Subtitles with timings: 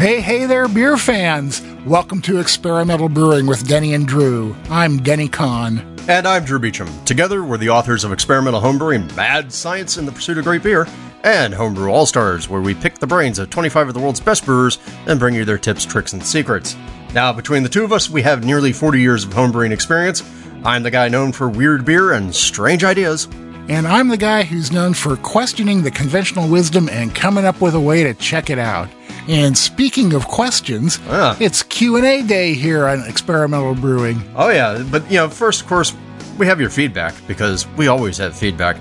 [0.00, 1.60] Hey, hey there, beer fans!
[1.84, 4.56] Welcome to Experimental Brewing with Denny and Drew.
[4.70, 5.80] I'm Denny Conn.
[6.08, 7.04] And I'm Drew Beechum.
[7.04, 10.86] Together, we're the authors of Experimental Homebrewing, Mad Science in the Pursuit of Great Beer,
[11.22, 14.46] and Homebrew All Stars, where we pick the brains of 25 of the world's best
[14.46, 16.78] brewers and bring you their tips, tricks, and secrets.
[17.12, 20.22] Now, between the two of us, we have nearly 40 years of homebrewing experience.
[20.64, 23.28] I'm the guy known for weird beer and strange ideas.
[23.68, 27.74] And I'm the guy who's known for questioning the conventional wisdom and coming up with
[27.74, 28.88] a way to check it out.
[29.28, 31.36] And speaking of questions, Ah.
[31.40, 34.22] it's Q&A day here on Experimental Brewing.
[34.34, 35.92] Oh, yeah, but you know, first, of course,
[36.38, 38.76] we have your feedback because we always have feedback.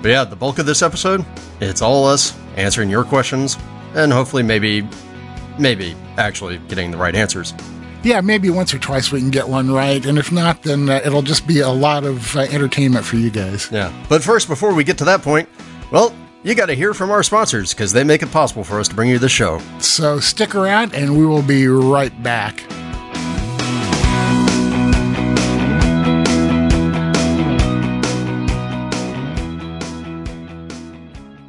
[0.00, 1.24] But yeah, the bulk of this episode,
[1.60, 3.56] it's all us answering your questions
[3.94, 4.88] and hopefully, maybe,
[5.58, 7.54] maybe actually getting the right answers.
[8.02, 11.00] Yeah, maybe once or twice we can get one right, and if not, then uh,
[11.04, 13.68] it'll just be a lot of uh, entertainment for you guys.
[13.70, 13.92] Yeah.
[14.08, 15.48] But first, before we get to that point,
[15.92, 18.88] well, you got to hear from our sponsors because they make it possible for us
[18.88, 19.60] to bring you the show.
[19.78, 22.64] So stick around, and we will be right back.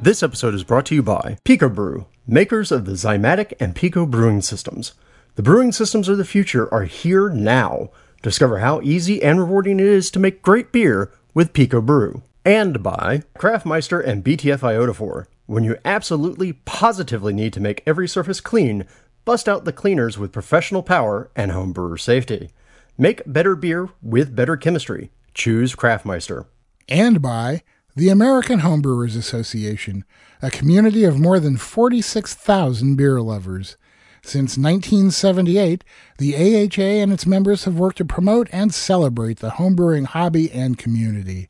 [0.00, 4.42] This episode is brought to you by PicoBrew, makers of the Zymatic and Pico brewing
[4.42, 4.92] systems.
[5.36, 7.88] The brewing systems of the future are here now.
[8.20, 12.20] Discover how easy and rewarding it is to make great beer with PicoBrew.
[12.44, 15.24] And by Craftmeister and BTF Iodophor.
[15.46, 18.84] When you absolutely positively need to make every surface clean,
[19.24, 22.50] bust out the cleaners with professional power and homebrewer safety.
[22.98, 25.10] Make better beer with better chemistry.
[25.32, 26.44] Choose Craftmeister.
[26.86, 27.62] and by
[27.96, 30.04] the American Homebrewers Association,
[30.42, 33.78] a community of more than 46,000 beer lovers.
[34.22, 35.82] Since 1978,
[36.18, 40.76] the AHA and its members have worked to promote and celebrate the homebrewing hobby and
[40.76, 41.48] community.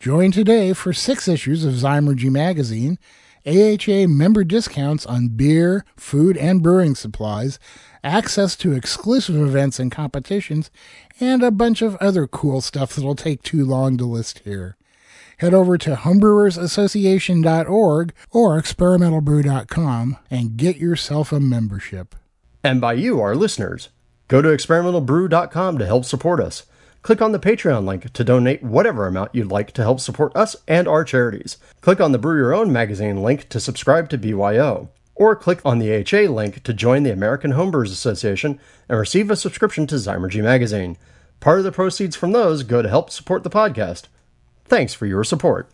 [0.00, 2.98] Join today for six issues of Zymurgy magazine,
[3.46, 7.58] AHA member discounts on beer, food, and brewing supplies,
[8.02, 10.70] access to exclusive events and competitions,
[11.20, 14.78] and a bunch of other cool stuff that'll take too long to list here.
[15.36, 22.14] Head over to homebrewersassociation.org or experimentalbrew.com and get yourself a membership.
[22.64, 23.90] And by you, our listeners.
[24.28, 26.64] Go to experimentalbrew.com to help support us.
[27.02, 30.54] Click on the Patreon link to donate whatever amount you'd like to help support us
[30.68, 31.56] and our charities.
[31.80, 34.90] Click on the Brew Your Own magazine link to subscribe to BYO.
[35.14, 39.36] Or click on the HA link to join the American Homebrewers Association and receive a
[39.36, 40.96] subscription to Zymurgy magazine.
[41.40, 44.04] Part of the proceeds from those go to help support the podcast.
[44.66, 45.70] Thanks for your support.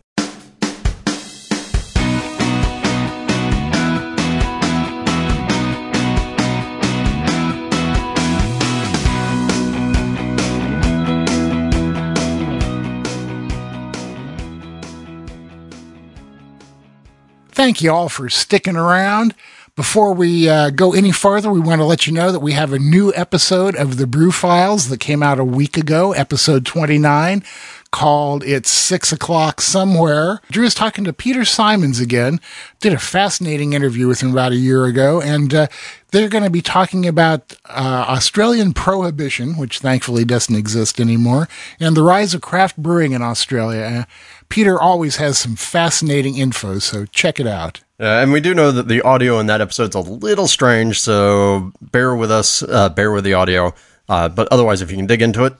[17.57, 19.33] Thank you all for sticking around.
[19.75, 22.71] Before we uh, go any farther, we want to let you know that we have
[22.71, 27.43] a new episode of the Brew Files that came out a week ago, episode 29,
[27.91, 30.41] called It's Six O'Clock Somewhere.
[30.51, 32.39] Drew is talking to Peter Symons again.
[32.79, 35.67] Did a fascinating interview with him about a year ago, and uh,
[36.11, 41.47] they're going to be talking about uh, Australian prohibition, which thankfully doesn't exist anymore,
[41.79, 43.81] and the rise of craft brewing in Australia.
[43.81, 44.03] Uh,
[44.49, 47.81] Peter always has some fascinating info, so check it out.
[47.99, 51.71] Uh, and we do know that the audio in that episode's a little strange, so
[51.81, 53.73] bear with us, uh, bear with the audio.
[54.07, 55.53] Uh, but otherwise, if you can dig into it,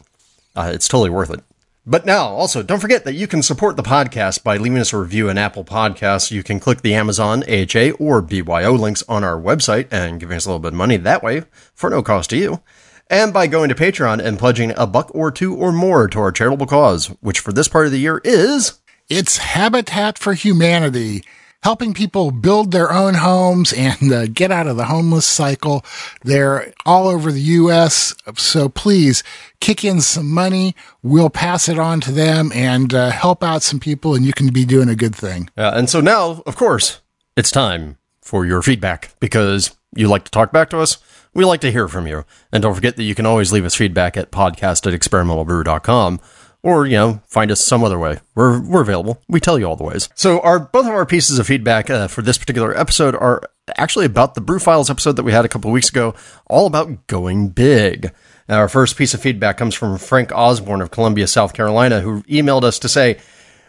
[0.55, 1.41] uh, it's totally worth it.
[1.89, 4.97] But now, also, don't forget that you can support the podcast by leaving us a
[4.97, 6.31] review in Apple Podcasts.
[6.31, 10.45] You can click the Amazon, AHA, or BYO links on our website and giving us
[10.45, 11.43] a little bit of money that way
[11.73, 12.61] for no cost to you.
[13.09, 16.33] And by going to Patreon and pledging a buck or two or more to our
[16.33, 21.23] charitable cause, which for this part of the year is It's Habitat for Humanity,
[21.67, 25.83] helping people build their own homes and uh, get out of the homeless cycle.
[26.23, 29.21] They're all over the U.S., so please
[29.59, 30.77] kick in some money.
[31.03, 34.53] We'll pass it on to them and uh, help out some people, and you can
[34.53, 35.49] be doing a good thing.
[35.57, 37.01] Uh, and so now, of course,
[37.35, 40.99] it's time for your feedback because you like to talk back to us.
[41.33, 42.23] We like to hear from you.
[42.49, 46.21] And don't forget that you can always leave us feedback at podcast at experimentalbrew.com
[46.63, 48.19] or, you know, find us some other way.
[48.35, 49.21] We're, we're available.
[49.27, 50.09] We tell you all the ways.
[50.15, 53.41] So our, both of our pieces of feedback uh, for this particular episode are
[53.77, 56.13] actually about the Brew Files episode that we had a couple weeks ago,
[56.47, 58.11] all about going big.
[58.49, 62.23] Now, our first piece of feedback comes from Frank Osborne of Columbia, South Carolina, who
[62.23, 63.19] emailed us to say,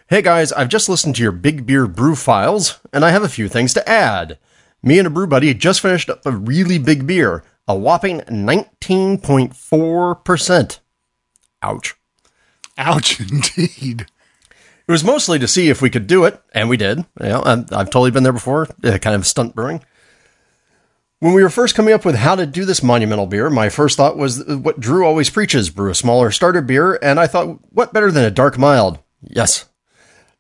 [0.09, 3.29] Hey guys, I've just listened to your Big Beer Brew Files, and I have a
[3.29, 4.39] few things to add.
[4.83, 10.79] Me and a brew buddy just finished up a really big beer, a whopping 19.4%.
[11.63, 11.98] Ouch.
[12.79, 14.07] Ouch, indeed.
[14.89, 16.99] It was mostly to see if we could do it, and we did.
[17.21, 19.85] You know, I've totally been there before, uh, kind of stunt brewing.
[21.21, 23.97] When we were first coming up with how to do this monumental beer, my first
[23.97, 27.93] thought was what Drew always preaches brew a smaller starter beer, and I thought, what
[27.93, 29.01] better than a dark mild?
[29.21, 29.67] Yes.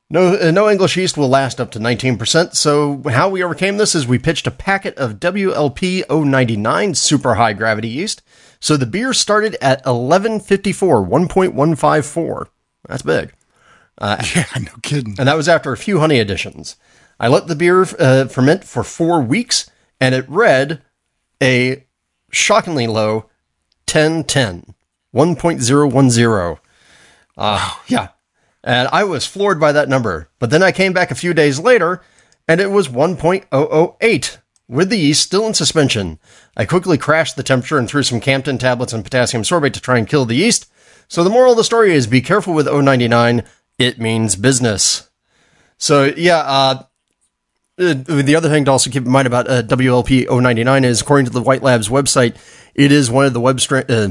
[0.08, 2.54] No, uh, no English yeast will last up to 19%.
[2.54, 7.52] So, how we overcame this is we pitched a packet of WLP 099 super high
[7.52, 8.22] gravity yeast.
[8.60, 12.46] So, the beer started at 1154, 1.154.
[12.88, 13.32] That's big.
[13.98, 15.16] Uh, yeah, no kidding.
[15.18, 16.76] And that was after a few honey additions.
[17.20, 19.70] I let the beer uh, ferment for four weeks
[20.00, 20.82] and it read
[21.42, 21.84] a
[22.30, 23.30] shockingly low
[23.90, 24.74] 1010,
[25.14, 26.58] 1.010.
[27.36, 28.08] Uh, yeah.
[28.62, 30.28] And I was floored by that number.
[30.38, 32.02] But then I came back a few days later
[32.46, 36.18] and it was 1.008 with the yeast still in suspension.
[36.56, 39.98] I quickly crashed the temperature and threw some Campden tablets and potassium sorbate to try
[39.98, 40.70] and kill the yeast.
[41.08, 43.42] So the moral of the story is be careful with 099.
[43.78, 45.08] It means business.
[45.78, 46.82] So yeah, uh,
[47.78, 51.26] uh, the other thing to also keep in mind about uh, WLP 099 is, according
[51.26, 52.36] to the White Labs website,
[52.74, 54.08] it is one of the web stra- uh,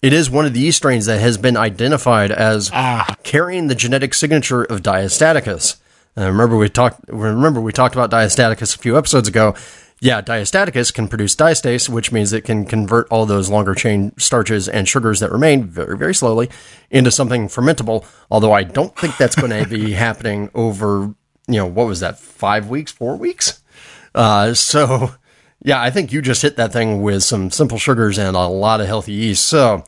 [0.00, 3.16] it is one of the yeast strains that has been identified as ah.
[3.22, 5.76] carrying the genetic signature of Diastaticus.
[6.16, 7.00] Uh, remember we talked.
[7.08, 9.54] Remember we talked about Diastaticus a few episodes ago.
[10.00, 14.68] Yeah, Diastaticus can produce diastase, which means it can convert all those longer chain starches
[14.68, 16.50] and sugars that remain very, very slowly
[16.90, 18.04] into something fermentable.
[18.30, 21.14] Although I don't think that's going to be happening over
[21.46, 23.62] you know, what was that, five weeks, four weeks?
[24.14, 25.14] Uh, so,
[25.62, 28.80] yeah, I think you just hit that thing with some simple sugars and a lot
[28.80, 29.46] of healthy yeast.
[29.46, 29.84] So,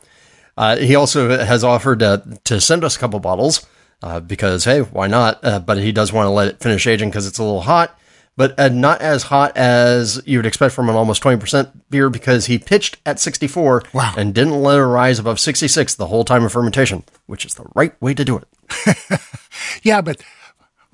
[0.56, 3.66] uh, he also has offered uh, to send us a couple bottles
[4.02, 5.44] uh, because, hey, why not?
[5.44, 7.98] Uh, but he does want to let it finish aging because it's a little hot,
[8.36, 12.46] but uh, not as hot as you would expect from an almost 20% beer because
[12.46, 14.14] he pitched at 64 wow.
[14.16, 17.66] and didn't let it rise above 66 the whole time of fermentation, which is the
[17.74, 19.20] right way to do it.
[19.82, 20.22] yeah, but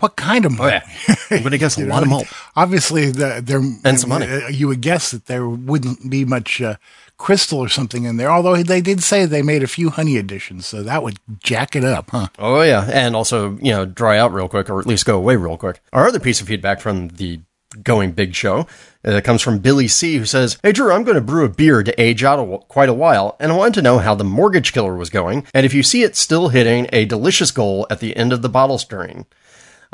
[0.02, 0.72] what kind of malt?
[0.72, 0.74] Oh,
[1.08, 1.16] yeah.
[1.30, 2.26] I'm going to guess a lot of malt.
[2.56, 4.26] Obviously, the, there and some money.
[4.26, 6.76] Uh, you would guess that there wouldn't be much uh,
[7.22, 8.30] crystal or something in there.
[8.30, 11.84] Although they did say they made a few honey additions, so that would jack it
[11.84, 12.26] up, huh?
[12.38, 15.36] Oh yeah, and also you know dry out real quick, or at least go away
[15.36, 15.80] real quick.
[15.92, 17.40] Our other piece of feedback from the
[17.82, 18.66] going big show
[19.04, 21.82] uh, comes from Billy C, who says, Hey Drew, I'm going to brew a beer
[21.82, 24.72] to age out a, quite a while, and I wanted to know how the mortgage
[24.72, 28.16] killer was going, and if you see it still hitting a delicious goal at the
[28.16, 29.26] end of the bottle stirring.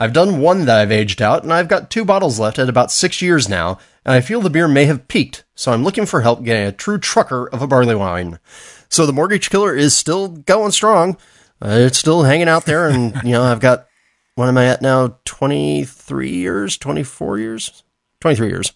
[0.01, 2.93] I've done one that I've aged out, and I've got two bottles left at about
[2.93, 6.23] six years now, and I feel the beer may have peaked, so I'm looking for
[6.23, 8.39] help getting a true trucker of a barley wine.
[8.89, 11.19] So the mortgage killer is still going strong.
[11.61, 13.87] Uh, it's still hanging out there, and you know I've got
[14.35, 15.19] what am I at now?
[15.27, 17.83] Twenty three years, twenty four years,
[18.23, 18.73] twenty three years,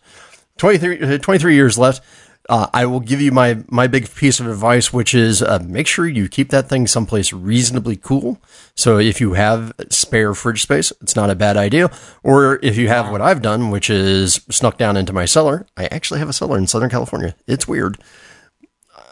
[0.59, 2.05] 23, uh, 23 years left.
[2.49, 5.87] Uh, I will give you my my big piece of advice, which is uh, make
[5.87, 8.41] sure you keep that thing someplace reasonably cool.
[8.75, 11.91] So if you have spare fridge space, it's not a bad idea.
[12.23, 15.67] Or if you have what I've done, which is snuck down into my cellar.
[15.77, 17.37] I actually have a cellar in Southern California.
[17.47, 17.99] It's weird.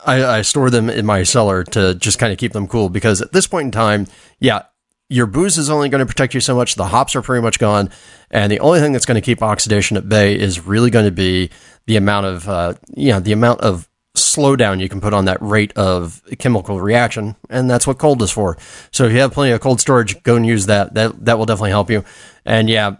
[0.06, 3.20] I, I store them in my cellar to just kind of keep them cool because
[3.20, 4.06] at this point in time,
[4.38, 4.62] yeah,
[5.10, 6.76] your booze is only going to protect you so much.
[6.76, 7.90] The hops are pretty much gone.
[8.30, 11.10] And the only thing that's going to keep oxidation at bay is really going to
[11.10, 11.50] be
[11.90, 15.42] the amount of, uh, you know, the amount of slowdown you can put on that
[15.42, 17.34] rate of chemical reaction.
[17.48, 18.56] And that's what cold is for.
[18.92, 20.94] So if you have plenty of cold storage, go and use that.
[20.94, 22.04] That, that will definitely help you.
[22.44, 22.94] And yeah,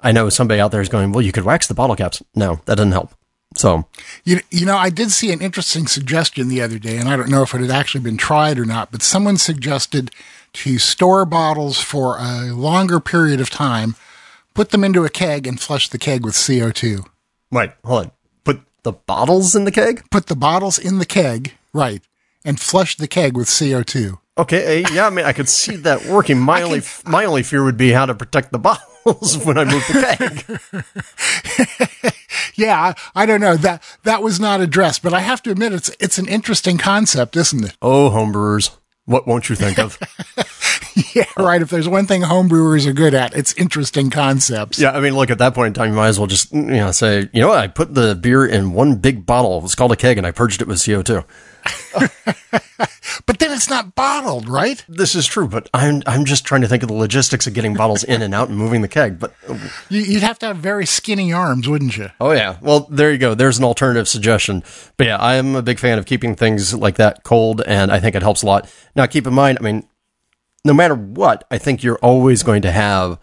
[0.00, 2.24] I know somebody out there is going, well, you could wax the bottle caps.
[2.34, 3.12] No, that doesn't help.
[3.56, 3.86] So,
[4.24, 7.30] you, you know, I did see an interesting suggestion the other day, and I don't
[7.30, 10.10] know if it had actually been tried or not, but someone suggested
[10.54, 13.94] to store bottles for a longer period of time,
[14.54, 17.06] put them into a keg, and flush the keg with CO2.
[17.52, 18.10] Wait, hold on.
[18.84, 20.04] Put the bottles in the keg?
[20.10, 22.02] Put the bottles in the keg, right,
[22.44, 24.18] and flush the keg with CO2.
[24.36, 26.38] Okay, eh, yeah, I mean, I could see that working.
[26.38, 28.58] My only my only fear would be how to protect the
[29.06, 30.82] bottles when I move the
[32.02, 32.14] keg.
[32.56, 35.72] yeah, I, I, don't know that that was not addressed, but I have to admit
[35.72, 37.78] it's it's an interesting concept, isn't it?
[37.80, 38.76] Oh, homebrewers.
[39.06, 39.98] What won't you think of?
[41.14, 41.60] yeah, uh, right.
[41.60, 44.78] If there's one thing homebrewers are good at, it's interesting concepts.
[44.78, 46.66] Yeah, I mean, look, at that point in time, you might as well just, mm,
[46.68, 49.62] you know, say, you know what, I put the beer in one big bottle.
[49.64, 51.24] It's called a keg, and I purged it with CO2.
[53.26, 54.84] but then it's not bottled, right?
[54.88, 57.74] This is true, but I'm I'm just trying to think of the logistics of getting
[57.74, 59.18] bottles in and out and moving the keg.
[59.18, 59.34] But
[59.88, 62.10] you'd have to have very skinny arms, wouldn't you?
[62.20, 62.56] Oh yeah.
[62.60, 63.34] Well, there you go.
[63.34, 64.62] There's an alternative suggestion.
[64.96, 68.00] But yeah, I am a big fan of keeping things like that cold, and I
[68.00, 68.70] think it helps a lot.
[68.96, 69.88] Now, keep in mind, I mean,
[70.64, 73.18] no matter what, I think you're always going to have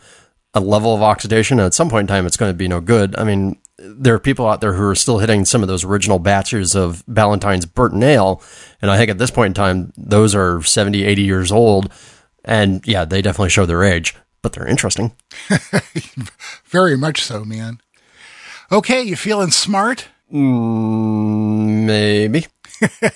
[0.53, 1.59] a level of oxidation.
[1.59, 3.15] And at some point in time, it's going to be no good.
[3.17, 6.19] I mean, there are people out there who are still hitting some of those original
[6.19, 8.41] batches of Ballantine's Burton Ale.
[8.81, 11.91] And I think at this point in time, those are 70, 80 years old.
[12.43, 15.11] And yeah, they definitely show their age, but they're interesting.
[16.65, 17.79] Very much so, man.
[18.71, 20.07] Okay, you feeling smart?
[20.31, 22.47] Mm, maybe.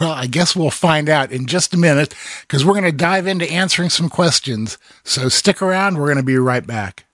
[0.00, 3.26] Well, I guess we'll find out in just a minute because we're going to dive
[3.26, 4.78] into answering some questions.
[5.02, 5.98] So stick around.
[5.98, 7.04] We're going to be right back.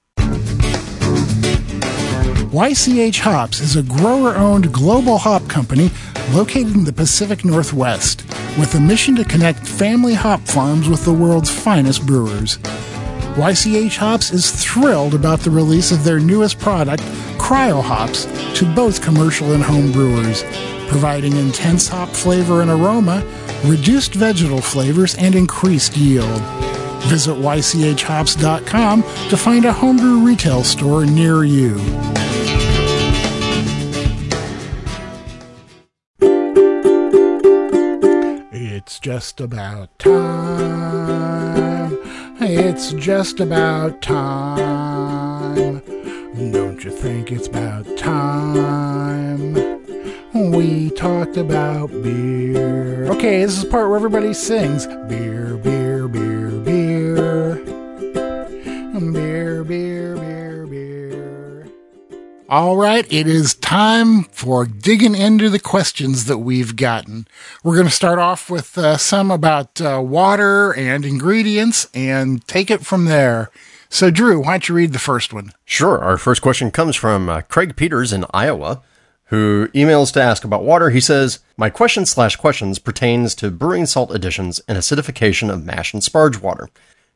[2.55, 5.91] YCH Hops is a grower owned global hop company
[6.33, 8.25] located in the Pacific Northwest
[8.59, 12.59] with a mission to connect family hop farms with the world's finest brewers.
[13.37, 17.03] YCH Hops is thrilled about the release of their newest product,
[17.39, 20.45] Cryo Hops, to both commercial and home brewers,
[20.89, 23.27] providing intense hop flavor and aroma,
[23.65, 26.41] reduced vegetal flavors, and increased yield.
[27.07, 31.77] Visit ychhops.com to find a homebrew retail store near you.
[38.53, 41.99] It's just about time.
[42.41, 45.81] It's just about time.
[46.53, 49.55] Don't you think it's about time?
[50.35, 53.07] We talked about beer.
[53.07, 55.84] Okay, this is the part where everybody sings beer, beer,
[62.55, 67.27] All right, it is time for digging into the questions that we've gotten.
[67.65, 72.71] We're going to start off with uh, some about uh, water and ingredients and take
[72.71, 73.51] it from there.
[73.89, 75.51] So, Drew, why don't you read the first one?
[75.65, 75.99] Sure.
[75.99, 78.83] Our first question comes from uh, Craig Peters in Iowa,
[79.25, 80.91] who emails to ask about water.
[80.91, 85.93] He says, My question slash questions pertains to brewing salt additions and acidification of mash
[85.93, 86.69] and sparge water.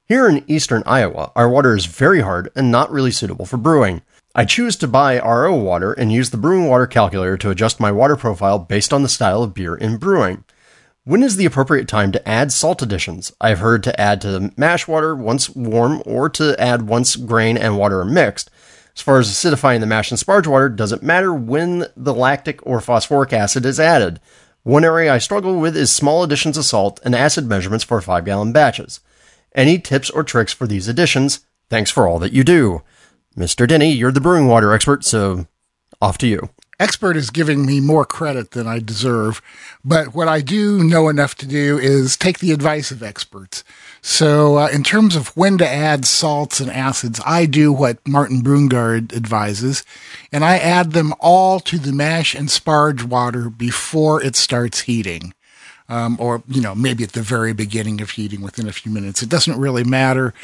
[0.09, 4.03] Here in eastern Iowa, our water is very hard and not really suitable for brewing.
[4.35, 7.91] I choose to buy RO water and use the brewing water calculator to adjust my
[7.91, 10.45] water profile based on the style of beer in brewing.
[11.05, 13.33] When is the appropriate time to add salt additions?
[13.41, 17.57] I've heard to add to the mash water once warm or to add once grain
[17.57, 18.51] and water are mixed.
[18.95, 22.81] As far as acidifying the mash and sparge water, doesn't matter when the lactic or
[22.81, 24.21] phosphoric acid is added.
[24.65, 28.25] One area I struggle with is small additions of salt and acid measurements for 5
[28.27, 29.01] gallon batches.
[29.55, 31.41] Any tips or tricks for these additions?
[31.71, 32.83] Thanks for all that you do.
[33.39, 33.69] Mr.
[33.69, 35.47] Denny, you're the brewing water expert, so
[36.03, 36.49] off to you.
[36.81, 39.41] Expert is giving me more credit than I deserve,
[39.85, 43.63] but what I do know enough to do is take the advice of experts.
[44.01, 48.43] So, uh, in terms of when to add salts and acids, I do what Martin
[48.43, 49.85] Brungard advises,
[50.33, 55.33] and I add them all to the mash and sparge water before it starts heating.
[55.89, 59.23] Um, or, you know, maybe at the very beginning of heating within a few minutes.
[59.23, 60.35] It doesn't really matter,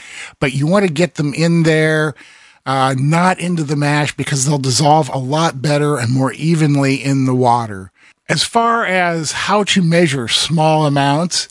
[0.41, 2.15] but you want to get them in there
[2.67, 7.27] uh, not into the mash because they'll dissolve a lot better and more evenly in
[7.27, 7.91] the water.
[8.29, 11.49] As far as how to measure small amounts,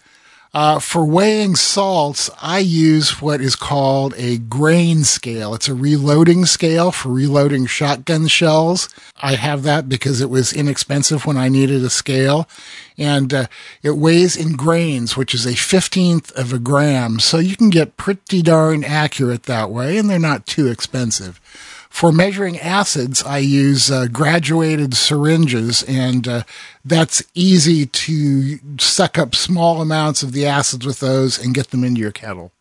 [0.54, 5.56] uh, for weighing salts, I use what is called a grain scale.
[5.56, 8.88] It's a reloading scale for reloading shotgun shells.
[9.22, 12.48] I have that because it was inexpensive when I needed a scale.
[13.00, 13.48] And uh,
[13.82, 17.20] it weighs in grains, which is a 15th of a gram.
[17.20, 21.42] So you can get pretty darn accurate that way, and they're not too expensive.
[21.94, 26.44] For measuring acids, I use uh, graduated syringes, and uh,
[26.84, 31.84] that's easy to suck up small amounts of the acids with those and get them
[31.84, 32.52] into your kettle.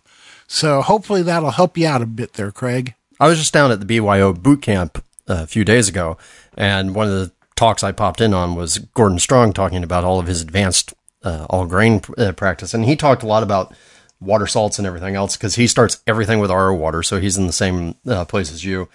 [0.47, 2.95] So hopefully that'll help you out a bit there, Craig.
[3.19, 6.19] I was just down at the BYO boot camp uh, a few days ago,
[6.55, 10.21] and one of the talks I popped in on was Gordon Strong talking about all
[10.21, 10.93] of his advanced
[11.25, 13.75] uh, all grain uh, practice, and he talked a lot about
[14.21, 17.47] water salts and everything else because he starts everything with RO water, so he's in
[17.47, 18.91] the same uh, place as you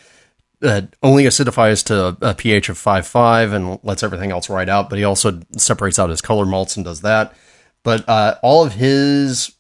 [0.62, 4.98] uh, only acidifies to a pH of 5.5 and lets everything else ride out, but
[4.98, 7.34] he also separates out his color malts and does that.
[7.84, 9.54] But uh, all of his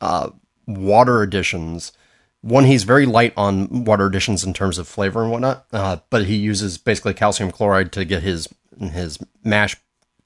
[0.00, 0.30] uh,
[0.66, 1.92] water additions,
[2.40, 6.26] one, he's very light on water additions in terms of flavor and whatnot, uh, but
[6.26, 8.48] he uses basically calcium chloride to get his
[8.80, 9.76] his mash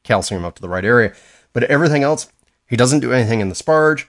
[0.04, 1.14] calcium up to the right area.
[1.52, 2.30] But everything else,
[2.66, 4.06] he doesn't do anything in the sparge.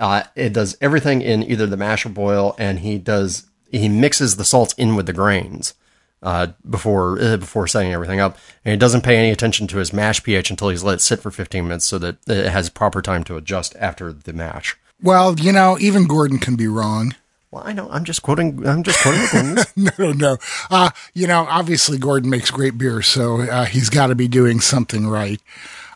[0.00, 4.36] Uh, it does everything in either the mash or boil, and he does he mixes
[4.36, 5.74] the salts in with the grains
[6.22, 9.92] uh, before uh, before setting everything up, and he doesn't pay any attention to his
[9.92, 13.02] mash pH until he's let it sit for 15 minutes, so that it has proper
[13.02, 14.76] time to adjust after the mash.
[15.02, 17.14] Well, you know, even Gordon can be wrong.
[17.50, 17.88] Well, I know.
[17.90, 18.66] I'm just quoting.
[18.66, 19.64] I'm just quoting Gordon.
[19.98, 20.36] no, no.
[20.70, 24.60] Uh, you know, obviously Gordon makes great beer, so uh, he's got to be doing
[24.60, 25.40] something right.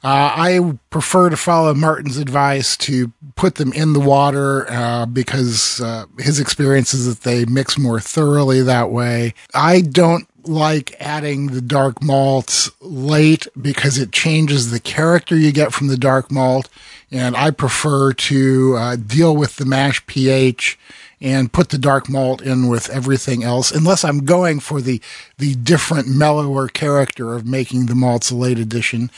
[0.06, 5.80] Uh, I prefer to follow Martin's advice to put them in the water uh, because
[5.80, 9.34] uh, his experience is that they mix more thoroughly that way.
[9.52, 15.72] I don't like adding the dark malts late because it changes the character you get
[15.72, 16.68] from the dark malt.
[17.10, 20.78] And I prefer to uh, deal with the mash pH
[21.20, 25.00] and put the dark malt in with everything else, unless I'm going for the
[25.38, 29.10] the different mellower character of making the malts a late edition.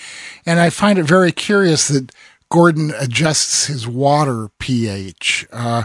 [0.46, 2.12] And I find it very curious that
[2.50, 5.46] Gordon adjusts his water pH.
[5.52, 5.84] Uh,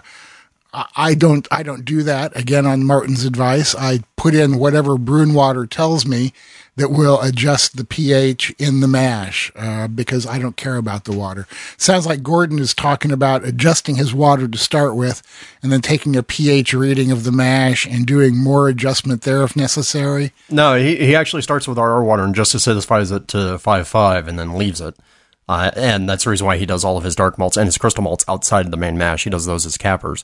[0.95, 2.35] I don't I don't do that.
[2.35, 6.33] Again, on Martin's advice, I put in whatever Bru'n water tells me
[6.75, 11.11] that will adjust the pH in the mash uh, because I don't care about the
[11.11, 11.47] water.
[11.77, 15.21] Sounds like Gordon is talking about adjusting his water to start with
[15.61, 19.55] and then taking a pH reading of the mash and doing more adjustment there if
[19.55, 20.31] necessary.
[20.49, 24.39] No, he, he actually starts with our water and just acidifies it to 5.5 and
[24.39, 24.95] then leaves it.
[25.47, 27.77] Uh, and that's the reason why he does all of his dark malts and his
[27.77, 29.25] crystal malts outside of the main mash.
[29.25, 30.23] He does those as cappers.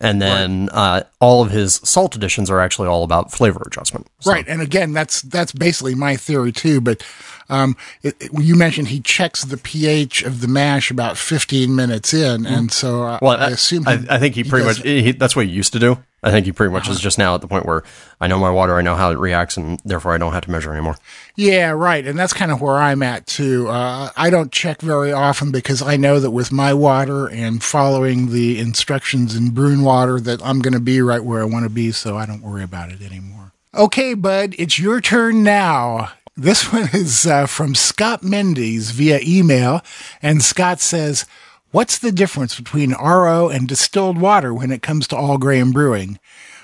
[0.00, 1.00] And then right.
[1.00, 4.06] uh, all of his salt additions are actually all about flavor adjustment.
[4.20, 4.30] So.
[4.30, 6.80] Right, and again, that's that's basically my theory too.
[6.80, 7.04] But
[7.48, 12.14] um, it, it, you mentioned he checks the pH of the mash about 15 minutes
[12.14, 14.66] in, and so uh, well, I, I assume he, I, I, think he, he pretty
[14.66, 15.98] much he, that's what he used to do.
[16.22, 16.92] I think he pretty much uh-huh.
[16.92, 17.84] is just now at the point where
[18.20, 20.50] I know my water, I know how it reacts, and therefore I don't have to
[20.50, 20.96] measure anymore.
[21.36, 22.04] Yeah, right.
[22.04, 23.68] And that's kind of where I'm at too.
[23.68, 28.32] Uh, I don't check very often because I know that with my water and following
[28.32, 31.70] the instructions in Bru'n water that I'm going to be right where I want to
[31.70, 33.52] be, so I don't worry about it anymore.
[33.74, 36.12] Okay, bud, it's your turn now.
[36.36, 39.82] This one is uh, from Scott Mendes via email,
[40.20, 41.26] and Scott says,
[41.70, 46.18] What's the difference between RO and distilled water when it comes to all grain brewing?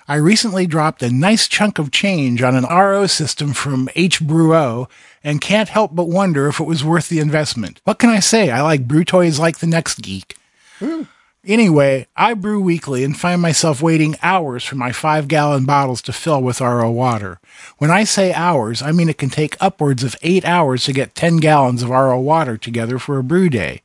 [0.09, 4.89] I recently dropped a nice chunk of change on an RO system from H Brew
[5.23, 7.83] and can't help but wonder if it was worth the investment.
[7.85, 8.51] What can I say?
[8.51, 10.39] I like brew toys like the next geek.
[11.47, 16.15] Anyway, I brew weekly and find myself waiting hours for my five gallon bottles to
[16.15, 17.41] fill with RO water.
[17.77, 21.15] When I say hours, I mean it can take upwards of eight hours to get
[21.15, 23.83] 10 gallons of RO water together for a brew day.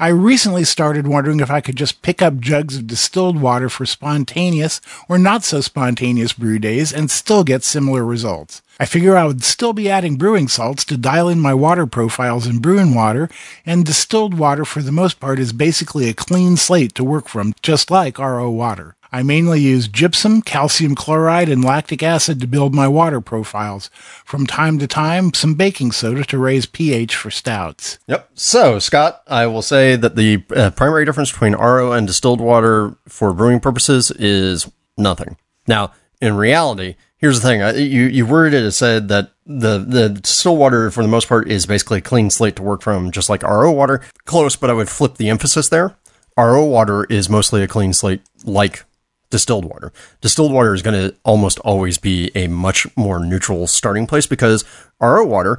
[0.00, 3.84] I recently started wondering if I could just pick up jugs of distilled water for
[3.84, 8.62] spontaneous or not so spontaneous brew days and still get similar results.
[8.78, 12.46] I figure I would still be adding brewing salts to dial in my water profiles
[12.46, 13.28] in brewing water,
[13.66, 17.54] and distilled water for the most part is basically a clean slate to work from,
[17.60, 18.94] just like RO water.
[19.10, 23.90] I mainly use gypsum, calcium chloride, and lactic acid to build my water profiles.
[24.24, 27.98] From time to time, some baking soda to raise pH for stouts.
[28.06, 28.30] Yep.
[28.34, 32.96] So, Scott, I will say that the uh, primary difference between RO and distilled water
[33.06, 35.36] for brewing purposes is nothing.
[35.66, 40.08] Now, in reality, here's the thing: you you worded it as said that the the
[40.10, 43.28] distilled water for the most part is basically a clean slate to work from, just
[43.28, 44.02] like RO water.
[44.24, 45.96] Close, but I would flip the emphasis there.
[46.36, 48.84] RO water is mostly a clean slate, like
[49.30, 49.92] distilled water.
[50.20, 54.64] Distilled water is going to almost always be a much more neutral starting place because
[55.00, 55.58] RO water,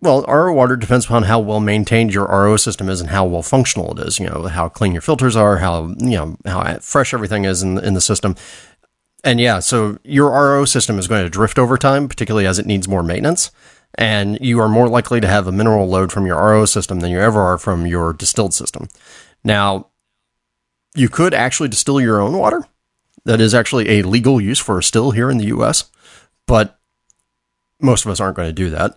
[0.00, 3.42] well, RO water depends upon how well maintained your RO system is and how well
[3.42, 4.18] functional it is.
[4.18, 7.78] You know, how clean your filters are, how, you know, how fresh everything is in,
[7.78, 8.36] in the system.
[9.24, 12.66] And yeah, so your RO system is going to drift over time, particularly as it
[12.66, 13.50] needs more maintenance.
[13.96, 17.10] And you are more likely to have a mineral load from your RO system than
[17.10, 18.88] you ever are from your distilled system.
[19.42, 19.88] Now,
[20.94, 22.64] you could actually distill your own water
[23.28, 25.90] that is actually a legal use for still here in the US,
[26.46, 26.80] but
[27.78, 28.96] most of us aren't going to do that.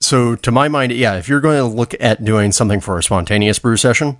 [0.00, 3.02] So, to my mind, yeah, if you're going to look at doing something for a
[3.02, 4.18] spontaneous brew session,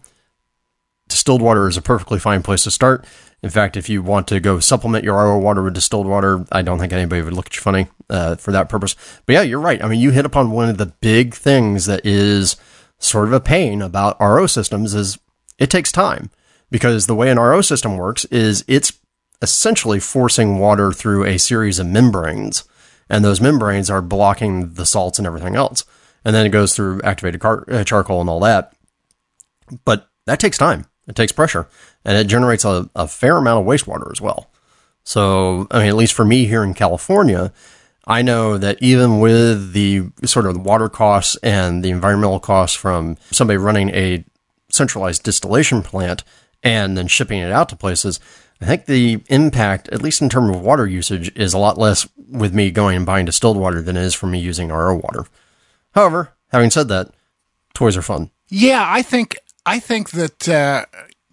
[1.09, 3.05] distilled water is a perfectly fine place to start.
[3.43, 6.63] In fact, if you want to go supplement your RO water with distilled water, I
[6.63, 8.95] don't think anybody would look at you funny uh, for that purpose.
[9.27, 9.83] But yeah, you're right.
[9.83, 12.55] I mean, you hit upon one of the big things that is
[13.01, 15.19] sort of a pain about RO systems is
[15.59, 16.31] it takes time
[16.71, 18.93] because the way an RO system works is it's
[19.43, 22.65] essentially forcing water through a series of membranes.
[23.09, 25.85] And those membranes are blocking the salts and everything else.
[26.25, 28.75] And then it goes through activated car- uh, charcoal and all that.
[29.85, 30.87] But that takes time.
[31.07, 31.69] It takes pressure
[32.05, 34.51] and it generates a, a fair amount of wastewater as well.
[35.05, 37.53] So, I mean, at least for me here in California,
[38.07, 43.17] I know that even with the sort of water costs and the environmental costs from
[43.31, 44.25] somebody running a
[44.71, 46.25] centralized distillation plant
[46.63, 48.21] and then shipping it out to places,
[48.65, 52.09] I think the impact, at least in terms of water usage, is a lot less
[52.17, 55.27] with me going and buying distilled water than it is for me using RO water.
[55.95, 57.11] However, having said that,
[57.75, 58.31] toys are fun.
[58.49, 60.87] Yeah, I think I think that uh,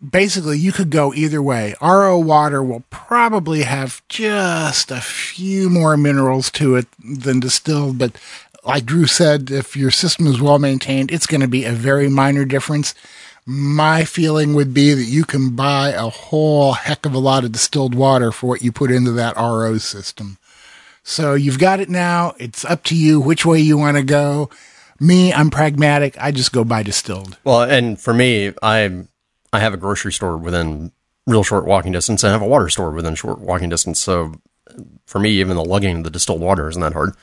[0.07, 1.73] basically you could go either way.
[1.81, 8.11] RO water will probably have just a few more minerals to it than distilled, but
[8.65, 12.09] like Drew said, if your system is well maintained, it's going to be a very
[12.09, 12.93] minor difference
[13.45, 17.51] my feeling would be that you can buy a whole heck of a lot of
[17.51, 20.37] distilled water for what you put into that RO system.
[21.03, 22.33] So you've got it now.
[22.37, 24.49] It's up to you which way you want to go.
[24.99, 26.15] Me, I'm pragmatic.
[26.19, 27.37] I just go buy distilled.
[27.43, 29.05] Well, and for me, I
[29.51, 30.91] I have a grocery store within
[31.25, 33.99] real short walking distance and I have a water store within short walking distance.
[33.99, 34.35] So
[35.05, 37.15] for me, even the lugging of the distilled water isn't that hard.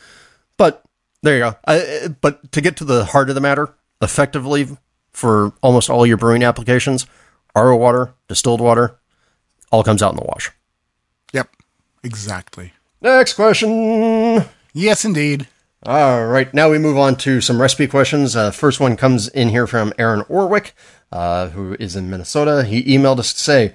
[0.57, 0.83] But
[1.22, 1.57] there you go.
[1.66, 4.76] I, but to get to the heart of the matter, effectively
[5.18, 7.07] for almost all your brewing applications,
[7.54, 8.98] RO water, distilled water,
[9.72, 10.50] all comes out in the wash.
[11.33, 11.50] Yep,
[12.04, 12.72] exactly.
[13.00, 14.44] Next question.
[14.72, 15.48] Yes, indeed.
[15.85, 18.37] All right, now we move on to some recipe questions.
[18.37, 20.72] Uh, first one comes in here from Aaron Orwick,
[21.12, 22.64] uh, who is in Minnesota.
[22.64, 23.74] He emailed us to say,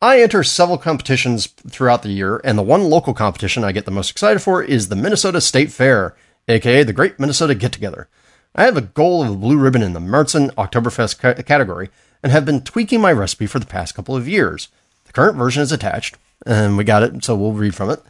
[0.00, 3.92] I enter several competitions throughout the year, and the one local competition I get the
[3.92, 6.16] most excited for is the Minnesota State Fair,
[6.48, 8.08] aka the Great Minnesota Get Together.
[8.54, 11.88] I have a goal of a blue ribbon in the Märzen Oktoberfest ca- category
[12.22, 14.68] and have been tweaking my recipe for the past couple of years.
[15.06, 18.02] The current version is attached, and we got it, so we'll read from it.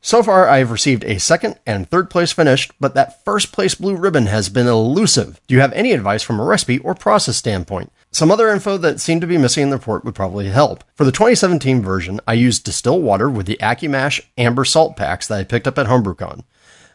[0.00, 3.76] So far, I have received a second and third place finish, but that first place
[3.76, 5.40] blue ribbon has been elusive.
[5.46, 7.92] Do you have any advice from a recipe or process standpoint?
[8.10, 10.82] Some other info that seemed to be missing in the report would probably help.
[10.94, 15.38] For the 2017 version, I used distilled water with the AccuMash amber salt packs that
[15.38, 16.42] I picked up at HomebrewCon.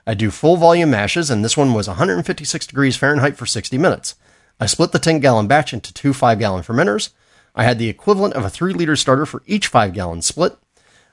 [0.05, 4.15] I do full volume mashes, and this one was 156 degrees Fahrenheit for 60 minutes.
[4.59, 7.09] I split the 10 gallon batch into two 5 gallon fermenters.
[7.55, 10.57] I had the equivalent of a 3 liter starter for each 5 gallon split.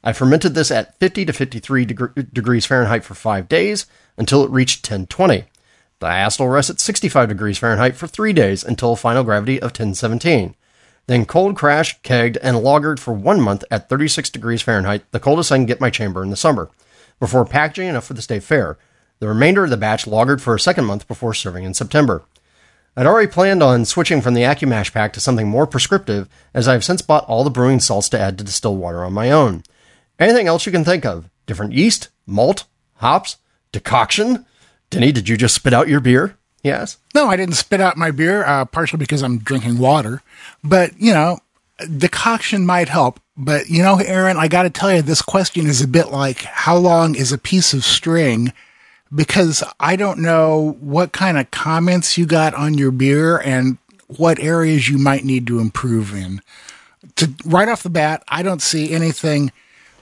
[0.02, 4.50] I fermented this at 50 to 53 deg- degrees Fahrenheit for five days until it
[4.50, 5.44] reached 1020.
[5.98, 10.54] The diacetyl rest at 65 degrees Fahrenheit for three days until final gravity of 1017.
[11.08, 15.50] Then cold crashed, kegged, and lagered for one month at 36 degrees Fahrenheit, the coldest
[15.50, 16.70] I can get my chamber in the summer,
[17.18, 18.78] before packaging enough for the state fair.
[19.20, 22.22] The remainder of the batch lagered for a second month before serving in September.
[22.96, 26.72] I'd already planned on switching from the AccuMash pack to something more prescriptive, as I
[26.72, 29.62] have since bought all the brewing salts to add to distilled water on my own.
[30.18, 31.30] Anything else you can think of?
[31.46, 32.64] Different yeast, malt,
[32.96, 33.36] hops,
[33.70, 34.46] decoction?
[34.90, 36.36] Denny, did you just spit out your beer?
[36.64, 36.98] Yes.
[37.14, 40.22] No, I didn't spit out my beer, uh, partially because I'm drinking water.
[40.64, 41.38] But, you know,
[41.86, 43.20] decoction might help.
[43.36, 46.38] But, you know, Aaron, I got to tell you, this question is a bit like
[46.42, 48.52] how long is a piece of string?
[49.14, 54.40] Because I don't know what kind of comments you got on your beer and what
[54.40, 56.42] areas you might need to improve in.
[57.16, 59.52] To right off the bat, I don't see anything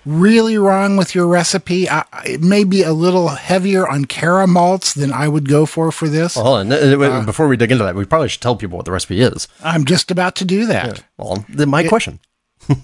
[0.07, 1.88] really wrong with your recipe.
[1.90, 5.92] I, it may be a little heavier on cara malts than I would go for
[5.92, 6.37] for this.
[6.37, 6.73] Well, on.
[6.73, 9.49] Uh, Before we dig into that, we probably should tell people what the recipe is.
[9.62, 11.05] I'm just about to do that.
[11.19, 12.21] Well, then my question.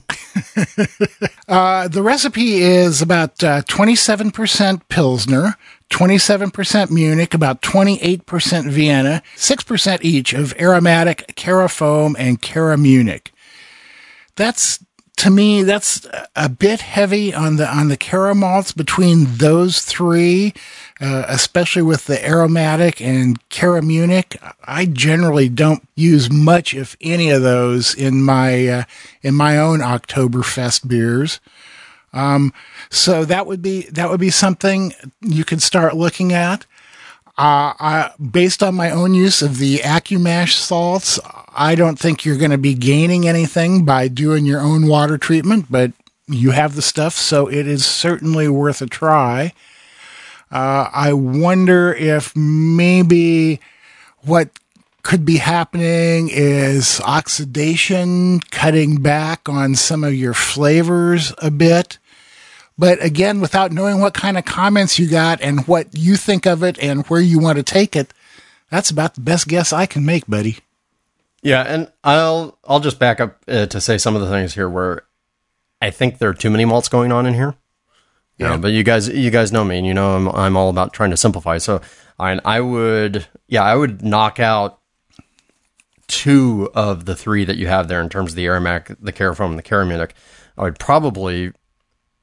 [1.48, 5.54] Uh, the recipe is about uh, 27% Pilsner,
[5.90, 13.32] 27% Munich, about 28% Vienna, 6% each of aromatic Cara Foam and Cara Munich.
[14.36, 14.82] That's
[15.22, 16.04] to me, that's
[16.34, 20.52] a bit heavy on the on the Cara malts between those three,
[21.00, 24.36] uh, especially with the aromatic and Cara Munich.
[24.64, 28.84] I generally don't use much, if any, of those in my uh,
[29.22, 31.38] in my own Oktoberfest beers.
[32.12, 32.52] Um,
[32.90, 36.66] so that would be that would be something you could start looking at.
[37.38, 41.20] Uh, I, based on my own use of the AccuMash salts,
[41.54, 45.66] I don't think you're going to be gaining anything by doing your own water treatment,
[45.70, 45.92] but
[46.26, 49.52] you have the stuff, so it is certainly worth a try.
[50.50, 53.60] Uh, I wonder if maybe
[54.20, 54.50] what
[55.02, 61.98] could be happening is oxidation, cutting back on some of your flavors a bit.
[62.78, 66.62] But again, without knowing what kind of comments you got and what you think of
[66.62, 68.14] it and where you want to take it,
[68.70, 70.58] that's about the best guess I can make, buddy.
[71.42, 74.68] Yeah, and I'll I'll just back up uh, to say some of the things here
[74.68, 75.02] where
[75.80, 77.56] I think there are too many malts going on in here.
[78.38, 80.92] Yeah, but you guys you guys know me, and you know I'm I'm all about
[80.92, 81.58] trying to simplify.
[81.58, 81.80] So
[82.18, 84.80] I I would yeah I would knock out
[86.08, 89.50] two of the three that you have there in terms of the aromatic, the Carafoam,
[89.50, 90.10] and the Caramunich.
[90.58, 91.52] I would probably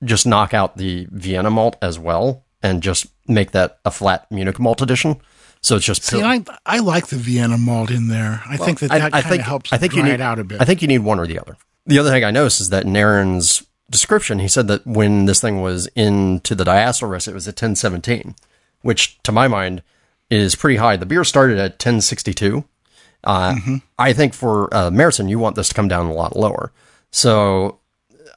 [0.04, 4.60] just knock out the Vienna malt as well and just make that a flat Munich
[4.60, 5.20] malt edition.
[5.62, 8.42] So it's just See, I I like the Vienna malt in there.
[8.46, 10.44] I well, think that that kind of helps I think you need, it out a
[10.44, 10.62] bit.
[10.62, 11.58] I think you need one or the other.
[11.86, 15.42] The other thing I noticed is that in Aaron's description, he said that when this
[15.42, 18.36] thing was into the diacetyl rest, it was at 1017,
[18.82, 19.82] which to my mind
[20.30, 20.96] is pretty high.
[20.96, 22.64] The beer started at 1062.
[23.24, 23.76] Uh, mm-hmm.
[23.98, 26.72] I think for uh, Märzen, you want this to come down a lot lower.
[27.12, 27.80] So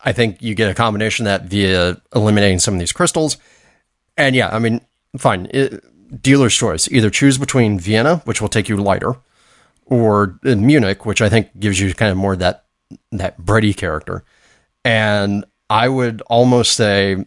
[0.05, 3.37] I think you get a combination that via eliminating some of these crystals.
[4.17, 4.81] And yeah, I mean,
[5.19, 5.49] fine.
[5.53, 5.85] It,
[6.21, 6.89] dealer's choice.
[6.91, 9.17] Either choose between Vienna, which will take you lighter,
[9.87, 12.65] or in Munich, which I think gives you kind of more that
[13.11, 14.25] that bready character.
[14.85, 17.25] And I would almost say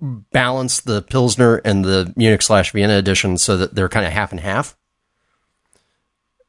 [0.00, 4.32] balance the Pilsner and the Munich slash Vienna edition so that they're kind of half
[4.32, 4.76] and half.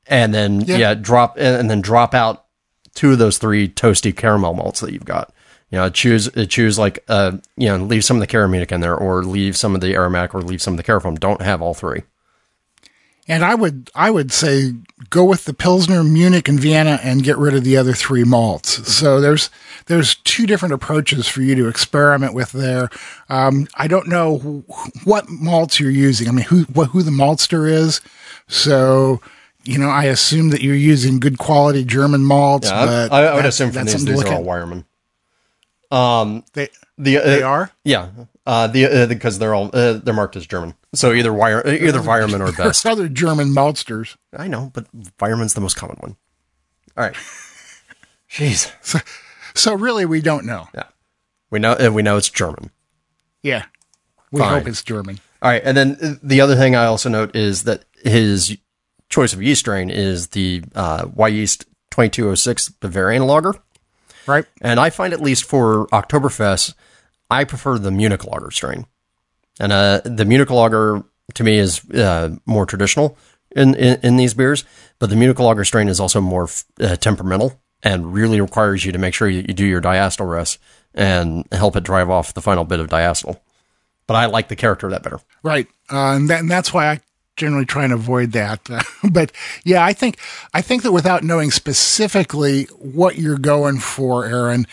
[0.08, 2.46] And then yeah, yeah drop and then drop out
[2.94, 5.34] two of those three toasty caramel malts that you've got.
[5.76, 8.96] You know, choose choose like uh, you know, leave some of the caramelic in there,
[8.96, 11.20] or leave some of the aromatic, or leave some of the carafoam.
[11.20, 12.04] Don't have all three.
[13.28, 14.72] And I would I would say
[15.10, 18.88] go with the Pilsner, Munich, and Vienna, and get rid of the other three malts.
[18.90, 19.50] So there's
[19.88, 22.90] there's two different approaches for you to experiment with there.
[23.28, 26.30] Um, I don't know wh- what malts you're using.
[26.30, 28.00] I mean, who what, who the maltster is.
[28.48, 29.20] So
[29.66, 32.70] you know, I assume that you're using good quality German malts.
[32.70, 34.46] Yeah, but I, I would assume from these, these are all at.
[34.46, 34.86] Weyermann.
[35.96, 37.72] Um, They the uh, they are.
[37.84, 38.10] yeah,
[38.46, 40.76] uh, the uh, because they're all uh, they're marked as German.
[40.94, 42.86] So either wire uh, either Weyermann or There's best.
[42.86, 44.18] other German maltsters.
[44.38, 44.86] I know, but
[45.20, 46.16] Weyermann's the most common one.
[46.98, 47.16] All right.
[48.30, 48.72] Jeez.
[49.56, 50.68] So really, we don't know.
[50.74, 50.84] Yeah.
[51.50, 52.72] We know uh, we know it's German.
[53.44, 53.66] Yeah,
[54.32, 54.60] we Fine.
[54.60, 55.20] hope it's German.
[55.42, 58.58] All right, and then uh, the other thing I also note is that his
[59.10, 63.54] choice of yeast strain is the uh, Wyeast 2206 Bavarian lager,
[64.28, 64.46] Right?
[64.62, 66.74] and I find at least for Oktoberfest,
[67.30, 68.86] I prefer the Munich lager strain,
[69.60, 73.18] and uh, the Munich lager to me is uh, more traditional
[73.52, 74.66] in, in in these beers,
[75.00, 78.98] but the Munich lager strain is also more uh, temperamental and really requires you to
[78.98, 80.60] make sure you, you do your diacetyl rest
[80.94, 83.40] and help it drive off the final bit of diacetyl.
[84.08, 85.20] But I like the character of that better.
[85.44, 85.68] Right.
[85.92, 87.02] Uh, and, that, and that's why I
[87.36, 88.68] generally try and avoid that.
[89.12, 89.32] but
[89.64, 90.18] yeah, I think
[90.54, 94.66] I think that without knowing specifically what you're going for, Aaron,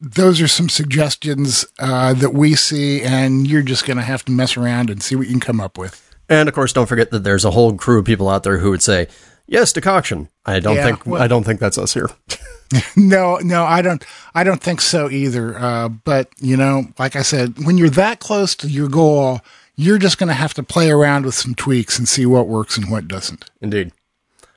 [0.00, 4.32] those are some suggestions uh, that we see, and you're just going to have to
[4.32, 6.04] mess around and see what you can come up with.
[6.28, 8.70] And of course, don't forget that there's a whole crew of people out there who
[8.70, 9.08] would say,
[9.46, 12.10] "Yes, decoction." I don't Yeah, think well- I don't think that's us here.
[12.96, 14.04] No, no, I don't.
[14.34, 15.58] I don't think so either.
[15.58, 19.40] Uh, but you know, like I said, when you're that close to your goal,
[19.78, 22.76] you're just going to have to play around with some tweaks and see what works
[22.76, 23.48] and what doesn't.
[23.62, 23.92] Indeed.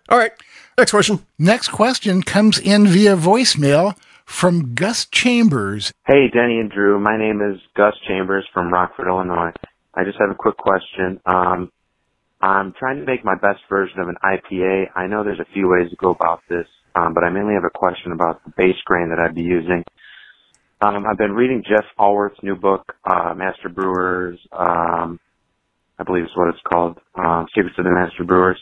[0.09, 0.31] All right.
[0.79, 1.23] Next question.
[1.37, 5.93] Next question comes in via voicemail from Gus Chambers.
[6.07, 6.99] Hey, Denny and Drew.
[6.99, 9.51] My name is Gus Chambers from Rockford, Illinois.
[9.93, 11.21] I just have a quick question.
[11.27, 11.71] Um,
[12.41, 14.85] I'm trying to make my best version of an IPA.
[14.95, 17.63] I know there's a few ways to go about this, um, but I mainly have
[17.63, 19.83] a question about the base grain that I'd be using.
[20.81, 25.19] Um, I've been reading Jeff Alworth's new book, uh, Master Brewers, um,
[25.99, 28.59] I believe is what it's called, um, Secrets of the Master Brewers.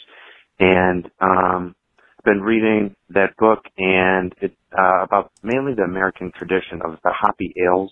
[0.59, 1.75] And, um,
[2.19, 7.11] I've been reading that book and it, uh, about mainly the American tradition of the
[7.11, 7.91] hoppy ales.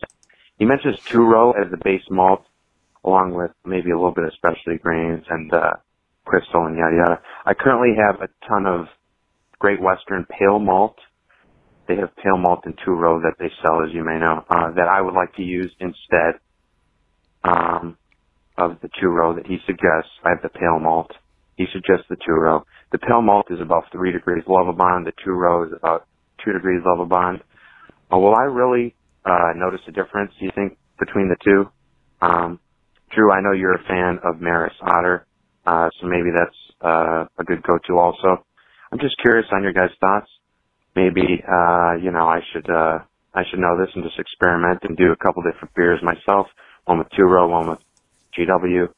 [0.59, 2.45] He mentions two row as the base malt,
[3.05, 5.73] along with maybe a little bit of specialty grains and, uh,
[6.25, 7.21] crystal and yada yada.
[7.45, 8.87] I currently have a ton of
[9.59, 10.97] Great Western pale malt.
[11.87, 14.71] They have pale malt in two row that they sell, as you may know, uh,
[14.75, 16.39] that I would like to use instead,
[17.43, 17.97] um,
[18.57, 20.11] of the two row that he suggests.
[20.23, 21.11] I have the pale malt.
[21.55, 22.65] He suggests the two row.
[22.91, 25.05] The pale malt is about three degrees Lovibond.
[25.05, 26.05] The two row is about
[26.43, 27.41] two degrees Lovibond.
[28.11, 28.95] Uh, will I really
[29.25, 30.31] uh, notice a difference?
[30.39, 31.69] Do you think between the two?
[32.21, 32.59] Um,
[33.15, 35.25] Drew, I know you're a fan of Maris Otter,
[35.65, 37.97] uh, so maybe that's uh, a good go-to.
[37.97, 38.43] Also,
[38.91, 40.27] I'm just curious on your guys' thoughts.
[40.97, 42.97] Maybe uh, you know I should uh,
[43.31, 46.47] I should know this and just experiment and do a couple different beers myself.
[46.85, 47.79] One with two row, one with
[48.35, 48.89] GW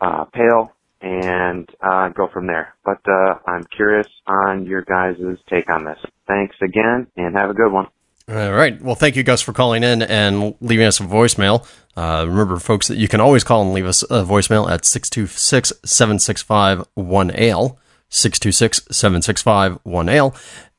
[0.00, 0.72] uh, pale,
[1.02, 2.74] and uh, go from there.
[2.86, 5.98] But uh, I'm curious on your guys' take on this.
[6.26, 7.88] Thanks again, and have a good one.
[8.30, 8.80] All right.
[8.80, 11.68] Well, thank you, Gus, for calling in and leaving us a voicemail.
[11.98, 15.74] Uh, remember, folks, that you can always call and leave us a voicemail at 626
[15.84, 17.76] 765 1AL.
[18.08, 20.34] 626 765 1AL.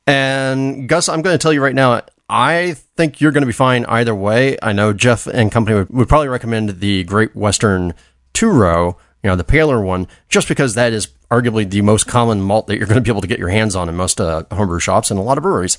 [0.08, 3.52] And Gus, I'm going to tell you right now, I think you're going to be
[3.52, 4.56] fine either way.
[4.62, 7.92] I know Jeff and company would, would probably recommend the Great Western
[8.32, 12.40] two row, you know, the paler one, just because that is arguably the most common
[12.40, 14.44] malt that you're going to be able to get your hands on in most uh,
[14.50, 15.78] homebrew shops and a lot of breweries.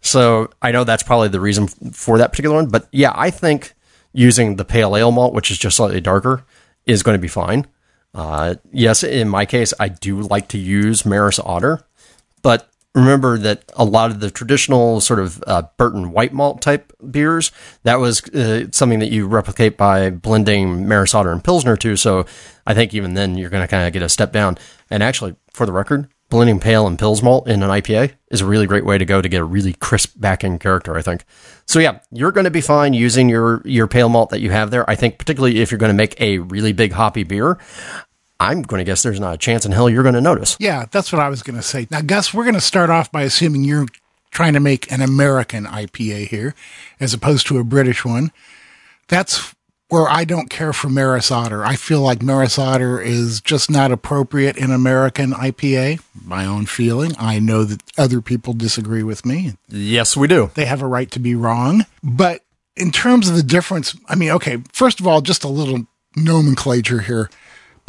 [0.00, 2.66] So I know that's probably the reason for that particular one.
[2.66, 3.74] But yeah, I think
[4.12, 6.44] using the pale ale malt, which is just slightly darker,
[6.86, 7.66] is going to be fine.
[8.14, 11.84] Uh, yes, in my case, I do like to use Maris Otter,
[12.42, 16.92] but remember that a lot of the traditional sort of uh, Burton white malt type
[17.10, 17.52] beers,
[17.84, 21.96] that was uh, something that you replicate by blending Maris Otter and Pilsner too.
[21.96, 22.26] So
[22.66, 24.58] I think even then you're going to kind of get a step down.
[24.90, 28.46] And actually, for the record, blending pale and Pils malt in an IPA is a
[28.46, 31.24] really great way to go to get a really crisp back end character, I think.
[31.66, 34.70] So yeah, you're going to be fine using your, your pale malt that you have
[34.70, 34.88] there.
[34.88, 37.58] I think particularly if you're going to make a really big hoppy beer,
[38.40, 40.56] I'm going to guess there's not a chance in hell you're going to notice.
[40.58, 41.86] Yeah, that's what I was going to say.
[41.90, 43.86] Now, Gus, we're going to start off by assuming you're
[44.30, 46.54] trying to make an American IPA here
[46.98, 48.32] as opposed to a British one.
[49.08, 49.54] That's
[49.90, 51.64] where I don't care for Maris Otter.
[51.64, 56.00] I feel like Maris Otter is just not appropriate in American IPA.
[56.24, 57.12] My own feeling.
[57.18, 59.54] I know that other people disagree with me.
[59.68, 60.50] Yes, we do.
[60.54, 61.84] They have a right to be wrong.
[62.02, 62.42] But
[62.76, 65.84] in terms of the difference, I mean, okay, first of all, just a little
[66.16, 67.28] nomenclature here.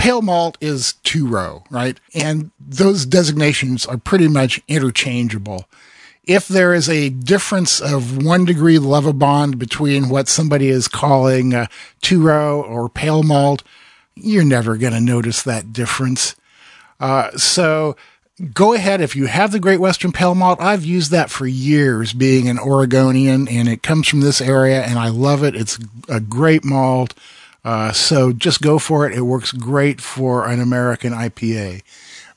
[0.01, 1.99] Pale malt is two row, right?
[2.13, 5.67] And those designations are pretty much interchangeable
[6.25, 11.67] if there is a difference of one degree Lovibond between what somebody is calling a
[12.01, 13.63] two row or pale malt,
[14.15, 16.35] you're never going to notice that difference.
[16.99, 17.95] Uh, so
[18.53, 19.01] go ahead.
[19.01, 22.59] If you have the Great Western Pale Malt, I've used that for years being an
[22.59, 25.55] Oregonian and it comes from this area and I love it.
[25.55, 27.15] It's a great malt.
[27.63, 29.15] Uh, so just go for it.
[29.15, 31.83] It works great for an American IPA.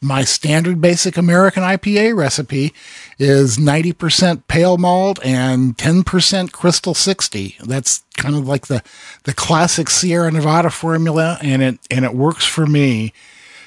[0.00, 2.74] My standard basic American IPA recipe
[3.18, 7.56] is 90% pale malt and 10% crystal 60.
[7.64, 8.82] That's kind of like the,
[9.22, 13.14] the classic Sierra Nevada formula and it, and it works for me.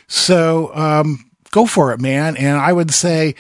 [0.08, 2.38] So, um, go for it, man.
[2.38, 3.34] And I would say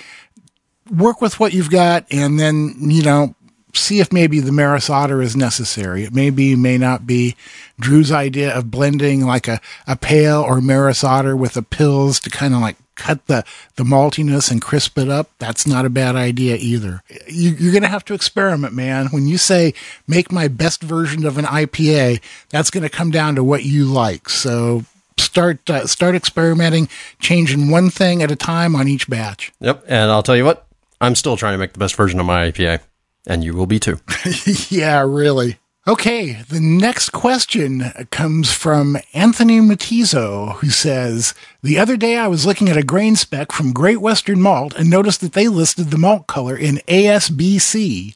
[0.91, 3.35] work with what you've got and then, you know,
[3.73, 6.03] see if maybe the Maris Otter is necessary.
[6.03, 7.35] It may be, may not be.
[7.79, 12.29] Drew's idea of blending like a, a pale or Maris Otter with the pils to
[12.29, 16.15] kind of like cut the, the maltiness and crisp it up, that's not a bad
[16.15, 17.03] idea either.
[17.27, 19.07] You, you're going to have to experiment, man.
[19.07, 19.73] When you say
[20.07, 23.85] make my best version of an IPA, that's going to come down to what you
[23.85, 24.29] like.
[24.29, 24.83] So
[25.17, 29.53] start uh, start experimenting, changing one thing at a time on each batch.
[29.59, 30.65] Yep, and I'll tell you what,
[30.99, 32.81] I'm still trying to make the best version of my IPA,
[33.27, 33.99] and you will be too.
[34.69, 35.57] yeah, really.
[35.87, 42.45] Okay, the next question comes from Anthony Matizo, who says, The other day I was
[42.45, 45.97] looking at a grain spec from Great Western Malt and noticed that they listed the
[45.97, 48.15] malt color in ASBC.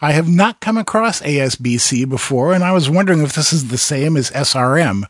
[0.00, 3.78] I have not come across ASBC before, and I was wondering if this is the
[3.78, 5.04] same as SRM.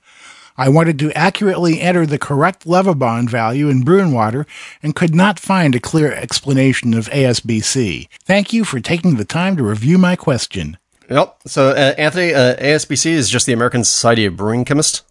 [0.56, 4.46] I wanted to accurately enter the correct Lovibond value in Bru'n Water
[4.82, 8.08] and could not find a clear explanation of ASBC.
[8.24, 10.78] Thank you for taking the time to review my question.
[11.08, 11.40] Yep.
[11.46, 15.02] So, uh, Anthony, uh, ASBC is just the American Society of Brewing Chemists.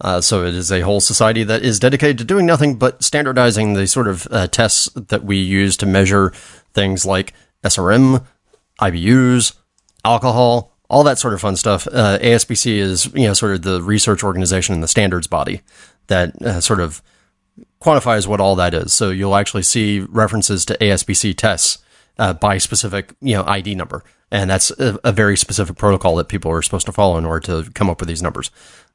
[0.00, 3.74] Uh, so it is a whole society that is dedicated to doing nothing but standardizing
[3.74, 6.32] the sort of uh, tests that we use to measure
[6.74, 8.24] things like SRM,
[8.80, 9.54] IBUs,
[10.04, 11.88] alcohol, all that sort of fun stuff.
[11.90, 15.62] Uh, ASBC is, you know, sort of the research organization and the standards body
[16.06, 17.02] that uh, sort of
[17.80, 18.92] quantifies what all that is.
[18.92, 21.78] So you'll actually see references to ASBC tests
[22.40, 24.04] by specific, you know, ID number.
[24.30, 27.64] And that's a, a, very specific protocol that people are supposed to follow in order
[27.64, 28.50] to come up with these numbers.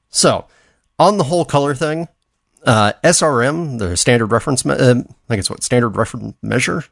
[0.10, 0.45] So,
[0.97, 2.07] on the whole color thing,
[2.65, 6.86] uh, SRM, the standard reference, me- uh, I think it's what standard reference measure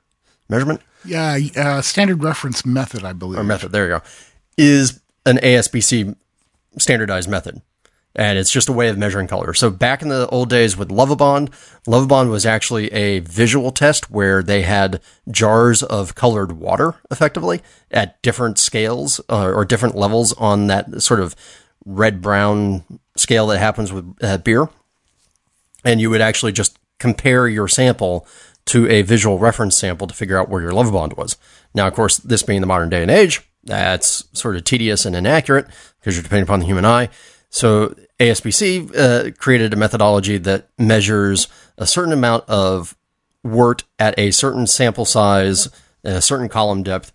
[0.48, 0.82] measurement.
[1.04, 3.39] Yeah, uh, standard reference method, I believe.
[3.39, 3.72] Or method.
[3.72, 4.02] There you go.
[4.58, 6.15] Is an ASBC
[6.78, 7.62] standardized method
[8.15, 9.54] and it's just a way of measuring color.
[9.54, 11.50] So back in the old days with Lovibond,
[11.86, 18.22] Lovibond was actually a visual test where they had jars of colored water effectively at
[18.22, 21.36] different scales uh, or different levels on that sort of
[21.86, 22.84] red brown
[23.18, 24.70] scale that happens with uh, beer.
[25.84, 28.26] And you would actually just compare your sample
[28.68, 31.38] to a visual reference sample to figure out where your Lovibond was.
[31.76, 35.15] Now, of course, this being the modern day and age, that's sort of tedious and
[35.15, 35.67] inaccurate
[35.99, 37.10] because you're depending upon the human eye.
[37.49, 41.47] So ASBC uh, created a methodology that measures
[41.78, 42.95] a certain amount of
[43.43, 45.69] wort at a certain sample size,
[46.04, 47.12] a certain column depth,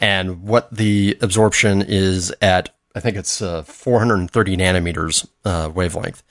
[0.00, 2.74] and what the absorption is at.
[2.94, 6.22] I think it's uh, 430 nanometers uh, wavelength.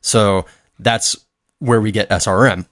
[0.00, 0.46] So
[0.78, 1.16] that's
[1.58, 2.66] where we get SRM.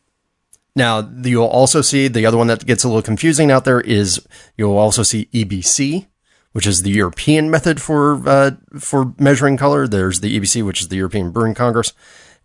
[0.77, 4.25] Now you'll also see the other one that gets a little confusing out there is
[4.57, 6.07] you'll also see EBC,
[6.53, 9.87] which is the European method for uh, for measuring color.
[9.87, 11.93] There's the EBC, which is the European Brewing Congress,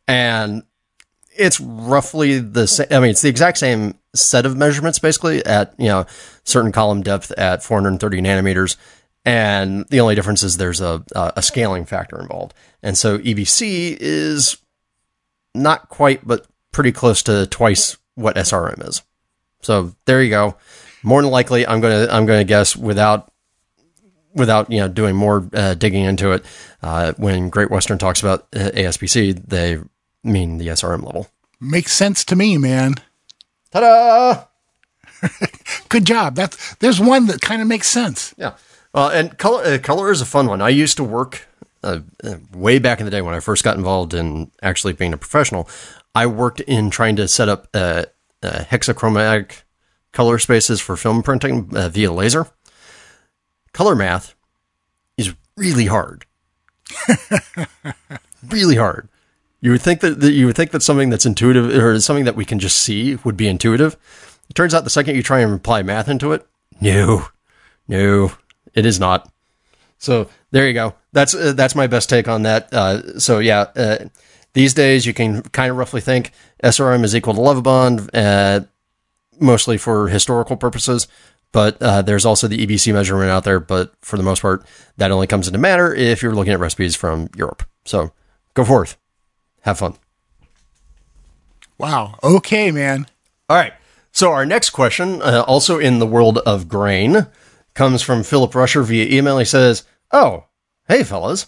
[0.07, 0.63] and
[1.37, 2.87] it's roughly the same.
[2.91, 6.05] I mean, it's the exact same set of measurements, basically at you know
[6.43, 8.77] certain column depth at 430 nanometers,
[9.25, 14.57] and the only difference is there's a a scaling factor involved, and so EBC is
[15.55, 19.01] not quite, but pretty close to twice what SRM is.
[19.61, 20.57] So there you go.
[21.01, 23.31] More than likely, I'm gonna I'm gonna guess without
[24.35, 26.45] without you know doing more uh, digging into it,
[26.83, 29.79] uh, when Great Western talks about uh, ASBC, they
[30.23, 31.27] mean the SRM level.
[31.59, 32.95] Makes sense to me, man.
[33.71, 34.43] Ta-da!
[35.89, 36.35] Good job.
[36.35, 38.35] That's there's one that kind of makes sense.
[38.37, 38.55] Yeah.
[38.93, 40.61] Uh, and color uh, color is a fun one.
[40.61, 41.47] I used to work
[41.83, 41.99] uh,
[42.53, 45.69] way back in the day when I first got involved in actually being a professional.
[46.13, 47.71] I worked in trying to set up
[48.41, 49.63] hexachromatic
[50.13, 52.47] color spaces for film printing via laser
[53.75, 54.35] color math
[55.17, 56.25] is really hard.
[58.49, 59.09] really hard.
[59.59, 62.37] You would think that, that you would think that something that's intuitive or something that
[62.37, 63.97] we can just see would be intuitive.
[64.49, 66.47] It turns out the second you try and apply math into it,
[66.79, 67.27] no,
[67.87, 68.31] no,
[68.73, 69.29] it is not.
[69.97, 70.95] So there you go.
[71.11, 72.73] That's uh, that's my best take on that.
[72.73, 74.05] Uh, so yeah, uh,
[74.53, 76.31] these days you can kind of roughly think
[76.63, 78.65] SRM is equal to Lovibond, uh,
[79.39, 81.07] mostly for historical purposes.
[81.55, 83.61] But uh, there's also the EBC measurement out there.
[83.61, 84.65] But for the most part,
[84.97, 87.63] that only comes into matter if you're looking at recipes from Europe.
[87.85, 88.11] So
[88.55, 88.97] go forth,
[89.61, 89.95] have fun.
[91.77, 92.19] Wow.
[92.21, 93.07] Okay, man.
[93.47, 93.71] All right.
[94.11, 97.27] So our next question, uh, also in the world of grain,
[97.73, 99.37] comes from Philip Rusher via email.
[99.37, 100.47] He says, "Oh,
[100.89, 101.47] hey fellas,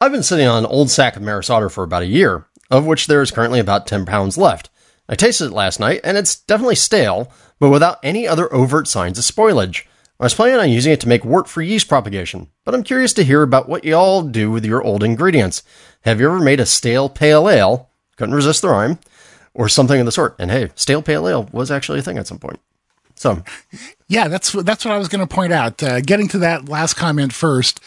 [0.00, 2.86] I've been sitting on an old sack of Maris Otter for about a year, of
[2.86, 4.68] which there is currently about ten pounds left.
[5.08, 7.32] I tasted it last night, and it's definitely stale,
[7.62, 9.84] but without any other overt signs of spoilage."
[10.18, 13.12] I was planning on using it to make wort for yeast propagation, but I'm curious
[13.14, 15.62] to hear about what y'all do with your old ingredients.
[16.02, 17.88] Have you ever made a stale pale ale?
[18.16, 18.98] Couldn't resist the rhyme
[19.54, 20.36] or something of the sort.
[20.38, 22.60] And hey, stale pale ale was actually a thing at some point.
[23.14, 23.42] So,
[24.08, 25.82] yeah, that's that's what I was going to point out.
[25.82, 27.80] Uh, getting to that last comment first.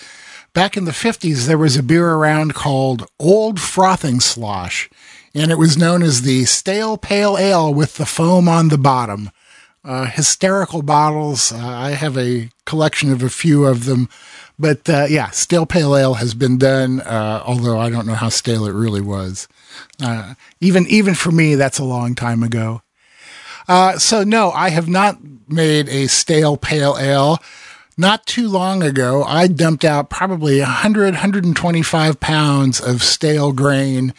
[0.53, 4.89] Back in the 50s, there was a beer around called Old Frothing Slosh,
[5.33, 9.31] and it was known as the stale pale ale with the foam on the bottom.
[9.85, 11.51] Uh, hysterical bottles.
[11.51, 14.09] Uh, I have a collection of a few of them.
[14.57, 18.29] But uh, yeah, stale pale ale has been done, uh, although I don't know how
[18.29, 19.47] stale it really was.
[20.01, 22.81] Uh, even even for me, that's a long time ago.
[23.67, 27.39] Uh, so no, I have not made a stale pale ale.
[27.97, 34.13] Not too long ago, I dumped out probably 100, 125 pounds of stale grain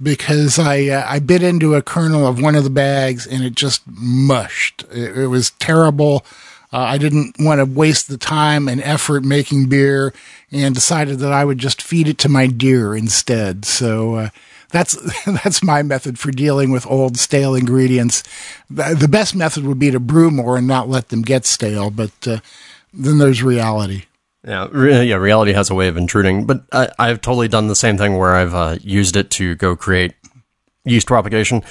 [0.00, 3.54] because I uh, I bit into a kernel of one of the bags and it
[3.54, 4.84] just mushed.
[4.90, 6.24] It, it was terrible.
[6.72, 10.14] Uh, I didn't want to waste the time and effort making beer
[10.50, 13.66] and decided that I would just feed it to my deer instead.
[13.66, 14.28] So uh,
[14.70, 18.22] that's that's my method for dealing with old stale ingredients.
[18.70, 22.12] The best method would be to brew more and not let them get stale, but
[22.26, 22.38] uh,
[22.92, 24.04] then there's reality.
[24.46, 25.16] Yeah, re- yeah.
[25.16, 28.34] Reality has a way of intruding, but I, have totally done the same thing where
[28.34, 30.14] I've uh, used it to go create
[30.84, 31.62] yeast propagation,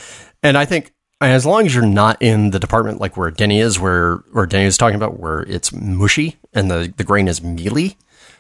[0.42, 3.80] and I think as long as you're not in the department like where Denny is,
[3.80, 7.98] where where Denny is talking about, where it's mushy and the the grain is mealy,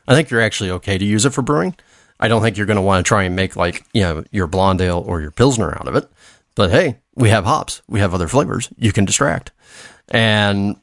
[0.07, 1.75] I think you're actually okay to use it for brewing.
[2.19, 4.47] I don't think you're going to want to try and make like, you know, your
[4.47, 6.09] blonde ale or your pilsner out of it.
[6.55, 7.81] But hey, we have hops.
[7.87, 8.69] We have other flavors.
[8.77, 9.51] You can distract.
[10.09, 10.75] And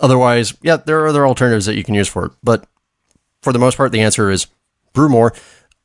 [0.00, 2.32] otherwise, yeah, there are other alternatives that you can use for it.
[2.42, 2.66] But
[3.46, 4.48] for the most part, the answer is
[4.92, 5.32] brew more.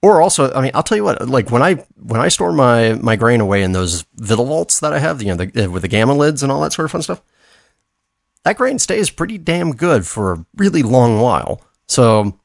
[0.02, 2.94] Or also, I mean, I'll tell you what, like when I, when I store my,
[2.94, 5.84] my grain away in those Vittles vaults that I have, you know, the, uh, with
[5.84, 7.22] the gamma lids and all that sort of fun stuff,
[8.44, 11.62] that grain stays pretty damn good for a really long while.
[11.88, 12.40] So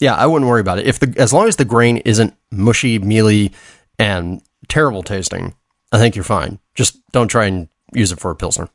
[0.00, 0.88] yeah, I wouldn't worry about it.
[0.88, 3.52] If the as long as the grain isn't mushy, mealy,
[4.00, 5.54] and terrible tasting,
[5.92, 6.58] I think you're fine.
[6.74, 8.68] Just don't try and use it for a pilsner.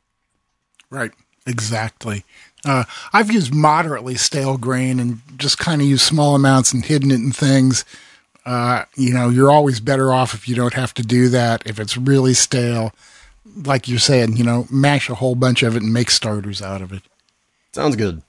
[0.89, 1.11] Right.
[1.45, 2.23] Exactly.
[2.65, 7.11] Uh, I've used moderately stale grain and just kind of used small amounts and hidden
[7.11, 7.85] it in things.
[8.45, 11.63] Uh, you know, you're always better off if you don't have to do that.
[11.65, 12.93] If it's really stale,
[13.65, 16.81] like you're saying, you know, mash a whole bunch of it and make starters out
[16.81, 17.03] of it.
[17.71, 18.21] Sounds good.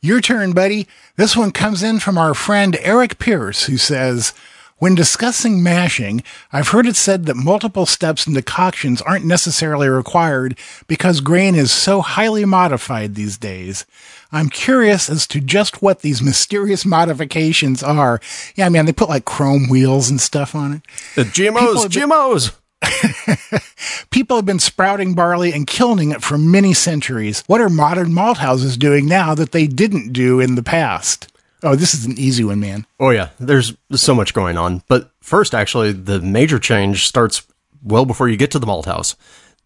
[0.00, 0.86] Your turn, buddy.
[1.16, 4.32] This one comes in from our friend Eric Pierce, who says,
[4.80, 6.22] when discussing mashing,
[6.52, 10.58] I've heard it said that multiple steps in decoctions aren't necessarily required
[10.88, 13.84] because grain is so highly modified these days.
[14.32, 18.20] I'm curious as to just what these mysterious modifications are.
[18.56, 20.82] Yeah, man, they put like chrome wheels and stuff on it.
[21.14, 22.56] The GMOs, GMOs.
[24.10, 27.44] People have been sprouting barley and kilning it for many centuries.
[27.46, 31.30] What are modern malt houses doing now that they didn't do in the past?
[31.62, 32.86] Oh, this is an easy one, man.
[32.98, 33.30] Oh, yeah.
[33.38, 34.82] There's so much going on.
[34.88, 37.46] But first, actually, the major change starts
[37.82, 39.16] well before you get to the malt house.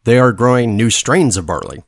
[0.05, 1.83] They are growing new strains of barley.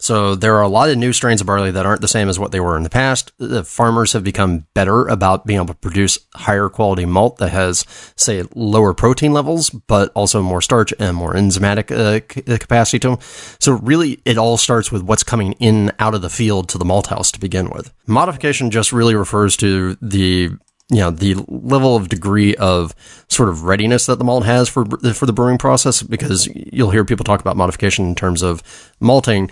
[0.00, 2.38] So there are a lot of new strains of barley that aren't the same as
[2.38, 3.32] what they were in the past.
[3.38, 7.84] The farmers have become better about being able to produce higher quality malt that has,
[8.16, 12.20] say, lower protein levels, but also more starch and more enzymatic uh,
[12.50, 13.18] uh, capacity to them.
[13.60, 16.84] So really, it all starts with what's coming in out of the field to the
[16.86, 17.92] malt house to begin with.
[18.06, 20.50] Modification just really refers to the
[20.92, 22.94] you know the level of degree of
[23.28, 24.84] sort of readiness that the malt has for
[25.14, 28.60] for the brewing process because you'll hear people talk about modification in terms of
[28.98, 29.50] malting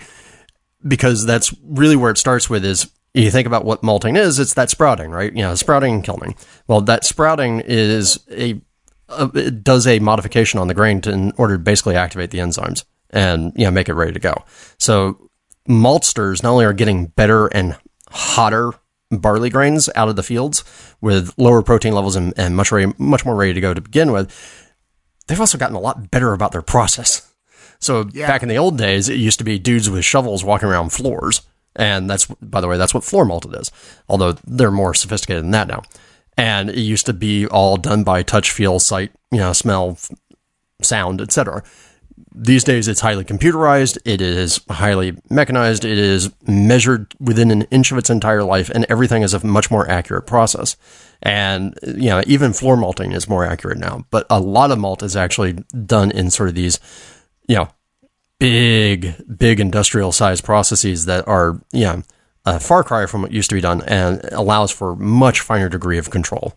[0.87, 4.53] because that's really where it starts with is you think about what malting is, it's
[4.53, 5.33] that sprouting, right?
[5.33, 6.35] You know, sprouting and kilning.
[6.67, 8.61] Well, that sprouting is a,
[9.09, 12.39] a it does a modification on the grain to, in order to basically activate the
[12.39, 14.43] enzymes and you know make it ready to go.
[14.77, 15.29] So
[15.67, 17.77] maltsters not only are getting better and
[18.09, 18.71] hotter
[19.11, 20.63] barley grains out of the fields
[21.01, 24.11] with lower protein levels and, and much ready, much more ready to go to begin
[24.11, 24.31] with.
[25.27, 27.28] They've also gotten a lot better about their process.
[27.79, 28.27] So Yeah.
[28.27, 31.41] back in the old days, it used to be dudes with shovels walking around floors,
[31.75, 33.71] and that's by the way, that's what floor malted is.
[34.07, 35.83] Although they're more sophisticated than that now.
[36.37, 40.09] And it used to be all done by touch, feel, sight, you know, smell, f-
[40.81, 41.63] sound, etc.
[42.33, 43.97] These days, it's highly computerized.
[44.05, 45.83] It is highly mechanized.
[45.83, 49.69] It is measured within an inch of its entire life, and everything is a much
[49.69, 50.77] more accurate process.
[51.21, 54.05] And you know, even floor malting is more accurate now.
[54.09, 55.53] But a lot of malt is actually
[55.85, 56.79] done in sort of these,
[57.49, 57.67] you know,
[58.37, 62.03] big, big industrial sized processes that are, you know,
[62.45, 65.97] a far cry from what used to be done and allows for much finer degree
[65.97, 66.53] of control.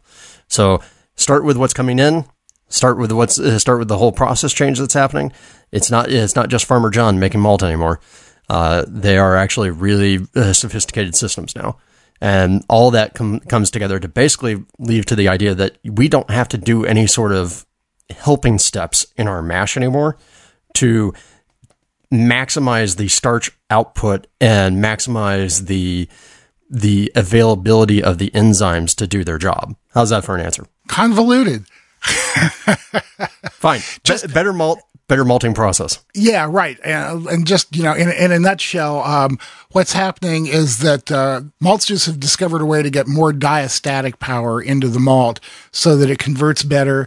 [0.48, 0.80] So
[1.16, 2.26] start with what's coming in.
[2.68, 5.32] Start with what's uh, start with the whole process change that's happening.
[5.72, 8.00] It's not it's not just Farmer John making malt anymore.
[8.48, 11.76] Uh, they are actually really uh, sophisticated systems now,
[12.20, 16.30] and all that com- comes together to basically lead to the idea that we don't
[16.30, 17.66] have to do any sort of
[18.10, 20.16] helping steps in our mash anymore
[20.74, 21.12] to
[22.12, 26.08] maximize the starch output and maximize the
[26.68, 29.76] the availability of the enzymes to do their job.
[29.92, 30.66] How's that for an answer?
[30.88, 31.66] Convoluted.
[33.52, 33.80] Fine.
[34.04, 36.02] Just better malt, better malting process.
[36.14, 36.78] Yeah, right.
[36.82, 39.38] And, and just, you know, in, in a nutshell, um,
[39.72, 44.62] what's happening is that uh, maltsters have discovered a way to get more diastatic power
[44.62, 45.38] into the malt
[45.70, 47.06] so that it converts better.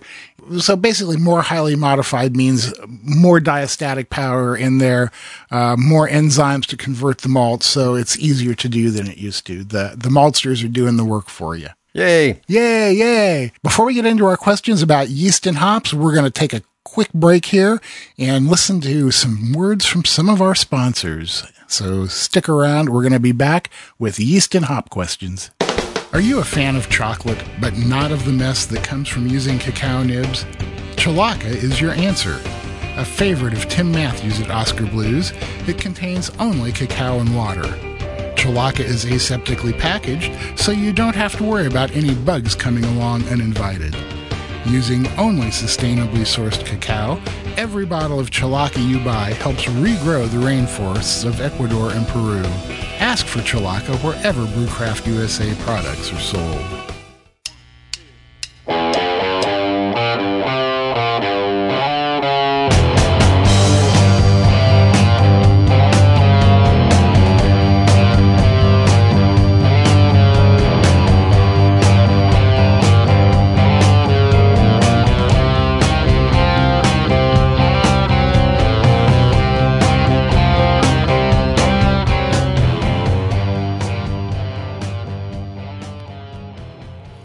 [0.59, 5.11] So basically, more highly modified means more diastatic power in there,
[5.51, 9.45] uh, more enzymes to convert the malt, so it's easier to do than it used
[9.47, 9.63] to.
[9.63, 11.69] The the maltsters are doing the work for you.
[11.93, 12.41] Yay.
[12.47, 13.51] Yay, yay.
[13.63, 16.61] Before we get into our questions about yeast and hops, we're going to take a
[16.83, 17.81] quick break here
[18.17, 21.43] and listen to some words from some of our sponsors.
[21.67, 22.89] So stick around.
[22.89, 25.51] We're going to be back with yeast and hop questions.
[26.15, 29.59] Are you a fan of chocolate, but not of the mess that comes from using
[29.59, 30.45] cacao nibs?
[30.95, 32.39] Cholaca is your answer.
[32.95, 35.33] A favorite of Tim Matthews at Oskar Blues,
[35.67, 37.67] it contains only cacao and water.
[38.37, 43.27] Cholaca is aseptically packaged, so you don't have to worry about any bugs coming along
[43.27, 43.93] uninvited.
[44.67, 47.21] Using only sustainably sourced cacao,
[47.55, 52.43] every bottle of Cholaca you buy helps regrow the rainforests of Ecuador and Peru.
[52.99, 56.84] Ask for Cholaca wherever BrewCraft USA products are sold.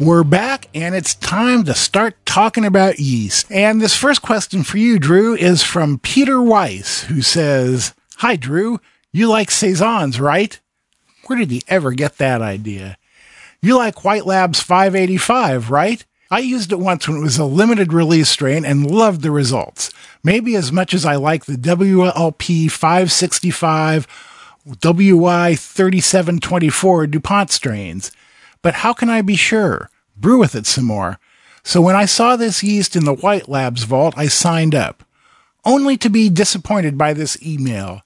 [0.01, 3.53] We're back and it's time to start talking about yeast.
[3.53, 8.81] And this first question for you, Drew, is from Peter Weiss, who says, Hi, Drew.
[9.13, 10.59] You like Saisons, right?
[11.27, 12.97] Where did he ever get that idea?
[13.61, 16.03] You like White Labs 585, right?
[16.31, 19.93] I used it once when it was a limited release strain and loved the results.
[20.25, 24.07] Maybe as much as I like the WLP 565
[24.81, 28.13] WI 3724 DuPont strains.
[28.63, 29.91] But how can I be sure?
[30.17, 31.19] Brew with it some more.
[31.63, 35.05] So when I saw this yeast in the White Labs vault, I signed up.
[35.65, 38.03] Only to be disappointed by this email.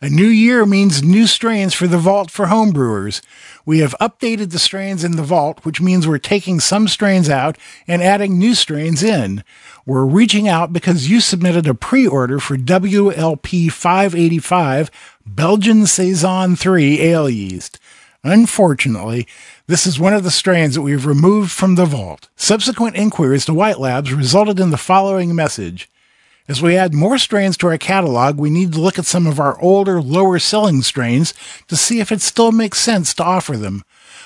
[0.00, 3.20] A new year means new strains for the vault for homebrewers.
[3.66, 7.58] We have updated the strains in the vault, which means we're taking some strains out
[7.88, 9.42] and adding new strains in.
[9.84, 14.90] We're reaching out because you submitted a pre-order for WLP 585
[15.26, 17.80] Belgian Saison 3 ale yeast.
[18.22, 19.26] Unfortunately,
[19.68, 22.30] this is one of the strains that we've removed from the vault.
[22.36, 25.90] Subsequent inquiries to White Labs resulted in the following message.
[26.48, 29.38] As we add more strains to our catalog, we need to look at some of
[29.38, 31.34] our older, lower selling strains
[31.66, 33.84] to see if it still makes sense to offer them.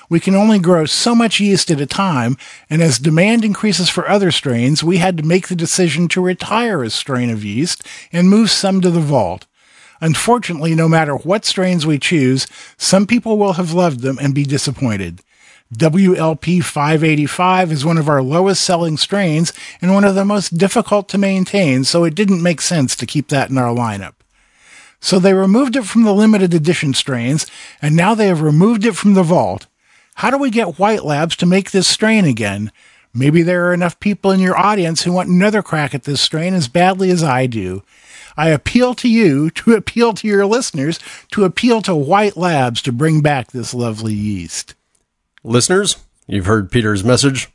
[0.09, 2.37] We can only grow so much yeast at a time,
[2.71, 6.85] and as demand increases for other strains, we had to make the decision to retire
[6.85, 9.47] a strain of yeast and move some to the vault.
[10.01, 14.45] Unfortunately, no matter what strains we choose, some people will have loved them and be
[14.45, 15.21] disappointed.
[15.73, 21.09] WLP 585 is one of our lowest selling strains and one of the most difficult
[21.09, 24.13] to maintain, so it didn't make sense to keep that in our lineup.
[25.01, 27.47] So they removed it from the limited edition strains,
[27.81, 29.67] and now they have removed it from the vault.
[30.17, 32.71] How do we get White Labs to make this strain again?
[33.15, 36.53] Maybe there are enough people in your audience who want another crack at this strain
[36.53, 37.83] as badly as I do.
[38.37, 41.01] I appeal to you, to appeal to your listeners,
[41.31, 44.75] to appeal to White Labs to bring back this lovely yeast.
[45.45, 45.97] Listeners,
[46.29, 47.49] you've heard Peter's message.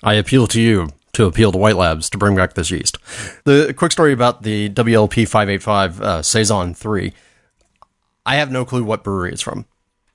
[0.00, 2.98] I appeal to you to appeal to White Labs to bring back this yeast.
[3.44, 7.12] The quick story about the WLP 585 uh, Saison 3.
[8.24, 9.66] I have no clue what brewery it's from,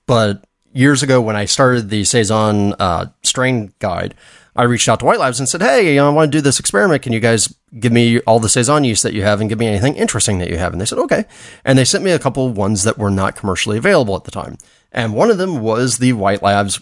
[0.05, 4.15] but years ago when I started the Saison uh, strain guide,
[4.55, 6.41] I reached out to White Labs and said, "Hey, you know, I want to do
[6.41, 7.01] this experiment.
[7.01, 9.67] Can you guys give me all the saison yeast that you have and give me
[9.67, 11.25] anything interesting that you have?" And they said, "Okay."
[11.65, 14.57] And they sent me a couple ones that were not commercially available at the time,
[14.91, 16.81] and one of them was the White Labs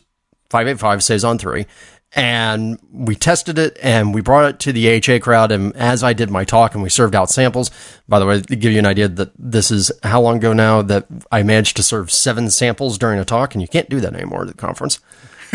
[0.49, 1.65] 585 saison three.
[2.17, 5.51] And we tested it and we brought it to the AHA crowd.
[5.51, 7.71] And as I did my talk and we served out samples,
[8.07, 10.81] by the way, to give you an idea that this is how long ago now
[10.81, 14.13] that I managed to serve seven samples during a talk, and you can't do that
[14.13, 14.99] anymore at the conference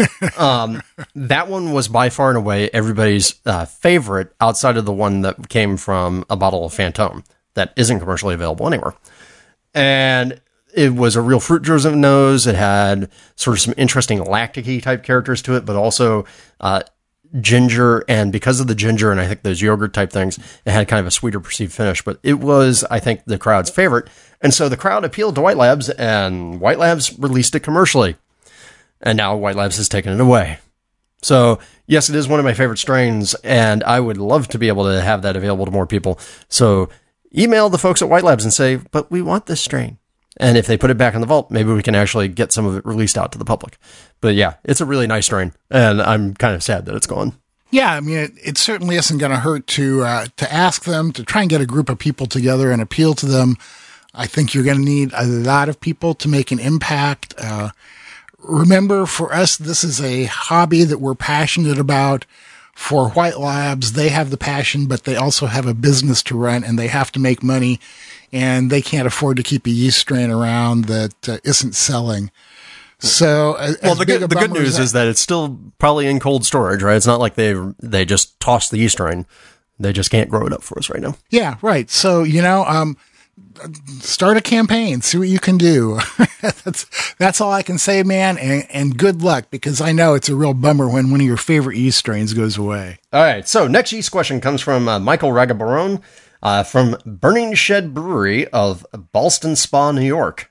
[0.38, 0.82] um,
[1.14, 5.48] that one was by far and away everybody's uh, favorite outside of the one that
[5.48, 7.24] came from a bottle of Fantôme
[7.54, 8.94] that isn't commercially available anywhere.
[9.74, 10.40] And
[10.74, 12.46] it was a real fruit driven nose.
[12.46, 16.24] It had sort of some interesting lactic type characters to it, but also
[16.60, 16.82] uh,
[17.40, 18.04] ginger.
[18.08, 21.00] And because of the ginger and I think those yogurt type things, it had kind
[21.00, 22.02] of a sweeter perceived finish.
[22.02, 24.08] But it was, I think, the crowd's favorite.
[24.40, 28.16] And so the crowd appealed to White Labs, and White Labs released it commercially
[29.00, 30.58] and now White Labs has taken it away.
[31.22, 34.68] So, yes, it is one of my favorite strains, and I would love to be
[34.68, 36.18] able to have that available to more people.
[36.48, 36.88] So,
[37.36, 39.98] email the folks at White Labs and say, but we want this strain.
[40.40, 42.64] And if they put it back in the vault, maybe we can actually get some
[42.64, 43.76] of it released out to the public.
[44.22, 47.34] But yeah, it's a really nice strain, and I'm kind of sad that it's gone.
[47.70, 51.12] Yeah, I mean, it, it certainly isn't going to hurt to uh, to ask them
[51.12, 53.58] to try and get a group of people together and appeal to them.
[54.14, 57.34] I think you're going to need a lot of people to make an impact.
[57.38, 57.70] Uh,
[58.38, 62.24] remember, for us, this is a hobby that we're passionate about.
[62.74, 66.64] For White Labs, they have the passion, but they also have a business to run
[66.64, 67.78] and they have to make money
[68.32, 72.30] and they can't afford to keep a yeast strain around that uh, not selling.
[72.98, 76.44] So, well, the good, the good news that, is that it's still probably in cold
[76.44, 76.96] storage, right?
[76.96, 79.24] It's not like they they just tossed the yeast strain;
[79.78, 81.16] they just can't grow it up for us right now.
[81.30, 81.88] Yeah, right.
[81.88, 82.98] So you know, um,
[84.00, 85.98] start a campaign, see what you can do.
[86.42, 88.38] that's that's all I can say, man.
[88.38, 91.36] And, and, good luck because I know it's a real bummer when one of your
[91.36, 92.98] favorite yeast strains goes away.
[93.12, 93.46] All right.
[93.46, 96.02] So next yeast question comes from uh, Michael Ragabarone
[96.42, 100.50] uh, from Burning Shed Brewery of Ballston Spa, New York.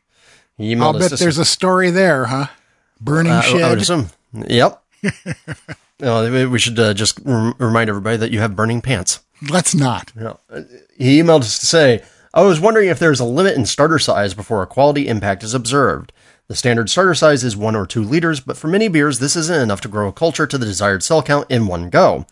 [0.57, 2.47] He I'll bet there's a story there, huh?
[2.99, 3.61] Burning uh, Shed.
[3.61, 4.09] I would assume.
[4.33, 4.83] Yep.
[6.01, 9.21] we should uh, just remind everybody that you have burning pants.
[9.49, 10.11] Let's not.
[10.15, 10.39] You know,
[10.97, 14.33] he emailed us to say I was wondering if there's a limit in starter size
[14.33, 16.11] before a quality impact is observed.
[16.47, 19.61] The standard starter size is 1 or 2 liters, but for many beers, this isn't
[19.61, 22.25] enough to grow a culture to the desired cell count in one go.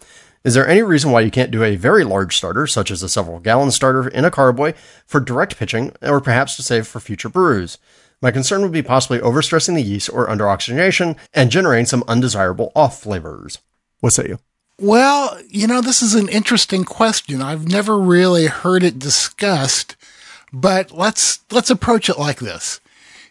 [0.47, 3.09] Is there any reason why you can't do a very large starter, such as a
[3.09, 4.75] several gallon starter in a carboy,
[5.05, 7.77] for direct pitching, or perhaps to save for future brews?
[8.21, 12.71] My concern would be possibly overstressing the yeast or under oxygenation and generating some undesirable
[12.77, 13.57] off flavors.
[13.99, 14.39] What say you?
[14.79, 17.41] Well, you know, this is an interesting question.
[17.41, 19.97] I've never really heard it discussed,
[20.53, 22.79] but let's let's approach it like this.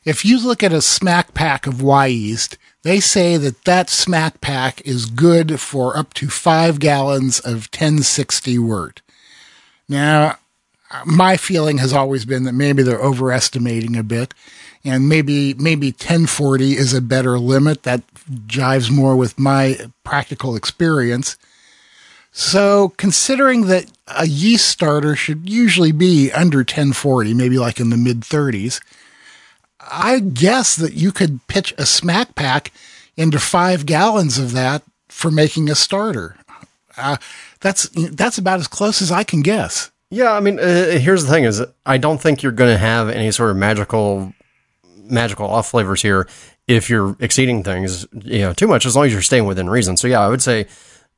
[0.07, 4.81] If you look at a smack pack of Wyeast, they say that that smack pack
[4.83, 9.03] is good for up to five gallons of 1060 wort.
[9.89, 10.39] Now,
[11.05, 14.33] my feeling has always been that maybe they're overestimating a bit
[14.85, 18.03] and maybe maybe 1040 is a better limit that
[18.47, 21.37] jives more with my practical experience
[22.31, 27.97] so considering that a yeast starter should usually be under 1040 maybe like in the
[27.97, 28.81] mid 30s
[29.91, 32.73] i guess that you could pitch a smack pack
[33.17, 36.37] into five gallons of that for making a starter
[36.97, 37.17] uh,
[37.61, 41.31] that's that's about as close as i can guess yeah, I mean, uh, here's the
[41.31, 44.33] thing: is I don't think you're going to have any sort of magical
[45.05, 46.29] magical off flavors here
[46.69, 49.97] if you're exceeding things, you know, too much, as long as you're staying within reason.
[49.97, 50.67] So yeah, I would say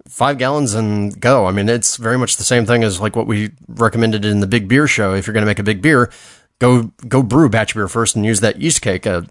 [0.06, 1.46] five gallons and go.
[1.46, 4.46] I mean, it's very much the same thing as like what we recommended in the
[4.46, 5.14] big beer show.
[5.14, 6.10] If you're going to make a big beer,
[6.58, 9.06] go, go brew batch beer first and use that yeast cake.
[9.06, 9.22] Uh,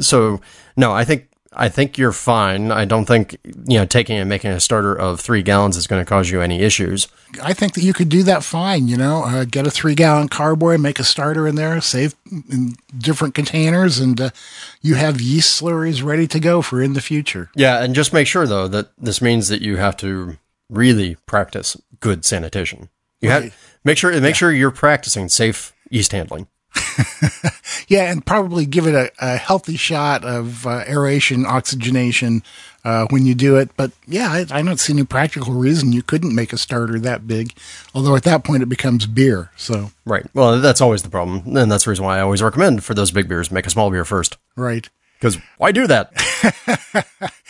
[0.00, 0.40] so
[0.76, 2.72] no, I think I think you're fine.
[2.72, 6.02] I don't think you know taking and making a starter of three gallons is going
[6.02, 7.08] to cause you any issues.
[7.42, 8.88] I think that you could do that fine.
[8.88, 12.74] You know, uh, get a three gallon carboy, make a starter in there, save in
[12.96, 14.30] different containers, and uh,
[14.80, 17.50] you have yeast slurries ready to go for in the future.
[17.54, 20.38] Yeah, and just make sure though that this means that you have to
[20.70, 22.88] really practice good sanitation.
[23.20, 23.42] You right.
[23.44, 24.32] have make sure make yeah.
[24.32, 26.46] sure you're practicing safe yeast handling.
[27.88, 32.42] yeah, and probably give it a, a healthy shot of uh, aeration, oxygenation
[32.84, 33.70] uh, when you do it.
[33.76, 37.26] But yeah, I, I, don't see any practical reason you couldn't make a starter that
[37.26, 37.52] big.
[37.94, 39.50] Although at that point it becomes beer.
[39.56, 40.26] So right.
[40.34, 43.10] Well, that's always the problem, and that's the reason why I always recommend for those
[43.10, 44.36] big beers make a small beer first.
[44.56, 44.88] Right.
[45.18, 46.12] Because why do that?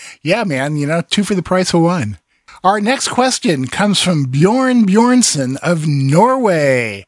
[0.23, 2.19] yeah, man, you know, two for the price of one.
[2.63, 7.07] Our next question comes from Bjorn Bjornson of Norway,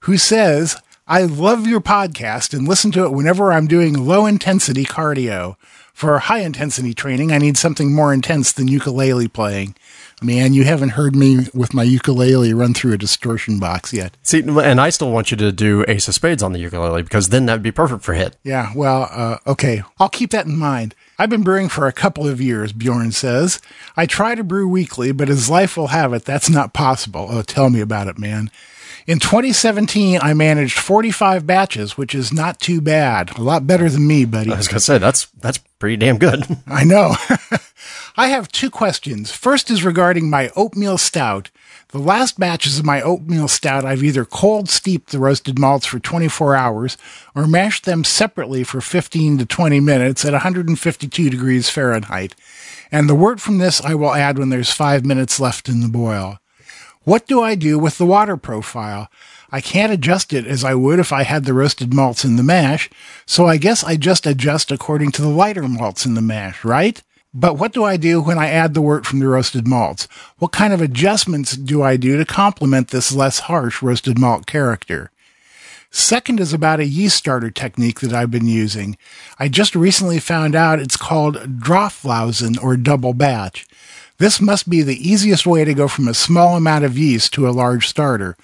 [0.00, 0.76] who says,
[1.10, 5.56] I love your podcast and listen to it whenever I'm doing low intensity cardio.
[5.92, 9.74] For high intensity training, I need something more intense than ukulele playing.
[10.22, 14.16] Man, you haven't heard me with my ukulele run through a distortion box yet.
[14.22, 17.30] See, and I still want you to do Ace of Spades on the ukulele because
[17.30, 18.34] then that'd be perfect for HIIT.
[18.44, 19.82] Yeah, well, uh, okay.
[19.98, 20.94] I'll keep that in mind.
[21.18, 23.60] I've been brewing for a couple of years, Bjorn says.
[23.96, 27.26] I try to brew weekly, but as life will have it, that's not possible.
[27.28, 28.48] Oh, tell me about it, man.
[29.10, 33.36] In 2017, I managed 45 batches, which is not too bad.
[33.36, 34.52] A lot better than me, buddy.
[34.52, 36.44] I was going to say, that's, that's pretty damn good.
[36.68, 37.16] I know.
[38.16, 39.32] I have two questions.
[39.32, 41.50] First is regarding my oatmeal stout.
[41.88, 45.98] The last batches of my oatmeal stout, I've either cold steeped the roasted malts for
[45.98, 46.96] 24 hours
[47.34, 52.36] or mashed them separately for 15 to 20 minutes at 152 degrees Fahrenheit.
[52.92, 55.88] And the wort from this I will add when there's five minutes left in the
[55.88, 56.38] boil.
[57.04, 59.08] What do I do with the water profile?
[59.50, 62.42] I can't adjust it as I would if I had the roasted malts in the
[62.42, 62.90] mash,
[63.24, 67.02] so I guess I just adjust according to the lighter malts in the mash, right?
[67.32, 70.08] But what do I do when I add the wort from the roasted malts?
[70.38, 75.10] What kind of adjustments do I do to complement this less harsh roasted malt character?
[75.90, 78.96] Second is about a yeast starter technique that I've been using.
[79.38, 83.66] I just recently found out it's called Drauflassen or double batch.
[84.20, 87.48] This must be the easiest way to go from a small amount of yeast to
[87.48, 88.36] a large starter.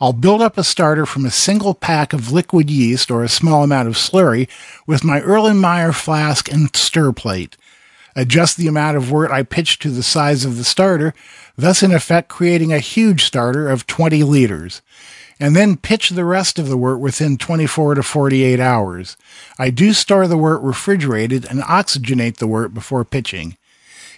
[0.00, 3.64] I'll build up a starter from a single pack of liquid yeast or a small
[3.64, 4.48] amount of slurry
[4.86, 7.56] with my Erlenmeyer flask and stir plate
[8.16, 11.14] adjust the amount of wort I pitch to the size of the starter,
[11.56, 14.82] thus in effect creating a huge starter of 20 liters.
[15.40, 19.16] And then pitch the rest of the wort within 24 to 48 hours.
[19.58, 23.56] I do store the wort refrigerated and oxygenate the wort before pitching.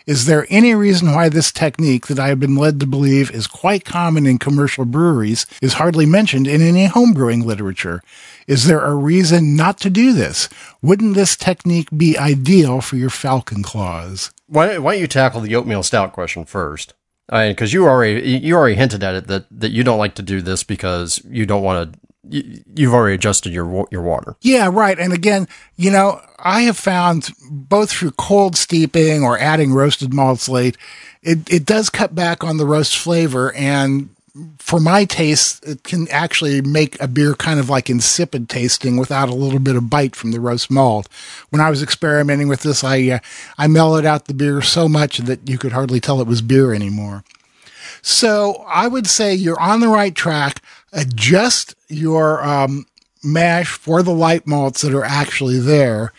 [0.07, 3.49] Is there any reason why this technique that I have been led to believe is
[3.49, 8.05] quite common in commercial breweries is hardly mentioned in any homebrewing literature?
[8.47, 10.49] Is there a reason not to do this?
[10.81, 14.31] Wouldn't this technique be ideal for your Falcon Claws?
[14.47, 16.95] Why, why don't you tackle the oatmeal stout question first?
[17.29, 20.41] Because you already you already hinted at it that, that you don't like to do
[20.41, 21.99] this because you don't want to
[22.29, 24.37] you've already adjusted your your water.
[24.41, 24.99] Yeah, right.
[24.99, 30.49] And again, you know, I have found both through cold steeping or adding roasted malts
[30.49, 30.77] late,
[31.23, 34.11] it it does cut back on the roast flavor and
[34.59, 39.29] for my taste, it can actually make a beer kind of like insipid tasting without
[39.29, 41.09] a little bit of bite from the roast malt.
[41.51, 43.19] When I was experimenting with this, I uh,
[43.57, 46.75] I mellowed out the beer so much that you could hardly tell it was beer
[46.75, 47.25] anymore.
[48.03, 50.63] So I would say you're on the right track.
[50.93, 52.87] Adjust your um,
[53.23, 56.13] mash for the light malts that are actually there.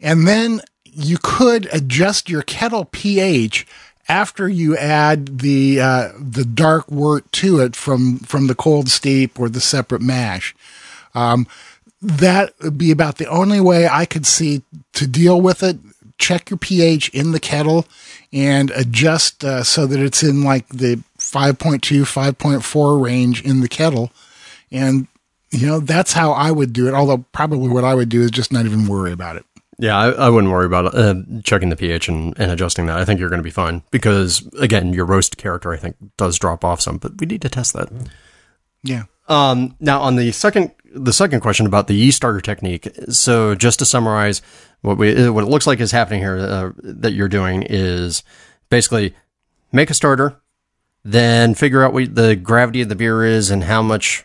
[0.00, 3.66] And then you could adjust your kettle pH
[4.08, 9.38] after you add the uh, the dark wort to it from from the cold steep
[9.38, 10.54] or the separate mash.
[11.14, 11.46] Um,
[12.02, 14.62] that would be about the only way I could see
[14.94, 15.78] to deal with it.
[16.18, 17.86] Check your pH in the kettle
[18.32, 24.10] and adjust uh, so that it's in like the 5.2, 5.4 range in the kettle.
[24.72, 25.06] And,
[25.50, 26.94] you know, that's how I would do it.
[26.94, 29.44] Although probably what I would do is just not even worry about it.
[29.78, 32.98] Yeah, I, I wouldn't worry about uh, checking the pH and, and adjusting that.
[32.98, 36.38] I think you're going to be fine because, again, your roast character, I think, does
[36.38, 37.90] drop off some, but we need to test that.
[38.82, 39.04] Yeah.
[39.28, 42.88] Um, now, on the second the second question about the yeast starter technique.
[43.10, 44.42] So, just to summarize,
[44.82, 48.22] what we what it looks like is happening here uh, that you're doing is
[48.70, 49.14] basically
[49.72, 50.40] make a starter,
[51.04, 54.24] then figure out what the gravity of the beer is and how much,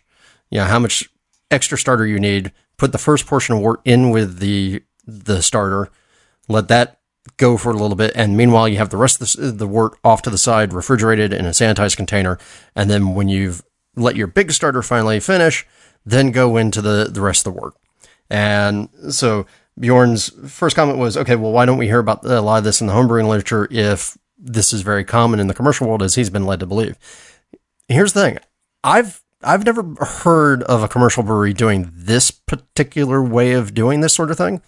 [0.49, 1.09] you know, how much
[1.49, 2.51] extra starter you need.
[2.77, 5.89] Put the first portion of wort in with the the starter,
[6.49, 6.99] let that
[7.37, 9.97] go for a little bit, and meanwhile you have the rest of the, the wort
[10.03, 12.37] off to the side, refrigerated in a sanitized container,
[12.75, 13.63] and then when you've
[13.95, 15.65] let your big starter finally finish,
[16.05, 17.75] then go into the the rest of the wort.
[18.29, 19.45] And so
[19.79, 22.81] Bjorn's first comment was, okay, well, why don't we hear about a lot of this
[22.81, 26.29] in the homebrewing literature if this is very common in the commercial world, as he's
[26.29, 26.97] been led to believe.
[27.87, 28.37] Here's the thing:
[28.83, 34.13] I've I've never heard of a commercial brewery doing this particular way of doing this
[34.13, 34.61] sort of thing.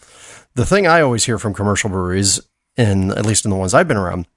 [0.53, 2.39] The thing I always hear from commercial breweries,
[2.75, 4.27] and at least in the ones I've been around,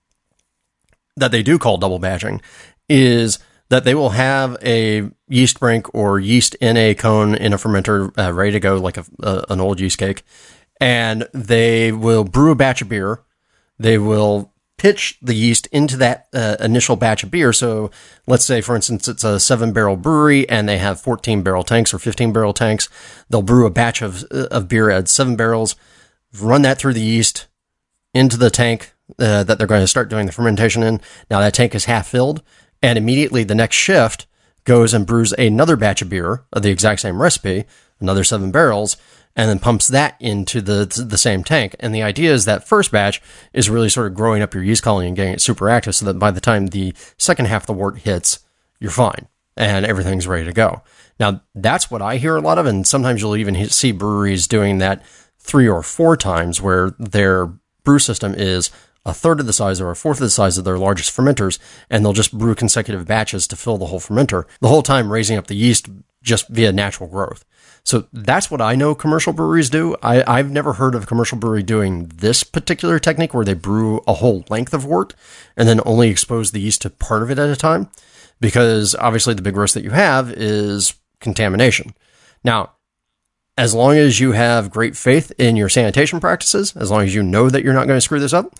[1.16, 2.40] that they do call double batching,
[2.88, 7.56] is that they will have a yeast brink or yeast in a cone in a
[7.56, 10.22] fermenter uh, ready to go, like a, a, an old yeast cake,
[10.80, 13.20] and they will brew a batch of beer.
[13.78, 17.52] They will pitch the yeast into that uh, initial batch of beer.
[17.52, 17.90] So
[18.26, 21.92] let's say, for instance, it's a seven barrel brewery and they have 14 barrel tanks
[21.92, 22.88] or 15 barrel tanks.
[23.28, 25.76] They'll brew a batch of, uh, of beer at seven barrels.
[26.40, 27.46] run that through the yeast
[28.14, 31.02] into the tank uh, that they're going to start doing the fermentation in.
[31.30, 32.42] Now that tank is half filled,
[32.82, 34.26] and immediately the next shift
[34.64, 37.64] goes and brews another batch of beer of the exact same recipe,
[38.00, 38.96] another seven barrels,
[39.36, 41.76] and then pumps that into the the same tank.
[41.80, 43.22] And the idea is that first batch
[43.52, 46.04] is really sort of growing up your yeast colony and getting it super active, so
[46.06, 48.40] that by the time the second half of the wort hits,
[48.80, 50.82] you're fine and everything's ready to go.
[51.18, 54.78] Now that's what I hear a lot of, and sometimes you'll even see breweries doing
[54.78, 55.04] that
[55.38, 57.46] three or four times, where their
[57.82, 58.70] brew system is
[59.06, 61.58] a third of the size or a fourth of the size of their largest fermenters,
[61.88, 65.38] and they'll just brew consecutive batches to fill the whole fermenter, the whole time raising
[65.38, 65.88] up the yeast
[66.22, 67.44] just via natural growth.
[67.82, 69.96] So that's what I know commercial breweries do.
[70.02, 74.02] I, I've never heard of a commercial brewery doing this particular technique where they brew
[74.06, 75.14] a whole length of wort
[75.56, 77.88] and then only expose the yeast to part of it at a time,
[78.40, 81.94] because obviously the big risk that you have is contamination.
[82.44, 82.72] Now,
[83.58, 87.22] as long as you have great faith in your sanitation practices, as long as you
[87.22, 88.54] know that you're not going to screw this up,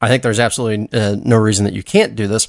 [0.00, 2.48] I think there's absolutely uh, no reason that you can't do this.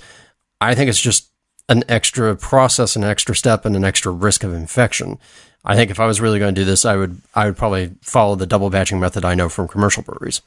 [0.60, 1.32] I think it's just
[1.68, 5.18] an extra process, an extra step, and an extra risk of infection.
[5.66, 7.92] I think if I was really going to do this, I would I would probably
[8.02, 10.42] follow the double batching method I know from commercial breweries.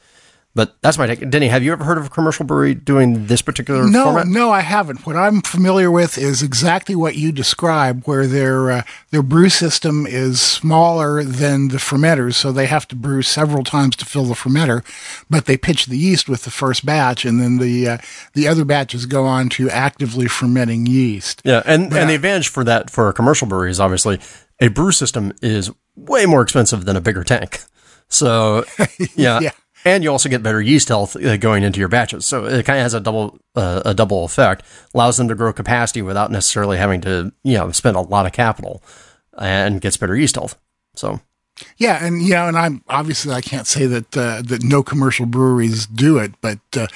[0.55, 1.29] But that's my take.
[1.31, 4.27] Denny, have you ever heard of a commercial brewery doing this particular no, format?
[4.27, 5.07] No, I haven't.
[5.07, 10.07] What I'm familiar with is exactly what you described, where their uh, their brew system
[10.07, 14.35] is smaller than the fermenters, so they have to brew several times to fill the
[14.35, 14.83] fermenter.
[15.29, 17.99] But they pitch the yeast with the first batch, and then the uh,
[18.33, 21.43] the other batches go on to actively fermenting yeast.
[21.45, 24.19] Yeah, and but and the advantage for that for a commercial brewery is obviously
[24.61, 27.63] a brew system is way more expensive than a bigger tank.
[28.09, 28.65] So
[29.15, 29.41] yeah.
[29.41, 29.51] yeah
[29.85, 32.27] and you also get better yeast health uh, going into your batches.
[32.27, 34.65] So it kind of has a double uh, a double effect.
[34.95, 38.33] Allows them to grow capacity without necessarily having to you know spend a lot of
[38.33, 38.83] capital,
[39.39, 40.59] and gets better yeast health.
[40.95, 41.21] So.
[41.77, 45.27] Yeah, and you know, and I'm obviously I can't say that uh, that no commercial
[45.27, 46.87] breweries do it, but uh,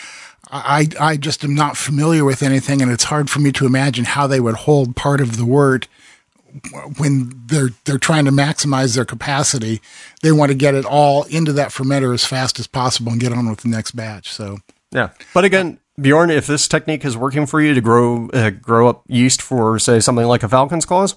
[0.52, 4.04] I I just am not familiar with anything, and it's hard for me to imagine
[4.04, 5.88] how they would hold part of the wort
[6.98, 9.80] when they're they're trying to maximize their capacity,
[10.22, 13.32] they want to get it all into that fermenter as fast as possible and get
[13.32, 14.30] on with the next batch.
[14.30, 14.58] So
[14.90, 18.88] yeah, but again, Bjorn, if this technique is working for you to grow uh, grow
[18.88, 21.16] up yeast for say something like a Falcon's Claws,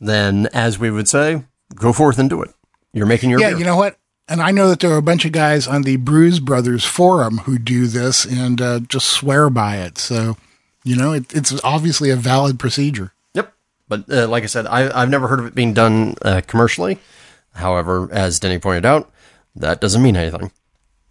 [0.00, 1.44] then as we would say,
[1.74, 2.50] go forth and do it.
[2.92, 3.50] You're making your yeah.
[3.50, 3.58] Beer.
[3.58, 3.96] You know what?
[4.26, 7.38] And I know that there are a bunch of guys on the Brews Brothers forum
[7.38, 9.98] who do this and uh, just swear by it.
[9.98, 10.36] So
[10.84, 13.12] you know, it, it's obviously a valid procedure.
[13.94, 16.98] But uh, like I said, I, have never heard of it being done uh, commercially.
[17.54, 19.08] However, as Denny pointed out,
[19.54, 20.50] that doesn't mean anything.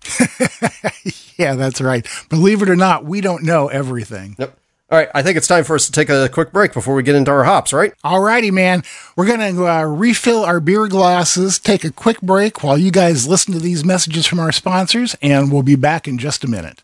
[1.37, 2.05] yeah, that's right.
[2.29, 4.35] Believe it or not, we don't know everything.
[4.37, 4.57] Yep.
[4.91, 7.03] All right, I think it's time for us to take a quick break before we
[7.03, 7.93] get into our hops, right?
[8.03, 8.83] All righty, man.
[9.15, 13.27] We're going to uh, refill our beer glasses, take a quick break while you guys
[13.27, 16.83] listen to these messages from our sponsors, and we'll be back in just a minute.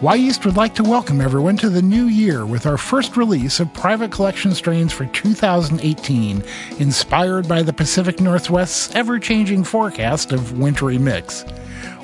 [0.00, 3.72] Wyeast would like to welcome everyone to the new year with our first release of
[3.72, 6.44] private collection strains for 2018,
[6.78, 11.42] inspired by the Pacific Northwest's ever changing forecast of wintry mix.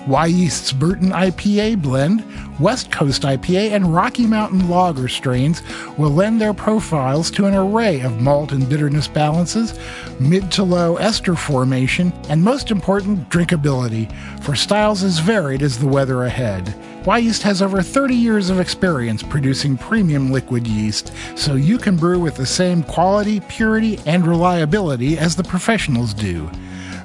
[0.06, 2.24] Wyeast's Burton IPA blend,
[2.60, 5.62] West Coast IPA, and Rocky Mountain Lager strains
[5.98, 9.78] will lend their profiles to an array of malt and bitterness balances,
[10.20, 15.88] mid to low ester formation, and most important, drinkability, for styles as varied as the
[15.88, 16.64] weather ahead.
[17.04, 22.20] Wyeast has over 30 years of experience producing premium liquid yeast, so you can brew
[22.20, 26.48] with the same quality, purity, and reliability as the professionals do.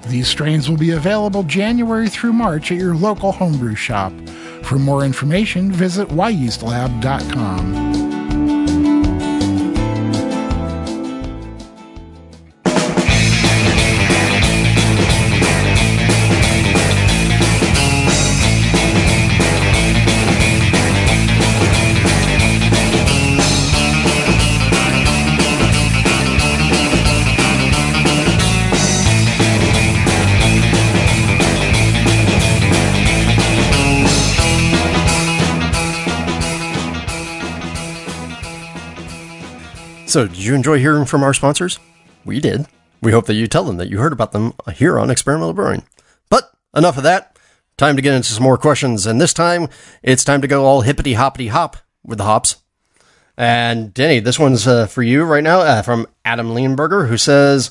[0.07, 4.13] These strains will be available January through March at your local homebrew shop.
[4.63, 8.08] For more information, visit wyeastlab.com.
[40.09, 41.77] So, did you enjoy hearing from our sponsors?
[42.25, 42.65] We did.
[42.99, 45.83] We hope that you tell them that you heard about them here on Experimental Brewing.
[46.29, 47.37] But enough of that.
[47.77, 49.69] Time to get into some more questions, and this time
[50.01, 52.55] it's time to go all hippity hoppity hop with the hops.
[53.37, 57.69] And Denny, this one's uh, for you right now uh, from Adam Leonberger, who says,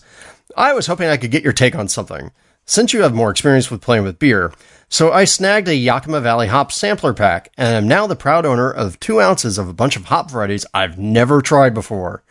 [0.57, 2.31] I was hoping I could get your take on something.
[2.65, 4.53] Since you have more experience with playing with beer,
[4.89, 8.71] so I snagged a Yakima Valley hop sampler pack and am now the proud owner
[8.71, 12.23] of two ounces of a bunch of hop varieties I've never tried before.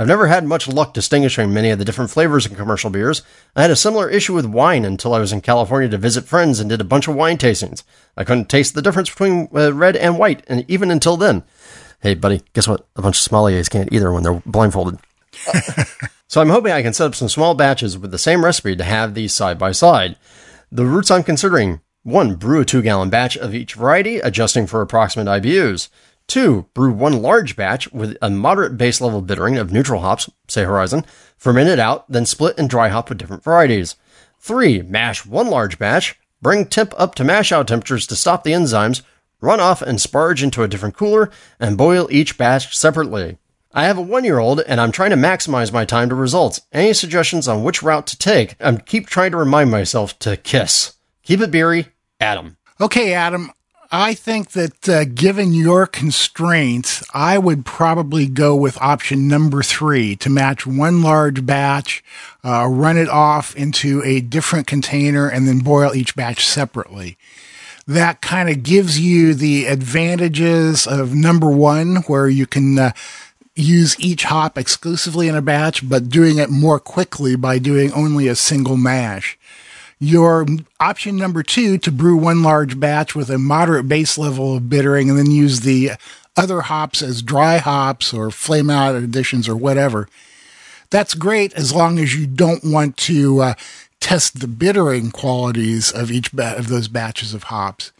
[0.00, 3.22] I've never had much luck distinguishing many of the different flavors in commercial beers.
[3.56, 6.60] I had a similar issue with wine until I was in California to visit friends
[6.60, 7.82] and did a bunch of wine tastings.
[8.16, 11.42] I couldn't taste the difference between uh, red and white, and even until then.
[12.00, 12.86] Hey, buddy, guess what?
[12.94, 15.00] A bunch of sommeliers can't either when they're blindfolded.
[16.28, 18.84] so I'm hoping I can set up some small batches with the same recipe to
[18.84, 20.16] have these side by side.
[20.70, 24.80] The routes I'm considering one, brew a two gallon batch of each variety, adjusting for
[24.80, 25.88] approximate IBUs.
[26.28, 30.62] Two, brew one large batch with a moderate base level bittering of neutral hops, say
[30.62, 31.06] Horizon,
[31.38, 33.96] ferment it out, then split and dry hop with different varieties.
[34.38, 38.52] Three, mash one large batch, bring temp up to mash out temperatures to stop the
[38.52, 39.00] enzymes,
[39.40, 43.38] run off and sparge into a different cooler, and boil each batch separately.
[43.72, 46.60] I have a one year old and I'm trying to maximize my time to results.
[46.72, 48.54] Any suggestions on which route to take?
[48.60, 50.94] I keep trying to remind myself to kiss.
[51.22, 51.88] Keep it beery,
[52.20, 52.58] Adam.
[52.80, 53.50] Okay, Adam,
[53.90, 60.14] I think that uh, given your constraints, I would probably go with option number three
[60.16, 62.04] to match one large batch,
[62.44, 67.16] uh, run it off into a different container, and then boil each batch separately.
[67.86, 72.92] That kind of gives you the advantages of number one, where you can uh,
[73.54, 78.28] use each hop exclusively in a batch, but doing it more quickly by doing only
[78.28, 79.38] a single mash.
[80.00, 80.46] Your
[80.78, 85.10] option number two to brew one large batch with a moderate base level of bittering
[85.10, 85.92] and then use the
[86.36, 90.08] other hops as dry hops or flame out additions or whatever.
[90.90, 93.54] That's great as long as you don't want to uh,
[94.00, 97.92] test the bittering qualities of each ba- of those batches of hops.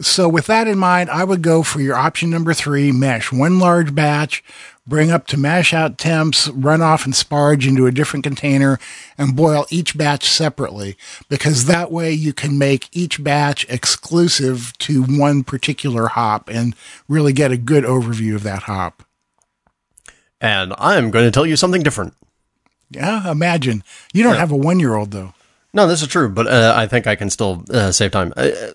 [0.00, 3.58] So with that in mind, I would go for your option number three, mash one
[3.58, 4.42] large batch,
[4.86, 8.78] bring up to mash out temps, run off and sparge into a different container,
[9.16, 10.96] and boil each batch separately,
[11.28, 16.76] because that way you can make each batch exclusive to one particular hop and
[17.08, 19.02] really get a good overview of that hop.
[20.40, 22.14] And I'm going to tell you something different.
[22.90, 23.82] Yeah, imagine.
[24.12, 24.40] You don't yeah.
[24.40, 25.32] have a one year old, though.
[25.72, 28.32] No, this is true, but uh, I think I can still uh, save time.
[28.36, 28.72] I, uh,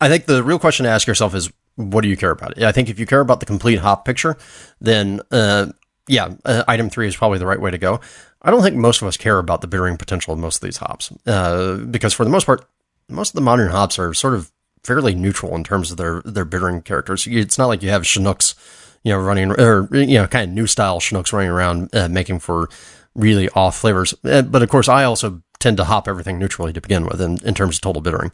[0.00, 2.60] I think the real question to ask yourself is what do you care about?
[2.62, 4.36] I think if you care about the complete hop picture,
[4.80, 5.66] then uh,
[6.08, 8.00] yeah, uh, item three is probably the right way to go.
[8.42, 10.76] I don't think most of us care about the bittering potential of most of these
[10.78, 12.66] hops uh, because for the most part,
[13.08, 14.50] most of the modern hops are sort of
[14.84, 17.26] fairly neutral in terms of their their bittering characters.
[17.26, 18.54] It's not like you have Chinooks,
[19.02, 22.38] you know, running or you know, kind of new style Chinooks running around uh, making
[22.38, 22.68] for
[23.14, 24.14] really off flavors.
[24.24, 27.38] Uh, but of course, I also tend to hop everything neutrally to begin with in,
[27.44, 28.30] in terms of total bittering.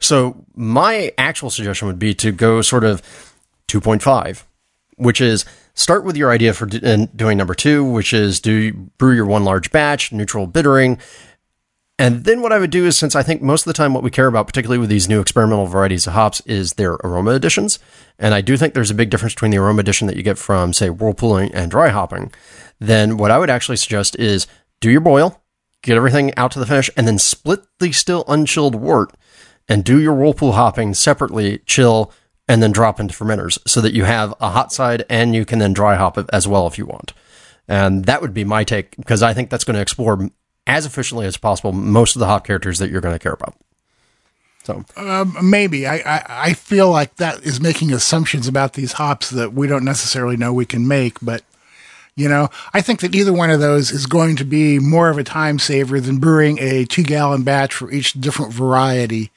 [0.00, 3.02] So my actual suggestion would be to go sort of
[3.68, 4.44] 2.5,
[4.96, 5.44] which is
[5.74, 9.44] start with your idea for uh, doing number two, which is do brew your one
[9.44, 10.98] large batch, neutral bittering.
[12.00, 14.04] And then what I would do is since I think most of the time what
[14.04, 17.80] we care about, particularly with these new experimental varieties of hops, is their aroma additions.
[18.20, 20.38] And I do think there's a big difference between the aroma addition that you get
[20.38, 22.32] from, say, whirlpooling and dry hopping.
[22.78, 24.46] Then what I would actually suggest is
[24.80, 25.42] do your boil,
[25.82, 29.12] get everything out to the finish, and then split the still unchilled wort
[29.68, 32.12] and do your whirlpool hopping separately, chill,
[32.48, 35.58] and then drop into fermenters so that you have a hot side and you can
[35.58, 37.12] then dry hop it as well if you want.
[37.68, 40.30] And that would be my take because I think that's going to explore
[40.66, 43.54] as efficiently as possible most of the hop characters that you're going to care about.
[44.64, 49.30] So um, maybe I, I, I feel like that is making assumptions about these hops
[49.30, 51.42] that we don't necessarily know we can make, but
[52.18, 55.18] you know, I think that either one of those is going to be more of
[55.18, 59.30] a time saver than brewing a two gallon batch for each different variety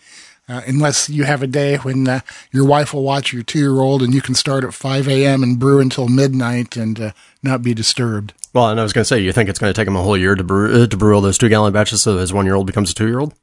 [0.49, 2.21] uh, unless you have a day when uh,
[2.51, 5.43] your wife will watch your two year old and you can start at 5 a.m.
[5.43, 7.11] and brew until midnight and uh,
[7.43, 8.33] not be disturbed.
[8.51, 10.01] Well, and I was going to say, you think it's going to take him a
[10.01, 12.45] whole year to brew, uh, to brew all those two gallon batches so his one
[12.45, 13.33] year old becomes a two year old?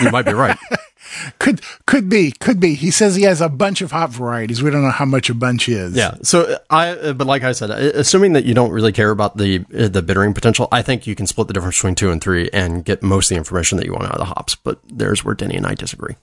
[0.00, 0.58] You might be right.
[1.38, 2.74] could could be could be.
[2.74, 4.62] He says he has a bunch of hop varieties.
[4.62, 5.94] We don't know how much a bunch is.
[5.96, 6.16] Yeah.
[6.22, 9.36] So I, uh, but like I said, uh, assuming that you don't really care about
[9.36, 12.50] the the bittering potential, I think you can split the difference between two and three
[12.52, 14.54] and get most of the information that you want out of the hops.
[14.54, 16.16] But there's where Denny and I disagree.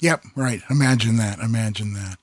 [0.00, 0.60] Yep, right.
[0.68, 1.38] Imagine that.
[1.38, 2.18] Imagine that.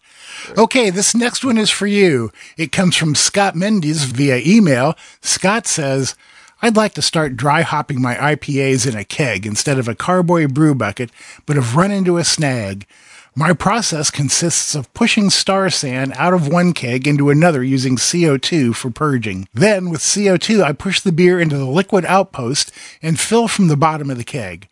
[0.58, 2.32] Okay, this next one is for you.
[2.58, 4.96] It comes from Scott Mendes via email.
[5.22, 6.16] Scott says,
[6.64, 10.48] I'd like to start dry hopping my IPAs in a keg instead of a carboy
[10.48, 11.10] brew bucket,
[11.48, 12.86] but have run into a snag.
[13.34, 18.76] My process consists of pushing star san out of one keg into another using CO2
[18.76, 19.48] for purging.
[19.56, 23.78] Then, with CO2, I push the beer into the liquid outpost and fill from the
[23.78, 24.68] bottom of the keg.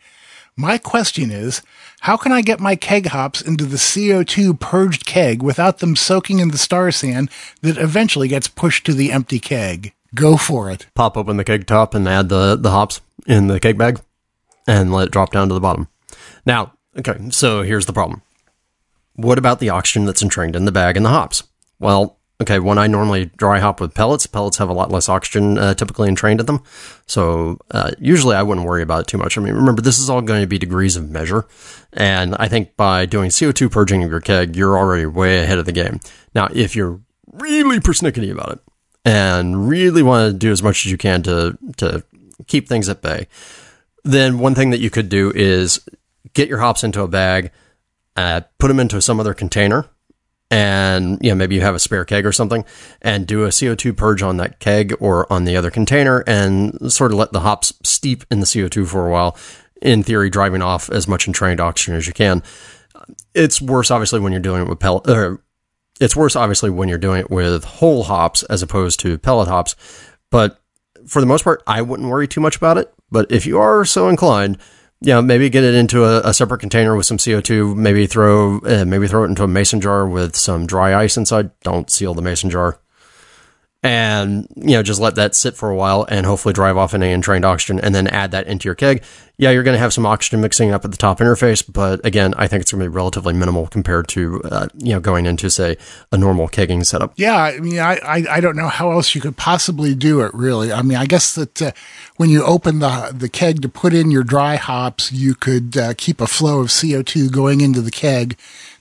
[0.56, 1.64] My question is,
[2.02, 6.38] how can I get my keg hops into the CO2 purged keg without them soaking
[6.38, 7.30] in the star san
[7.62, 9.94] that eventually gets pushed to the empty keg?
[10.16, 10.88] Go for it.
[10.96, 14.00] Pop open the keg top and add the, the hops in the keg bag
[14.68, 15.88] and let it drop down to the bottom.
[16.46, 18.22] Now, okay, so here's the problem.
[19.16, 21.44] What about the oxygen that's entrained in the bag and the hops?
[21.80, 25.58] Well, okay, when I normally dry hop with pellets, pellets have a lot less oxygen
[25.58, 26.64] uh, typically entrained in them.
[27.06, 29.38] So uh, usually I wouldn't worry about it too much.
[29.38, 31.46] I mean, remember, this is all going to be degrees of measure.
[31.94, 35.66] And I think by doing CO2 purging of your keg, you're already way ahead of
[35.66, 36.00] the game.
[36.34, 37.02] Now, if you're
[37.32, 38.60] really persnickety about it
[39.06, 42.04] and really want to do as much as you can to, to
[42.48, 43.28] keep things at bay,
[44.04, 45.80] then one thing that you could do is
[46.34, 47.52] get your hops into a bag,
[48.16, 49.90] uh, put them into some other container
[50.52, 52.66] and you know maybe you have a spare keg or something
[53.02, 57.12] and do a CO2 purge on that keg or on the other container and sort
[57.12, 59.38] of let the hops steep in the CO2 for a while
[59.82, 62.42] in theory driving off as much entrained oxygen as you can.
[63.34, 65.44] It's worse obviously when you're doing it with pellet or
[66.00, 69.76] it's worse obviously when you're doing it with whole hops as opposed to pellet hops
[70.30, 70.62] but
[71.08, 73.86] for the most part I wouldn't worry too much about it but if you are
[73.86, 74.58] so inclined
[75.02, 77.74] yeah, maybe get it into a, a, separate container with some CO2.
[77.74, 81.52] Maybe throw, uh, maybe throw it into a mason jar with some dry ice inside.
[81.62, 82.80] Don't seal the mason jar
[83.82, 87.12] and you know just let that sit for a while and hopefully drive off any
[87.12, 89.04] entrained oxygen and then add that into your keg.
[89.38, 92.34] Yeah you're going to have some oxygen mixing up at the top interface but again
[92.36, 95.50] i think it's going to be relatively minimal compared to uh, you know going into
[95.50, 95.78] say
[96.12, 97.14] a normal kegging setup.
[97.16, 100.34] Yeah i mean I, I, I don't know how else you could possibly do it
[100.34, 100.74] really.
[100.74, 101.72] I mean i guess that uh,
[102.18, 105.94] when you open the the keg to put in your dry hops you could uh,
[105.98, 108.38] keep a flow of co2 going into the keg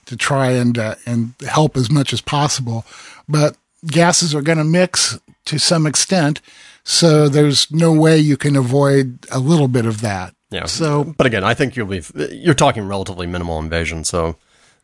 [0.09, 2.83] to try and uh, and help as much as possible.
[3.27, 6.41] But gases are going to mix to some extent.
[6.83, 10.33] So there's no way you can avoid a little bit of that.
[10.49, 10.65] Yeah.
[10.65, 12.01] So, but again, I think you'll be,
[12.31, 14.03] you're talking relatively minimal invasion.
[14.03, 14.37] So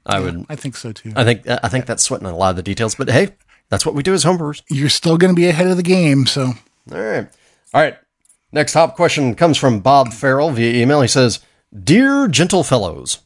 [0.06, 1.14] I yeah, would, I think so too.
[1.16, 3.30] I think, I think that's sweating a lot of the details, but hey,
[3.70, 4.62] that's what we do as homebrewers.
[4.70, 6.28] You're still going to be ahead of the game.
[6.28, 6.54] So,
[6.92, 7.28] all right.
[7.74, 7.98] All right.
[8.52, 11.02] Next top question comes from Bob Farrell via email.
[11.02, 11.40] He says,
[11.84, 13.20] Dear gentle fellows,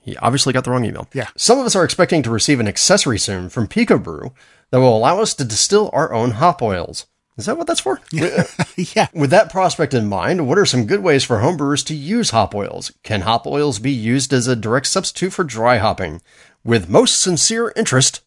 [0.00, 1.08] he obviously got the wrong email.
[1.12, 1.28] Yeah.
[1.36, 4.32] Some of us are expecting to receive an accessory soon from PicoBrew
[4.70, 7.06] that will allow us to distill our own hop oils.
[7.36, 8.00] Is that what that's for?
[8.12, 9.08] yeah.
[9.12, 12.54] With that prospect in mind, what are some good ways for homebrewers to use hop
[12.54, 12.92] oils?
[13.02, 16.22] Can hop oils be used as a direct substitute for dry hopping?
[16.64, 18.22] With most sincere interest,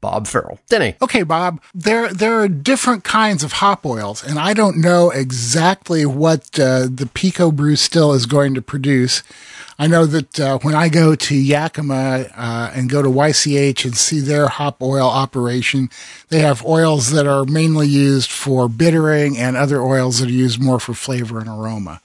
[0.00, 0.60] Bob Farrell.
[0.68, 0.94] Denny.
[1.02, 1.60] Okay, Bob.
[1.74, 6.82] There there are different kinds of hop oils, and I don't know exactly what uh,
[6.82, 9.24] the PicoBrew still is going to produce.
[9.82, 13.96] I know that uh, when I go to Yakima uh, and go to YCH and
[13.96, 15.90] see their hop oil operation,
[16.28, 20.62] they have oils that are mainly used for bittering and other oils that are used
[20.62, 22.00] more for flavor and aroma.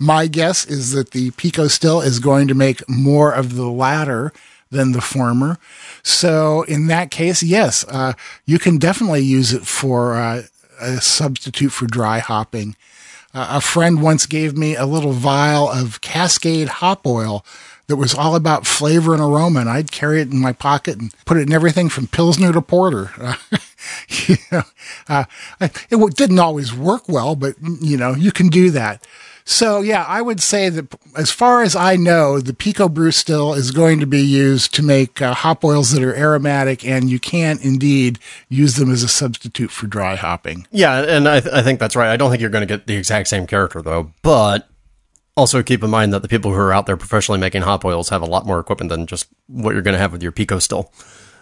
[0.00, 4.32] My guess is that the PicoStill is going to make more of the latter
[4.72, 5.56] than the former.
[6.02, 8.14] So in that case, yes, uh,
[8.44, 10.42] you can definitely use it for uh,
[10.80, 12.74] a substitute for dry hopping.
[13.32, 17.44] Uh, a friend once gave me a little vial of Cascade hop oil
[17.86, 21.12] that was all about flavor and aroma, and I'd carry it in my pocket and
[21.24, 23.36] put it in everything from Pilsner to Porter.
[24.28, 24.62] You know,
[25.08, 25.24] uh,
[25.58, 29.06] it didn't always work well, but you know, you can do that.
[29.50, 33.72] So yeah, I would say that as far as I know, the PicoBrew still is
[33.72, 37.58] going to be used to make uh, hop oils that are aromatic, and you can
[37.60, 40.68] indeed use them as a substitute for dry hopping.
[40.70, 42.12] Yeah, and I, th- I think that's right.
[42.12, 44.68] I don't think you're going to get the exact same character though, but
[45.36, 48.10] also keep in mind that the people who are out there professionally making hop oils
[48.10, 50.86] have a lot more equipment than just what you're going to have with your PicoStill.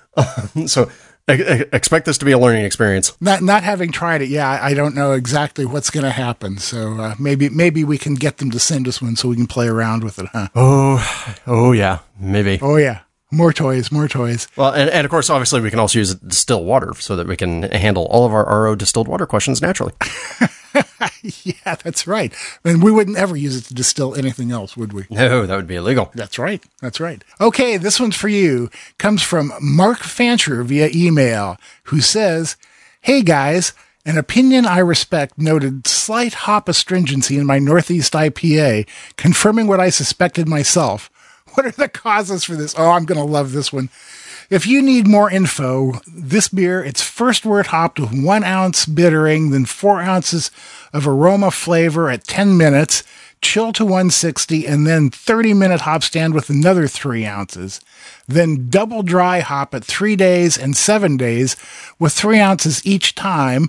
[0.67, 0.91] so
[1.29, 3.17] expect this to be a learning experience.
[3.21, 6.59] Not not having tried it, yeah, I don't know exactly what's going to happen.
[6.59, 9.47] So uh, maybe maybe we can get them to send us one so we can
[9.47, 10.49] play around with it, huh?
[10.55, 12.59] Oh, oh yeah, maybe.
[12.63, 13.01] Oh yeah,
[13.31, 14.49] more toys, more toys.
[14.57, 17.37] Well, and, and of course, obviously, we can also use distilled water so that we
[17.37, 19.93] can handle all of our RO distilled water questions naturally.
[21.45, 22.33] yeah, that's right.
[22.65, 25.07] And we wouldn't ever use it to distill anything else, would we?
[25.11, 26.11] No, that would be illegal.
[26.15, 26.63] That's right.
[26.81, 27.23] That's right.
[27.41, 28.71] Okay, this one's for you.
[28.99, 32.57] Comes from Mark Fancher via email, who says,
[33.01, 33.73] Hey guys,
[34.05, 39.91] an opinion I respect noted slight hop astringency in my Northeast IPA, confirming what I
[39.91, 41.11] suspected myself.
[41.55, 42.75] What are the causes for this?
[42.79, 43.89] Oh, I'm going to love this one.
[44.51, 49.51] If you need more info, this beer, it's first wort hopped with one ounce bittering,
[49.51, 50.51] then four ounces
[50.91, 53.03] of aroma flavor at 10 minutes,
[53.43, 57.83] chill to 160, and then 30 minute hop stand with another three ounces.
[58.27, 61.55] Then double dry hop at three days and seven days
[61.99, 63.69] with three ounces each time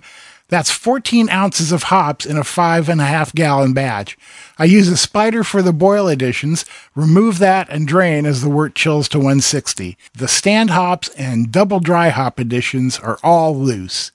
[0.49, 4.17] that's 14 ounces of hops in a five and a half gallon batch.
[4.57, 6.65] I use a spider for the boil additions,
[6.95, 9.97] remove that and drain as the wort chills to 160.
[10.13, 14.11] The stand hops and double dry hop additions are all loose.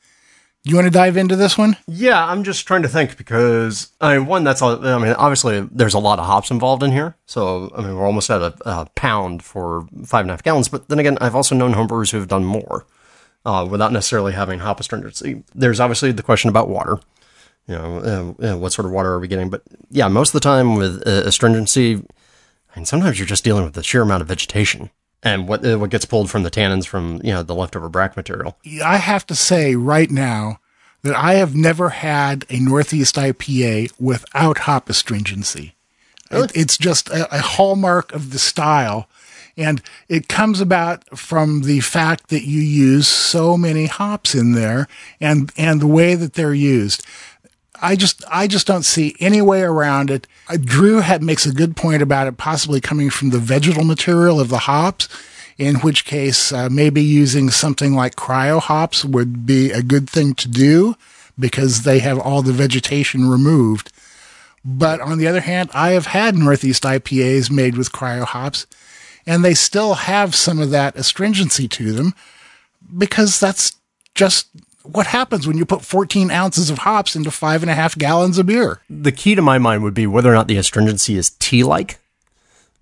[0.66, 1.76] You want to dive into this one?
[1.86, 5.60] Yeah, I'm just trying to think because I mean, one that's all, I mean, obviously
[5.70, 8.54] there's a lot of hops involved in here, so I mean we're almost at a,
[8.64, 10.68] a pound for five and a half gallons.
[10.68, 12.86] But then again, I've also known homebrewers who have done more.
[13.44, 15.42] Uh, without necessarily having hop astringency.
[15.54, 16.98] There's obviously the question about water.
[17.66, 19.50] You know, uh, uh, what sort of water are we getting?
[19.50, 21.96] But yeah, most of the time with uh, astringency,
[22.74, 24.88] I mean, sometimes you're just dealing with the sheer amount of vegetation
[25.22, 28.16] and what uh, what gets pulled from the tannins from you know the leftover bract
[28.16, 28.56] material.
[28.84, 30.60] I have to say right now
[31.02, 35.74] that I have never had a Northeast IPA without hop astringency.
[36.30, 36.44] Really?
[36.44, 39.08] It, it's just a, a hallmark of the style.
[39.56, 44.88] And it comes about from the fact that you use so many hops in there
[45.20, 47.06] and, and the way that they're used.
[47.80, 50.26] I just, I just don't see any way around it.
[50.48, 54.40] Uh, Drew had, makes a good point about it possibly coming from the vegetal material
[54.40, 55.08] of the hops,
[55.58, 60.34] in which case, uh, maybe using something like cryo hops would be a good thing
[60.34, 60.96] to do
[61.38, 63.92] because they have all the vegetation removed.
[64.64, 68.66] But on the other hand, I have had Northeast IPAs made with cryo hops
[69.26, 72.14] and they still have some of that astringency to them
[72.96, 73.76] because that's
[74.14, 74.48] just
[74.82, 78.38] what happens when you put 14 ounces of hops into five and a half gallons
[78.38, 78.80] of beer.
[78.90, 81.98] The key to my mind would be whether or not the astringency is tea like.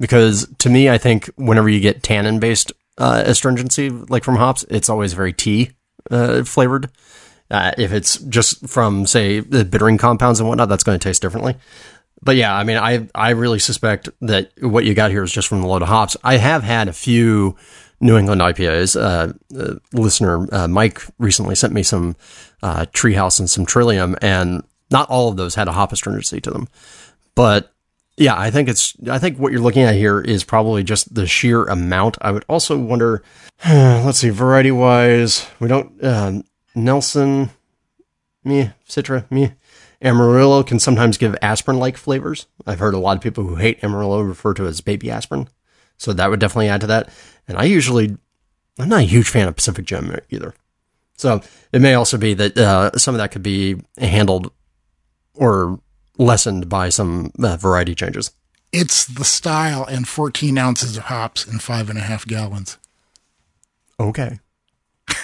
[0.01, 4.65] Because to me, I think whenever you get tannin based uh, astringency, like from hops,
[4.69, 5.71] it's always very tea
[6.11, 6.91] uh, flavored.
[7.51, 11.23] Uh, if it's just from, say, the bittering compounds and whatnot, that's going to taste
[11.23, 11.55] differently.
[12.23, 15.49] But yeah, I mean, I I really suspect that what you got here is just
[15.49, 16.17] from the load of hops.
[16.23, 17.57] I have had a few
[18.01, 19.01] New England IPAs.
[19.01, 22.17] Uh, uh, listener uh, Mike recently sent me some
[22.63, 26.51] uh, Treehouse and some Trillium, and not all of those had a hop astringency to
[26.51, 26.69] them.
[27.35, 27.73] But
[28.17, 31.27] yeah, I think it's I think what you're looking at here is probably just the
[31.27, 32.19] sheer amount.
[32.21, 33.23] I would also wonder.
[33.69, 36.45] let's see, variety wise, we don't um,
[36.75, 37.51] Nelson,
[38.45, 39.55] me Citra, me.
[40.03, 42.47] Amarillo can sometimes give aspirin like flavors.
[42.67, 45.49] I've heard a lot of people who hate Amarillo refer to it as baby aspirin.
[45.97, 47.09] So that would definitely add to that.
[47.47, 48.17] And I usually,
[48.79, 50.55] I'm not a huge fan of Pacific Gem either.
[51.17, 51.41] So
[51.73, 54.53] it may also be that uh, some of that could be handled
[55.35, 55.81] or
[56.19, 58.33] lessened by some uh, variety changes.
[58.73, 62.79] It's the style and 14 ounces of hops in five and a half gallons.
[64.01, 64.41] Okay.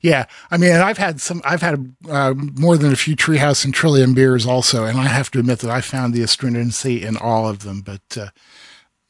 [0.00, 1.42] yeah, I mean, I've had some.
[1.44, 5.30] I've had uh, more than a few Treehouse and Trillium beers also, and I have
[5.32, 7.80] to admit that I found the astringency in all of them.
[7.80, 8.28] But uh,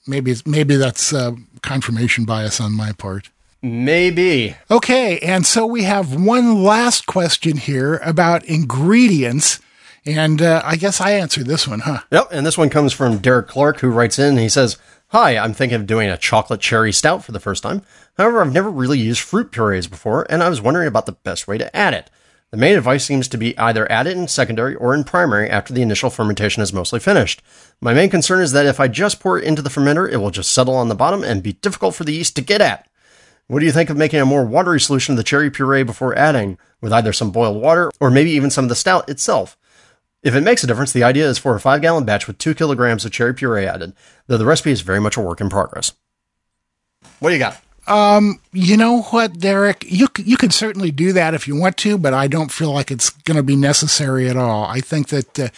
[0.06, 1.32] maybe maybe that's uh,
[1.62, 3.31] confirmation bias on my part.
[3.60, 4.56] Maybe.
[4.70, 9.60] Okay, and so we have one last question here about ingredients.
[10.06, 12.01] And uh, I guess I answered this one, huh?
[12.10, 12.28] Yep.
[12.32, 14.39] And this one comes from Derek Clark, who writes in.
[14.39, 14.78] He says,
[15.09, 17.82] Hi, I'm thinking of doing a chocolate cherry stout for the first time.
[18.19, 21.47] However, I've never really used fruit purees before, and I was wondering about the best
[21.47, 22.11] way to add it.
[22.51, 25.73] The main advice seems to be either add it in secondary or in primary after
[25.73, 27.43] the initial fermentation is mostly finished.
[27.81, 30.31] My main concern is that if I just pour it into the fermenter, it will
[30.31, 32.89] just settle on the bottom and be difficult for the yeast to get at.
[33.47, 36.19] What do you think of making a more watery solution of the cherry puree before
[36.19, 39.57] adding, with either some boiled water or maybe even some of the stout itself?
[40.23, 42.55] If it makes a difference, the idea is for a 5 gallon batch with 2
[42.55, 43.93] kilograms of cherry puree added,
[44.27, 45.93] though the recipe is very much a work in progress.
[47.20, 47.61] What do you got?
[47.89, 49.85] Um, you know what, Derek?
[49.89, 52.90] You you could certainly do that if you want to, but I don't feel like
[52.90, 54.65] it's going to be necessary at all.
[54.65, 55.48] I think that uh,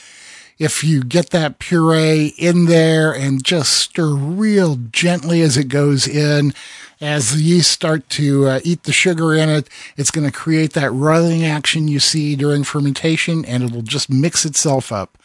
[0.59, 6.07] if you get that puree in there and just stir real gently as it goes
[6.07, 6.53] in,
[7.01, 10.75] as the yeast start to uh, eat the sugar in it, it's going to create
[10.75, 15.19] that running action you see during fermentation, and it'll just mix itself up.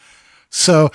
[0.48, 0.90] So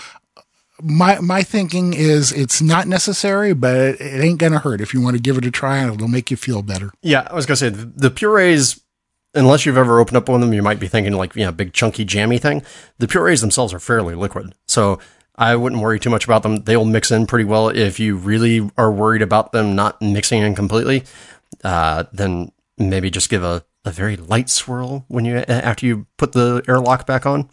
[0.83, 5.01] my my thinking is it's not necessary, but it, it ain't gonna hurt if you
[5.01, 6.91] want to give it a try, and it'll make you feel better.
[7.01, 8.81] Yeah, I was gonna say the, purees.
[9.33, 11.53] Unless you've ever opened up one of them, you might be thinking like you know
[11.53, 12.63] big chunky jammy thing.
[12.97, 14.99] The purees themselves are fairly liquid, so
[15.35, 16.63] I wouldn't worry too much about them.
[16.63, 17.69] They'll mix in pretty well.
[17.69, 21.03] If you really are worried about them not mixing in completely,
[21.63, 26.33] uh, then maybe just give a, a very light swirl when you after you put
[26.33, 27.49] the airlock back on.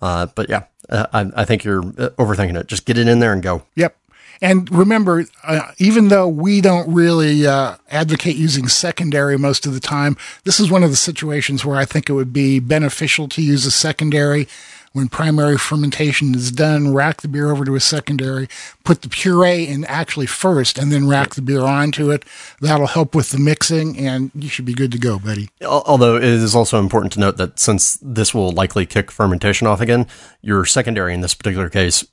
[0.00, 2.66] Uh, but yeah, uh, I, I, think you're uh, overthinking it.
[2.66, 3.62] Just get it in there and go.
[3.76, 3.96] Yep.
[4.42, 9.80] And remember, uh, even though we don't really uh, advocate using secondary most of the
[9.80, 13.42] time, this is one of the situations where I think it would be beneficial to
[13.42, 14.48] use a secondary
[14.92, 18.48] when primary fermentation is done, rack the beer over to a secondary,
[18.84, 22.24] put the puree in actually first, and then rack the beer onto it.
[22.60, 25.48] That'll help with the mixing, and you should be good to go, buddy.
[25.64, 29.80] Although it is also important to note that since this will likely kick fermentation off
[29.80, 30.06] again,
[30.42, 32.04] your secondary in this particular case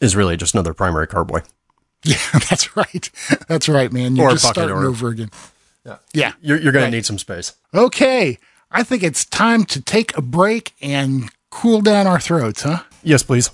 [0.00, 1.42] is really just another primary carboy.
[2.04, 2.18] Yeah,
[2.48, 3.10] that's right.
[3.48, 4.14] That's right, man.
[4.14, 5.30] You're or just starting over again.
[5.84, 5.96] Yeah.
[6.12, 6.32] Yeah.
[6.40, 6.90] You're, you're going right.
[6.90, 7.54] to need some space.
[7.74, 8.38] Okay.
[8.70, 12.82] I think it's time to take a break and cool down our throats, huh?
[13.02, 13.50] Yes, please.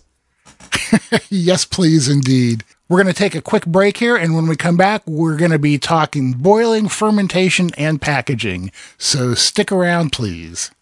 [1.31, 2.65] yes, please, indeed.
[2.89, 5.53] We're going to take a quick break here, and when we come back, we're going
[5.53, 8.73] to be talking boiling, fermentation, and packaging.
[8.99, 10.73] So stick around, please.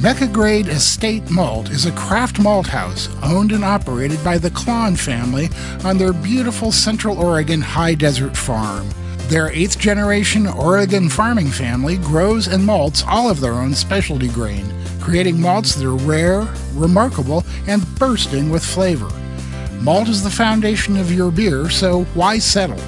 [0.00, 4.96] Mecca Grade Estate Malt is a craft malt house owned and operated by the Klann
[4.96, 5.50] family
[5.84, 8.88] on their beautiful Central Oregon high desert farm.
[9.30, 14.66] Their eighth generation Oregon farming family grows and malts all of their own specialty grain,
[15.00, 19.08] creating malts that are rare, remarkable, and bursting with flavor.
[19.82, 22.82] Malt is the foundation of your beer, so why settle?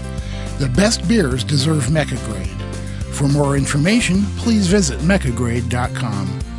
[0.58, 2.48] The best beers deserve Mecca Grade.
[3.12, 6.51] For more information, please visit meccagrade.com.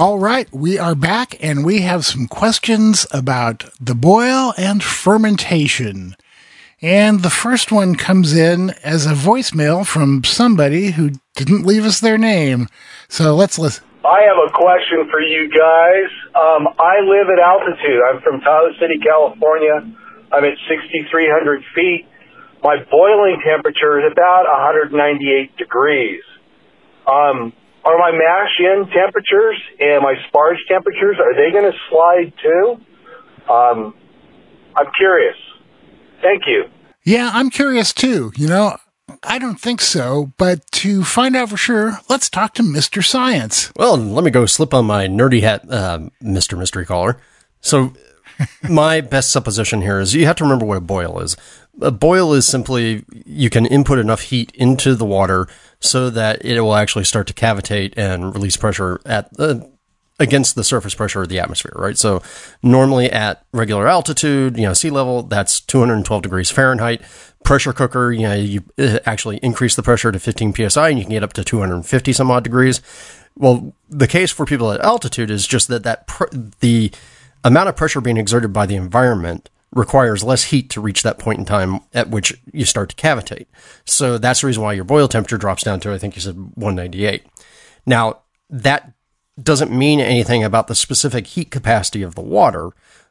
[0.00, 6.14] All right, we are back and we have some questions about the boil and fermentation.
[6.80, 11.98] And the first one comes in as a voicemail from somebody who didn't leave us
[11.98, 12.68] their name.
[13.08, 13.82] So let's listen.
[14.04, 16.10] I have a question for you guys.
[16.30, 17.98] Um, I live at altitude.
[18.08, 19.82] I'm from Tahoe City, California.
[20.30, 22.06] I'm at 6,300 feet.
[22.62, 26.22] My boiling temperature is about 198 degrees.
[27.04, 27.52] Um,
[27.88, 33.52] are my mash in temperatures and my sparge temperatures, are they going to slide too?
[33.52, 33.94] Um,
[34.76, 35.36] I'm curious.
[36.22, 36.64] Thank you.
[37.04, 38.32] Yeah, I'm curious too.
[38.36, 38.76] You know,
[39.22, 43.04] I don't think so, but to find out for sure, let's talk to Mr.
[43.04, 43.72] Science.
[43.76, 46.58] Well, let me go slip on my nerdy hat, uh, Mr.
[46.58, 47.18] Mystery Caller.
[47.60, 47.94] So,
[48.68, 51.36] my best supposition here is you have to remember what a boil is.
[51.80, 55.48] A boil is simply you can input enough heat into the water
[55.80, 59.70] so that it will actually start to cavitate and release pressure at the
[60.18, 61.96] against the surface pressure of the atmosphere, right?
[61.96, 62.22] So
[62.62, 67.02] normally at regular altitude, you know, sea level, that's 212 degrees Fahrenheit.
[67.44, 71.04] Pressure cooker, you know, you uh, actually increase the pressure to 15 psi and you
[71.04, 72.82] can get up to 250 some odd degrees.
[73.36, 76.26] Well, the case for people at altitude is just that that pr-
[76.60, 76.90] the
[77.44, 81.38] amount of pressure being exerted by the environment requires less heat to reach that point
[81.38, 83.46] in time at which you start to cavitate.
[83.84, 86.36] So that's the reason why your boil temperature drops down to, I think you said
[86.36, 87.24] 198.
[87.84, 88.20] Now,
[88.50, 88.92] that
[89.40, 92.70] doesn't mean anything about the specific heat capacity of the water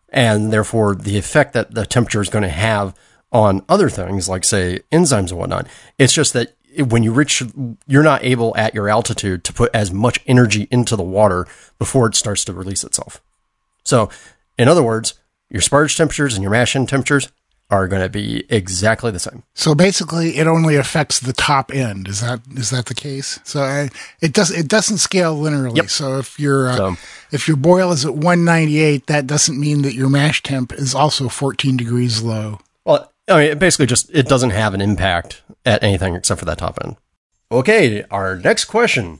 [0.09, 2.95] and therefore the effect that the temperature is going to have
[3.31, 5.67] on other things like say enzymes and whatnot.
[5.97, 7.43] It's just that when you reach,
[7.87, 11.47] you're not able at your altitude to put as much energy into the water
[11.79, 13.21] before it starts to release itself.
[13.83, 14.09] So
[14.57, 15.15] in other words,
[15.49, 17.31] your sparge temperatures and your mash in temperatures
[17.69, 19.43] are going to be exactly the same.
[19.53, 22.07] So basically, it only affects the top end.
[22.07, 23.39] Is that is that the case?
[23.43, 23.89] So I,
[24.21, 25.75] it does it doesn't scale linearly.
[25.75, 25.89] Yep.
[25.89, 26.95] So if your uh, So-
[27.31, 31.27] if your boil is at 198, that doesn't mean that your mash temp is also
[31.27, 32.59] 14 degrees low.
[32.85, 36.45] Well, I mean, it basically just it doesn't have an impact at anything except for
[36.45, 36.95] that top end.
[37.51, 39.19] Okay, our next question.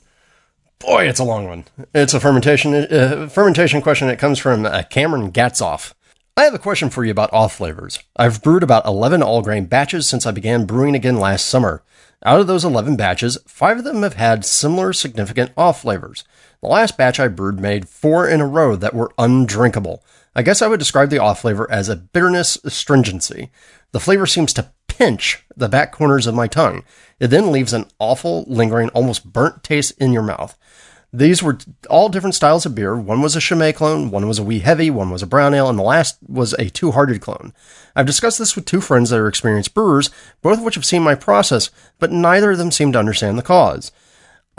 [0.80, 1.66] Boy, it's a long one.
[1.94, 4.08] It's a fermentation uh, fermentation question.
[4.10, 5.94] It comes from uh, Cameron Gatzoff.
[6.38, 7.98] I have a question for you about off flavors.
[8.16, 11.82] I've brewed about 11 all grain batches since I began brewing again last summer.
[12.24, 16.26] Out of those 11 batches, five of them have had similar significant off flavors.
[16.62, 20.04] The last batch I brewed made four in a row that were undrinkable.
[20.36, 23.50] I guess I would describe the off flavor as a bitterness astringency.
[23.92, 26.84] The flavor seems to pinch the back corners of my tongue.
[27.20, 30.56] It then leaves an awful, lingering, almost burnt taste in your mouth.
[31.14, 31.58] These were
[31.90, 32.98] all different styles of beer.
[32.98, 35.70] One was a Chimay clone, one was a wee heavy, one was a brown ale,
[35.70, 37.54] and the last was a two hearted clone.
[37.96, 40.10] I've discussed this with two friends that are experienced brewers,
[40.42, 43.44] both of which have seen my process, but neither of them seem to understand the
[43.44, 43.92] cause.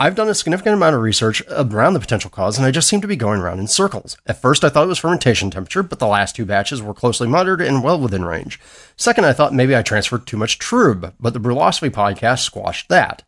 [0.01, 3.01] I've done a significant amount of research around the potential cause, and I just seem
[3.01, 4.17] to be going around in circles.
[4.25, 7.27] At first, I thought it was fermentation temperature, but the last two batches were closely
[7.27, 8.61] monitored and well within range.
[8.95, 13.23] Second, I thought maybe I transferred too much trub, but the Brülosophy podcast squashed that.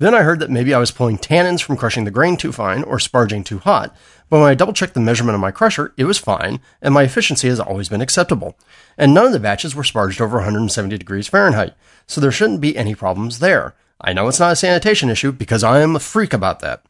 [0.00, 2.84] Then I heard that maybe I was pulling tannins from crushing the grain too fine
[2.84, 3.94] or sparging too hot,
[4.30, 7.02] but when I double checked the measurement of my crusher, it was fine, and my
[7.02, 8.56] efficiency has always been acceptable.
[8.96, 11.74] And none of the batches were sparged over 170 degrees Fahrenheit,
[12.06, 13.74] so there shouldn't be any problems there.
[14.00, 16.84] I know it's not a sanitation issue because I am a freak about that.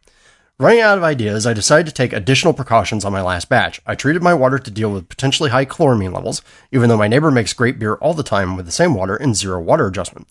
[0.61, 3.81] Running out of ideas, I decided to take additional precautions on my last batch.
[3.87, 7.31] I treated my water to deal with potentially high chloramine levels, even though my neighbor
[7.31, 10.29] makes great beer all the time with the same water and zero water adjustment.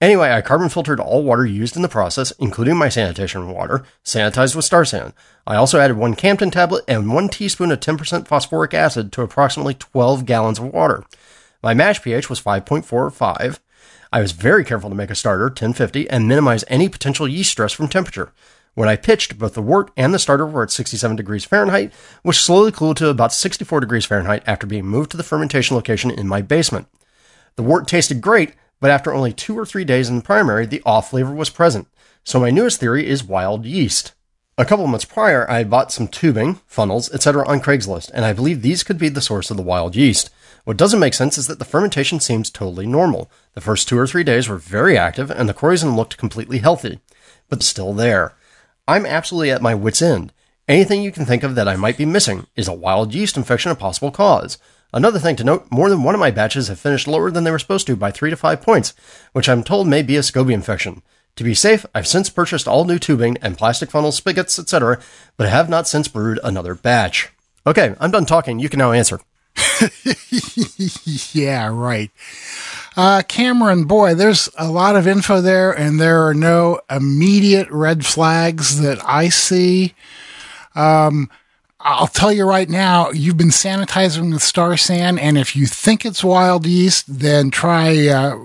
[0.00, 4.54] Anyway, I carbon filtered all water used in the process, including my sanitation water, sanitized
[4.54, 5.12] with Star San.
[5.46, 9.74] I also added one Campden tablet and one teaspoon of 10% phosphoric acid to approximately
[9.74, 11.04] 12 gallons of water.
[11.62, 13.60] My mash pH was 5.45.
[14.12, 17.72] I was very careful to make a starter 1050 and minimize any potential yeast stress
[17.72, 18.32] from temperature.
[18.74, 21.92] When I pitched, both the wort and the starter were at 67 degrees Fahrenheit,
[22.22, 26.10] which slowly cooled to about 64 degrees Fahrenheit after being moved to the fermentation location
[26.10, 26.88] in my basement.
[27.56, 30.82] The wort tasted great, but after only two or three days in the primary, the
[30.84, 31.88] off flavor was present.
[32.24, 34.12] So my newest theory is wild yeast.
[34.56, 37.46] A couple months prior, I had bought some tubing, funnels, etc.
[37.48, 40.30] on Craigslist, and I believe these could be the source of the wild yeast.
[40.64, 43.30] What doesn't make sense is that the fermentation seems totally normal.
[43.54, 47.00] The first two or three days were very active, and the krausen looked completely healthy,
[47.48, 48.34] but still there.
[48.86, 50.32] I'm absolutely at my wits' end.
[50.68, 53.72] Anything you can think of that I might be missing is a wild yeast infection
[53.72, 54.56] a possible cause.
[54.94, 57.50] Another thing to note, more than one of my batches have finished lower than they
[57.50, 58.94] were supposed to by 3 to 5 points,
[59.32, 61.02] which I'm told may be a SCOBY infection.
[61.34, 65.00] To be safe, I've since purchased all new tubing and plastic funnels, spigots, etc.,
[65.36, 67.32] but have not since brewed another batch.
[67.66, 68.60] Okay, I'm done talking.
[68.60, 69.18] You can now answer.
[71.32, 72.12] yeah, right.
[72.96, 78.06] Uh, Cameron, boy, there's a lot of info there, and there are no immediate red
[78.06, 79.94] flags that I see.
[80.76, 81.28] Um,
[81.86, 86.06] I'll tell you right now, you've been sanitizing with Star San, and if you think
[86.06, 88.36] it's wild yeast, then try uh,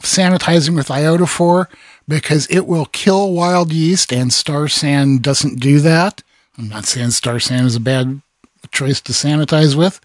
[0.00, 1.66] sanitizing with iodophor
[2.06, 6.22] because it will kill wild yeast, and Star San doesn't do that.
[6.56, 8.22] I'm not saying Star San is a bad
[8.70, 10.00] choice to sanitize with.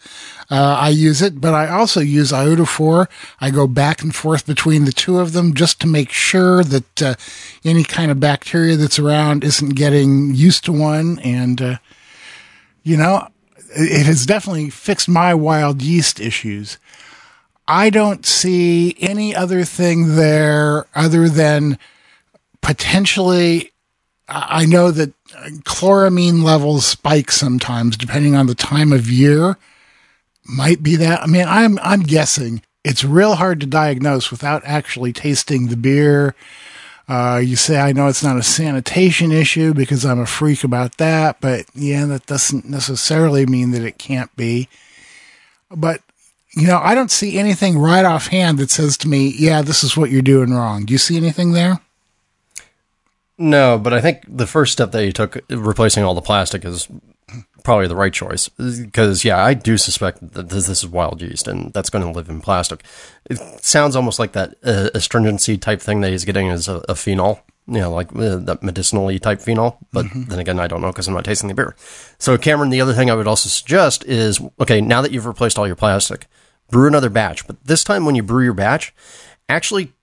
[0.50, 3.06] Uh, I use it, but I also use iodophor.
[3.40, 7.02] I go back and forth between the two of them just to make sure that
[7.04, 7.14] uh,
[7.64, 11.20] any kind of bacteria that's around isn't getting used to one.
[11.20, 11.78] And, uh,
[12.90, 13.28] you know,
[13.76, 16.80] it has definitely fixed my wild yeast issues.
[17.68, 21.78] I don't see any other thing there other than
[22.62, 23.72] potentially.
[24.28, 25.14] I know that
[25.66, 29.58] chloramine levels spike sometimes depending on the time of year
[30.44, 31.22] might be that.
[31.22, 36.34] I mean, I'm I'm guessing it's real hard to diagnose without actually tasting the beer.
[37.10, 40.98] Uh, you say I know it's not a sanitation issue because I'm a freak about
[40.98, 44.70] that, but yeah, that doesn't necessarily mean that it can't be.
[45.72, 46.02] But
[46.56, 49.98] you know, I don't see anything right offhand that says to me, "Yeah, this is
[49.98, 51.80] what you're doing wrong." Do you see anything there?
[53.40, 56.88] No, but I think the first step that you took, replacing all the plastic, is
[57.64, 58.50] probably the right choice.
[58.50, 62.30] Because, yeah, I do suspect that this, is wild yeast and that's going to live
[62.30, 62.84] in plastic.
[63.30, 66.96] It sounds almost like that uh, astringency type thing that he's getting is a, a
[66.96, 69.78] phenol, you know, like uh, that medicinally type phenol.
[69.92, 70.24] But mm-hmm.
[70.24, 71.76] then again, I don't know because I'm not tasting the beer.
[72.18, 75.58] So, Cameron, the other thing I would also suggest is okay, now that you've replaced
[75.60, 76.28] all your plastic,
[76.70, 77.46] brew another batch.
[77.48, 78.94] But this time, when you brew your batch,
[79.48, 79.94] actually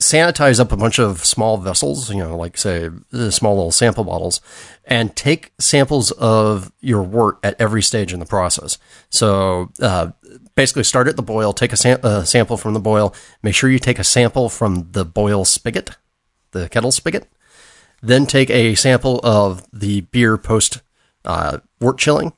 [0.00, 2.90] sanitize up a bunch of small vessels, you know, like say
[3.30, 4.40] small little sample bottles,
[4.84, 8.78] and take samples of your wort at every stage in the process.
[9.08, 10.12] So uh,
[10.54, 13.70] basically, start at the boil, take a, sam- a, sample from the boil, make sure
[13.70, 15.90] you take a sample from the boil spigot,
[16.50, 17.28] the kettle spigot,
[18.02, 20.82] then take a sample of the beer post
[21.24, 22.32] uh, wort chilling.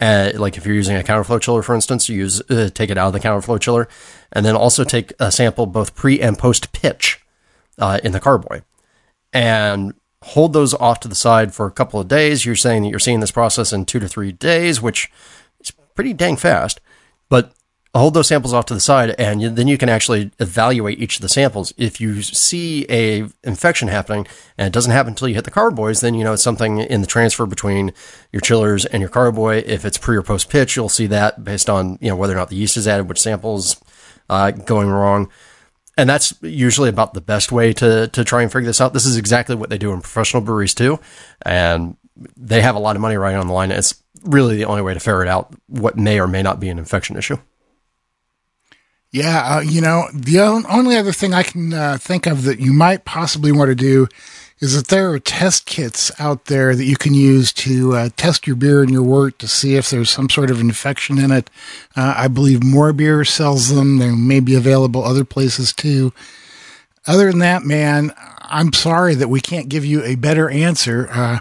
[0.00, 2.96] Uh, like if you're using a counterflow chiller, for instance, you use uh, take it
[2.96, 3.86] out of the counterflow chiller,
[4.32, 7.20] and then also take a sample both pre and post pitch
[7.78, 8.62] uh, in the carboy,
[9.32, 12.46] and hold those off to the side for a couple of days.
[12.46, 15.10] You're saying that you're seeing this process in two to three days, which
[15.60, 16.80] is pretty dang fast.
[17.28, 17.52] But
[17.94, 21.16] hold those samples off to the side, and you, then you can actually evaluate each
[21.16, 21.72] of the samples.
[21.76, 24.26] If you see a infection happening
[24.56, 27.00] and it doesn't happen until you hit the carboys, then you know it's something in
[27.00, 27.92] the transfer between
[28.32, 29.64] your chillers and your carboy.
[29.66, 32.36] If it's pre or post pitch, you'll see that based on you know whether or
[32.36, 33.80] not the yeast is added, which samples
[34.28, 35.28] uh, going wrong.
[35.96, 38.92] And that's usually about the best way to to try and figure this out.
[38.92, 41.00] This is exactly what they do in professional breweries too,
[41.42, 41.96] and
[42.36, 43.72] they have a lot of money right on the line.
[43.72, 46.78] It's really the only way to ferret out what may or may not be an
[46.78, 47.38] infection issue.
[49.12, 52.72] Yeah, uh, you know, the only other thing I can uh, think of that you
[52.72, 54.06] might possibly want to do
[54.60, 58.46] is that there are test kits out there that you can use to uh, test
[58.46, 61.50] your beer and your wort to see if there's some sort of infection in it.
[61.96, 63.98] Uh, I believe More Beer sells them.
[63.98, 66.12] They may be available other places too.
[67.06, 71.08] Other than that, man, I'm sorry that we can't give you a better answer.
[71.10, 71.38] Uh,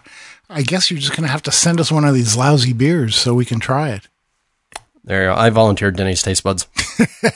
[0.50, 3.16] I guess you're just going to have to send us one of these lousy beers
[3.16, 4.08] so we can try it.
[5.10, 5.34] There you go.
[5.34, 6.68] I volunteered Denny's taste buds.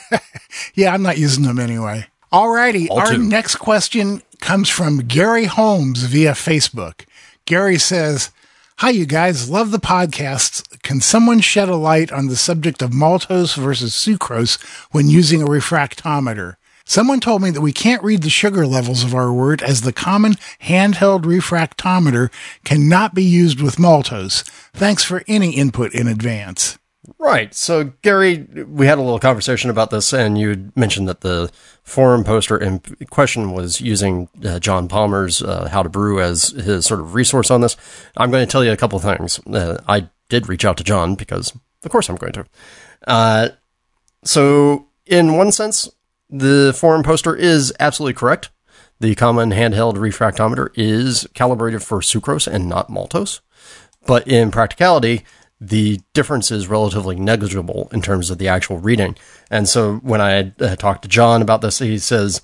[0.74, 2.06] yeah, I'm not using them anyway.
[2.32, 2.86] Alrighty.
[2.88, 3.18] All our two.
[3.18, 7.04] next question comes from Gary Holmes via Facebook.
[7.46, 8.30] Gary says,
[8.76, 9.50] Hi, you guys.
[9.50, 10.62] Love the podcasts.
[10.84, 15.46] Can someone shed a light on the subject of maltose versus sucrose when using a
[15.46, 16.54] refractometer?
[16.84, 19.92] Someone told me that we can't read the sugar levels of our wort as the
[19.92, 22.30] common handheld refractometer
[22.64, 24.44] cannot be used with maltose.
[24.72, 26.78] Thanks for any input in advance.
[27.18, 27.54] Right.
[27.54, 31.50] So, Gary, we had a little conversation about this, and you mentioned that the
[31.82, 36.86] forum poster in question was using uh, John Palmer's uh, How to Brew as his
[36.86, 37.76] sort of resource on this.
[38.16, 39.38] I'm going to tell you a couple things.
[39.46, 41.52] Uh, I did reach out to John because,
[41.84, 42.46] of course, I'm going to.
[43.06, 43.48] Uh,
[44.24, 45.90] so, in one sense,
[46.30, 48.50] the forum poster is absolutely correct.
[49.00, 53.40] The common handheld refractometer is calibrated for sucrose and not maltose.
[54.06, 55.24] But in practicality,
[55.60, 59.16] the difference is relatively negligible in terms of the actual reading.
[59.50, 62.40] And so when I uh, talked to John about this, he says,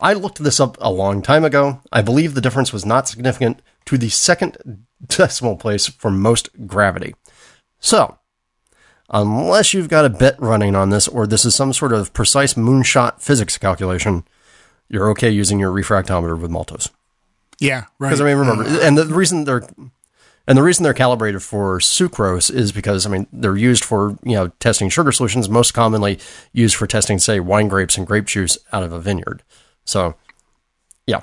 [0.00, 1.80] I looked this up a long time ago.
[1.92, 7.14] I believe the difference was not significant to the second decimal place for most gravity.
[7.78, 8.18] So,
[9.10, 12.54] unless you've got a bet running on this or this is some sort of precise
[12.54, 14.24] moonshot physics calculation,
[14.88, 16.90] you're okay using your refractometer with maltose.
[17.60, 18.08] Yeah, right.
[18.08, 19.66] Because I mean, remember, and the reason they're
[20.46, 24.34] and the reason they're calibrated for sucrose is because I mean they're used for you
[24.34, 26.18] know testing sugar solutions, most commonly
[26.52, 29.42] used for testing, say, wine grapes and grape juice out of a vineyard.
[29.84, 30.14] So,
[31.06, 31.22] yeah,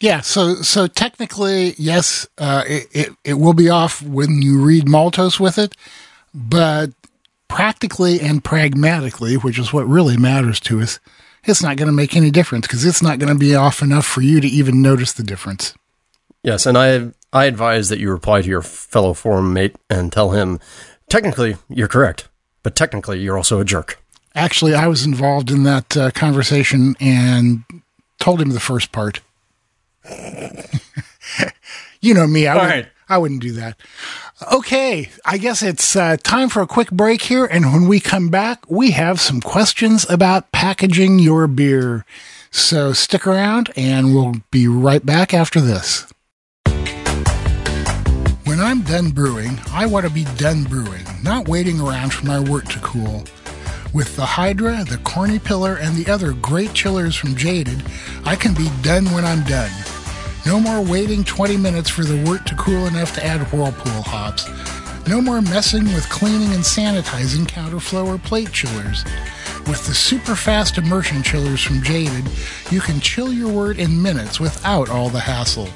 [0.00, 0.20] yeah.
[0.20, 5.40] So so technically, yes, uh, it, it it will be off when you read maltose
[5.40, 5.74] with it,
[6.34, 6.90] but
[7.48, 11.00] practically and pragmatically, which is what really matters to us,
[11.44, 14.06] it's not going to make any difference because it's not going to be off enough
[14.06, 15.74] for you to even notice the difference.
[16.42, 20.30] Yes, and I I advise that you reply to your fellow forum mate and tell
[20.30, 20.60] him,
[21.08, 22.28] technically you're correct,
[22.62, 23.98] but technically you're also a jerk.
[24.34, 27.64] Actually, I was involved in that uh, conversation and
[28.18, 29.20] told him the first part.
[32.00, 32.88] you know me, I, would, right.
[33.08, 33.78] I wouldn't do that.
[34.50, 37.44] Okay, I guess it's uh, time for a quick break here.
[37.44, 42.04] And when we come back, we have some questions about packaging your beer.
[42.50, 46.06] So stick around and we'll be right back after this.
[48.62, 52.38] When I'm done brewing, I want to be done brewing, not waiting around for my
[52.38, 53.24] wort to cool.
[53.92, 57.82] With the Hydra, the Corny Pillar, and the other great chillers from Jaded,
[58.24, 59.72] I can be done when I'm done.
[60.46, 64.48] No more waiting 20 minutes for the wort to cool enough to add Whirlpool hops.
[65.08, 69.04] No more messing with cleaning and sanitizing counterflow or plate chillers.
[69.66, 72.30] With the super fast immersion chillers from Jaded,
[72.70, 75.68] you can chill your wort in minutes without all the hassle.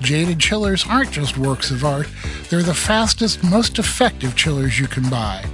[0.00, 2.08] Jaded chillers aren't just works of art,
[2.48, 5.44] they're the fastest, most effective chillers you can buy.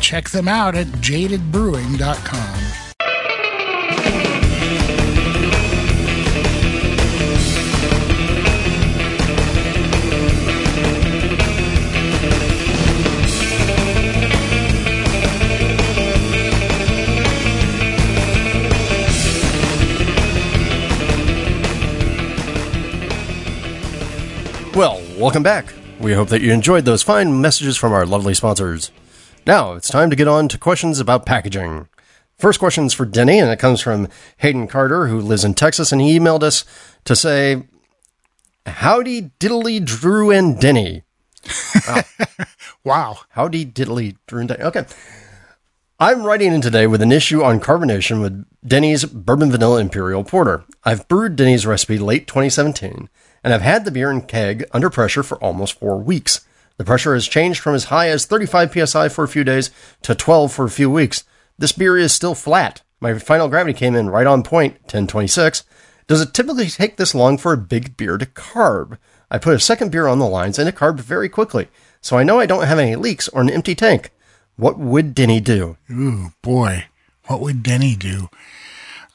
[0.00, 2.89] Check them out at jadedbrewing.com.
[24.80, 25.74] Well, welcome back.
[26.00, 28.90] We hope that you enjoyed those fine messages from our lovely sponsors.
[29.46, 31.86] Now it's time to get on to questions about packaging.
[32.38, 34.08] First question is for Denny, and it comes from
[34.38, 36.64] Hayden Carter, who lives in Texas, and he emailed us
[37.04, 37.64] to say,
[38.64, 41.02] Howdy diddly Drew and Denny.
[42.82, 43.18] Wow.
[43.32, 44.62] Howdy diddly Drew and Denny.
[44.62, 44.86] Okay.
[45.98, 50.64] I'm writing in today with an issue on carbonation with Denny's Bourbon Vanilla Imperial Porter.
[50.84, 53.10] I've brewed Denny's recipe late 2017,
[53.42, 56.44] and I've had the beer in keg under pressure for almost four weeks.
[56.76, 59.70] The pressure has changed from as high as 35 psi for a few days
[60.02, 61.24] to 12 for a few weeks.
[61.58, 62.82] This beer is still flat.
[63.00, 65.64] My final gravity came in right on point, 1026.
[66.06, 68.98] Does it typically take this long for a big beer to carb?
[69.30, 71.68] I put a second beer on the lines and it carbed very quickly,
[72.00, 74.10] so I know I don't have any leaks or an empty tank.
[74.56, 75.76] What would Denny do?
[75.90, 76.86] Ooh, boy.
[77.26, 78.28] What would Denny do?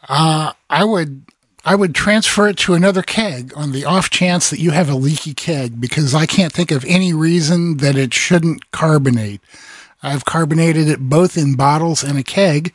[0.08, 1.26] Uh, I would
[1.68, 4.96] I would transfer it to another keg on the off chance that you have a
[4.96, 9.42] leaky keg because I can't think of any reason that it shouldn't carbonate.
[10.04, 12.72] I've carbonated it both in bottles and a keg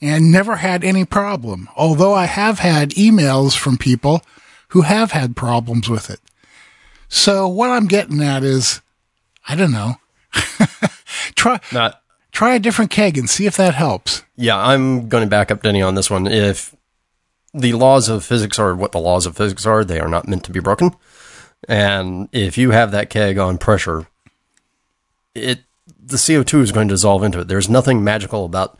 [0.00, 1.68] and never had any problem.
[1.76, 4.22] Although I have had emails from people
[4.68, 6.20] who have had problems with it.
[7.10, 8.80] So what I'm getting at is,
[9.46, 9.96] I don't know.
[11.34, 12.00] try Not
[12.32, 14.22] try a different keg and see if that helps.
[14.36, 16.26] Yeah, I'm going to back up Denny on this one.
[16.26, 16.74] If
[17.54, 20.44] the laws of physics are what the laws of physics are, they are not meant
[20.44, 20.92] to be broken.
[21.68, 24.06] And if you have that keg on pressure,
[25.34, 25.60] it
[26.04, 27.48] the CO2 is going to dissolve into it.
[27.48, 28.78] There's nothing magical about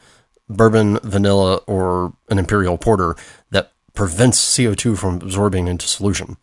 [0.48, 3.16] bourbon, vanilla, or an imperial porter
[3.50, 6.36] that prevents CO2 from absorbing into solution.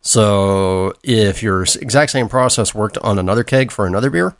[0.00, 4.36] So if your exact same process worked on another keg for another beer,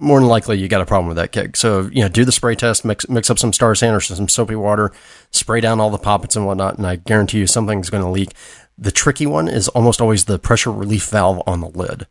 [0.00, 1.56] more than likely you got a problem with that keg.
[1.56, 4.28] So, you know, do the spray test, mix, mix up some Star San or some
[4.28, 4.92] soapy water,
[5.30, 8.32] spray down all the poppets and whatnot, and I guarantee you something's going to leak.
[8.78, 12.06] The tricky one is almost always the pressure relief valve on the lid.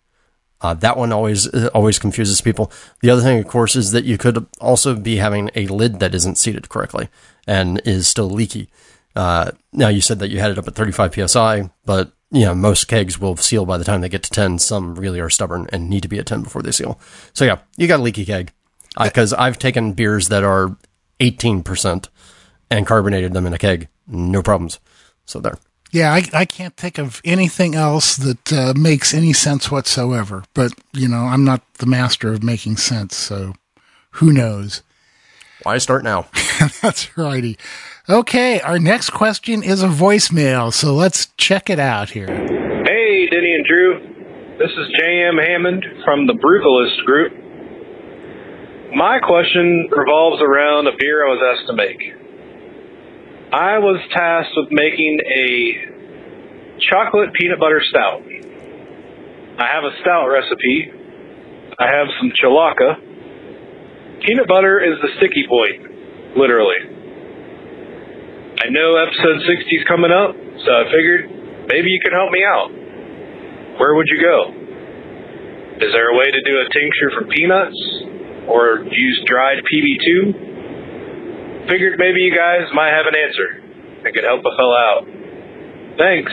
[0.61, 2.72] Uh, that one always always confuses people.
[3.02, 6.14] The other thing, of course, is that you could also be having a lid that
[6.14, 7.07] isn't seated correctly
[7.48, 8.70] and is still leaky.
[9.16, 12.53] Uh, now you said that you had it up at 35 psi, but you know
[12.53, 14.60] most kegs will seal by the time they get to 10.
[14.60, 16.99] Some really are stubborn and need to be at 10 before they seal.
[17.34, 18.51] So yeah, you got a leaky keg.
[19.01, 20.76] Because I've taken beers that are
[21.19, 22.07] 18%
[22.72, 24.80] and carbonated them in a keg, no problems.
[25.26, 25.57] So there.
[25.91, 30.43] Yeah, I, I can't think of anything else that uh, makes any sense whatsoever.
[30.53, 33.53] But, you know, I'm not the master of making sense, so
[34.11, 34.84] who knows?
[35.64, 36.27] Why start now?
[36.81, 37.57] That's righty.
[38.10, 42.26] Okay, our next question is a voicemail, so let's check it out here.
[42.26, 43.99] Hey, Denny and Drew.
[44.57, 45.38] This is J.M.
[45.38, 47.34] Hammond from the Brutalist Group.
[48.95, 52.02] My question revolves around a beer I was asked to make.
[53.53, 58.23] I was tasked with making a chocolate peanut butter stout.
[58.26, 60.91] I have a stout recipe.
[61.77, 64.26] I have some Cholaca.
[64.26, 66.98] Peanut butter is the sticky point, literally.
[68.60, 71.31] I know episode 60 is coming up, so I figured
[71.72, 72.69] maybe you could help me out.
[73.80, 74.52] Where would you go?
[75.80, 77.80] Is there a way to do a tincture for peanuts?
[78.49, 81.68] Or use dried PB2?
[81.69, 83.61] Figured maybe you guys might have an answer
[84.03, 85.06] that could help a fella out.
[85.98, 86.31] Thanks.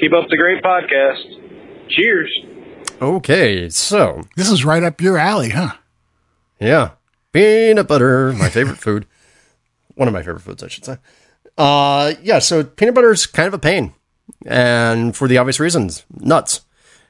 [0.00, 1.88] Keep up the great podcast.
[1.90, 2.30] Cheers.
[3.02, 5.72] Okay, so This is right up your alley, huh?
[6.60, 6.90] yeah,
[7.32, 9.06] peanut butter, my favorite food.
[9.94, 10.96] One of my favorite foods, I should say.
[11.58, 13.92] Uh, yeah, so peanut butter is kind of a pain,
[14.46, 16.60] and for the obvious reasons, nuts.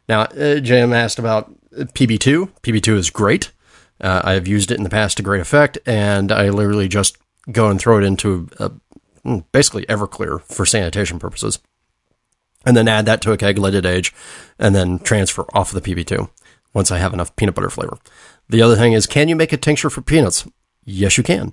[0.08, 2.50] Now, uh, Jim asked about PB2.
[2.62, 3.52] PB2 is great.
[4.00, 7.18] Uh, I have used it in the past to great effect, and I literally just
[7.52, 8.70] go and throw it into uh,
[9.52, 11.58] basically Everclear for sanitation purposes,
[12.64, 14.14] and then add that to a keg, let it age,
[14.58, 16.30] and then transfer off of the PB2
[16.72, 17.98] once I have enough peanut butter flavor.
[18.48, 20.46] The other thing is, can you make a tincture for peanuts?
[20.84, 21.52] Yes, you can.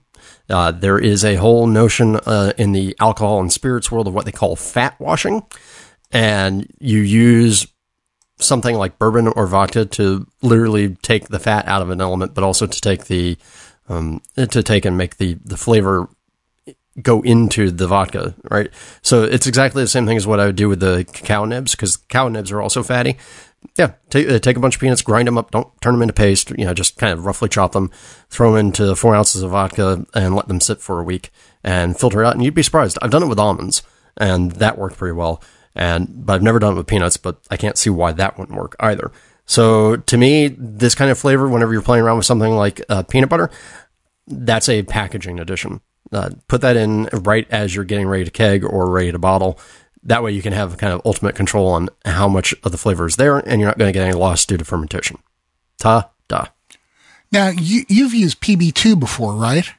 [0.50, 4.26] Uh, there is a whole notion uh, in the alcohol and spirits world of what
[4.26, 5.44] they call fat washing,
[6.12, 7.68] and you use
[8.38, 12.44] something like bourbon or vodka to literally take the fat out of an element, but
[12.44, 13.38] also to take the
[13.88, 16.10] um, to take and make the the flavor
[17.02, 18.70] go into the vodka, right?
[19.02, 21.72] So it's exactly the same thing as what I would do with the cacao nibs
[21.72, 23.18] because cacao nibs are also fatty.
[23.78, 26.14] Yeah, take uh, take a bunch of peanuts, grind them up, don't turn them into
[26.14, 26.52] paste.
[26.52, 27.92] You know, just kind of roughly chop them,
[28.30, 31.32] throw them into four ounces of vodka, and let them sit for a week,
[31.64, 32.36] and filter it out.
[32.36, 32.98] And you'd be surprised.
[33.02, 33.84] I've done it with almonds,
[34.18, 35.42] and that worked pretty well.
[35.76, 38.58] And but I've never done it with peanuts, but I can't see why that wouldn't
[38.58, 39.12] work either.
[39.46, 43.04] So to me, this kind of flavor, whenever you're playing around with something like uh,
[43.04, 43.52] peanut butter,
[44.28, 45.82] that's a packaging addition.
[46.12, 49.60] Uh, put that in right as you're getting ready to keg or ready to bottle.
[50.06, 53.07] That way you can have kind of ultimate control on how much of the flavor
[53.07, 55.18] is there, and you're not going to get any loss due to fermentation.
[55.80, 56.48] Ta da.
[57.32, 59.69] Now, you, you've used PB2 before, right?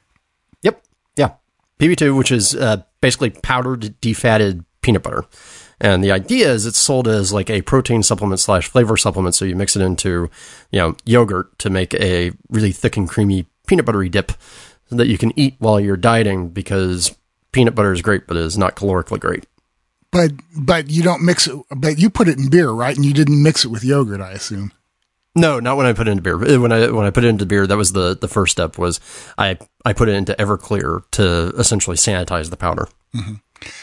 [0.63, 0.83] Yep.
[1.17, 1.35] Yeah.
[1.79, 5.25] PB2, which is uh, basically powdered, defatted peanut butter.
[5.81, 9.35] And the idea is it's sold as like a protein supplement slash flavor supplement.
[9.35, 10.31] So you mix it into,
[10.71, 14.33] you know, yogurt to make a really thick and creamy peanut buttery dip
[14.91, 17.17] that you can eat while you're dieting because
[17.53, 19.47] peanut butter is great, but it is not calorically great.
[20.11, 21.55] But but you don't mix it.
[21.75, 22.97] But you put it in beer, right?
[22.97, 24.73] And you didn't mix it with yogurt, I assume.
[25.35, 26.39] No, not when I put it into beer.
[26.59, 28.79] When I when I put it into beer, that was the the first step.
[28.79, 29.01] Was
[29.37, 32.89] I I put it into Everclear to essentially sanitize the powder,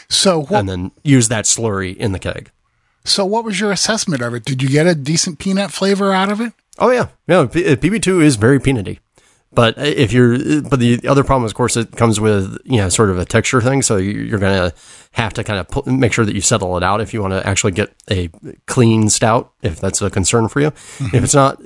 [0.08, 0.60] So what?
[0.60, 2.50] and then use that slurry in the keg.
[3.04, 4.44] So what was your assessment of it?
[4.44, 6.52] Did you get a decent peanut flavor out of it?
[6.78, 7.40] Oh yeah, yeah.
[7.40, 8.98] Uh, PB2 is very peanutty,
[9.54, 12.88] but if you're, but the other problem, is, of course, it comes with you know
[12.88, 13.82] sort of a texture thing.
[13.82, 14.72] So you- you're gonna
[15.12, 17.32] have to kind of pu- make sure that you settle it out if you want
[17.34, 18.28] to actually get a
[18.66, 19.52] clean stout.
[19.62, 20.68] If that's a concern for you,
[21.12, 21.60] if it's not,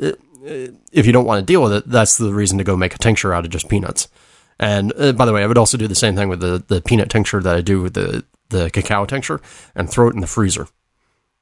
[0.93, 2.99] if you don't want to deal with it, that's the reason to go make a
[2.99, 4.09] tincture out of just peanuts.
[4.61, 6.81] And uh, by the way, I would also do the same thing with the the
[6.81, 9.41] peanut tincture that I do with the the cacao tincture,
[9.75, 10.69] and throw it in the freezer.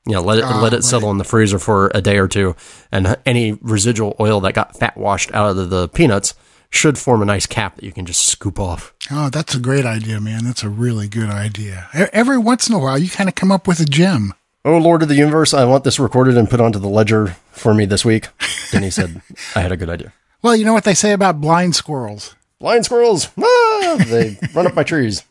[0.07, 2.29] You know, let it Ah, let it settle in the freezer for a day or
[2.29, 2.55] two,
[2.93, 6.35] and any residual oil that got fat washed out of the, peanuts
[6.71, 8.93] should form a nice cap that you can just scoop off.
[9.11, 10.45] Oh, that's a great idea, man.
[10.45, 11.89] That's a really good idea.
[12.13, 14.33] Every once in a while, you kind of come up with a gem.
[14.65, 17.73] Oh Lord of the Universe, I want this recorded and put onto the ledger for
[17.73, 18.29] me this week.
[18.73, 19.23] Then he said
[19.55, 20.13] I had a good idea.
[20.43, 22.37] Well, you know what they say about blind squirrels.
[22.61, 25.25] Blind squirrels, ah, they run up my trees.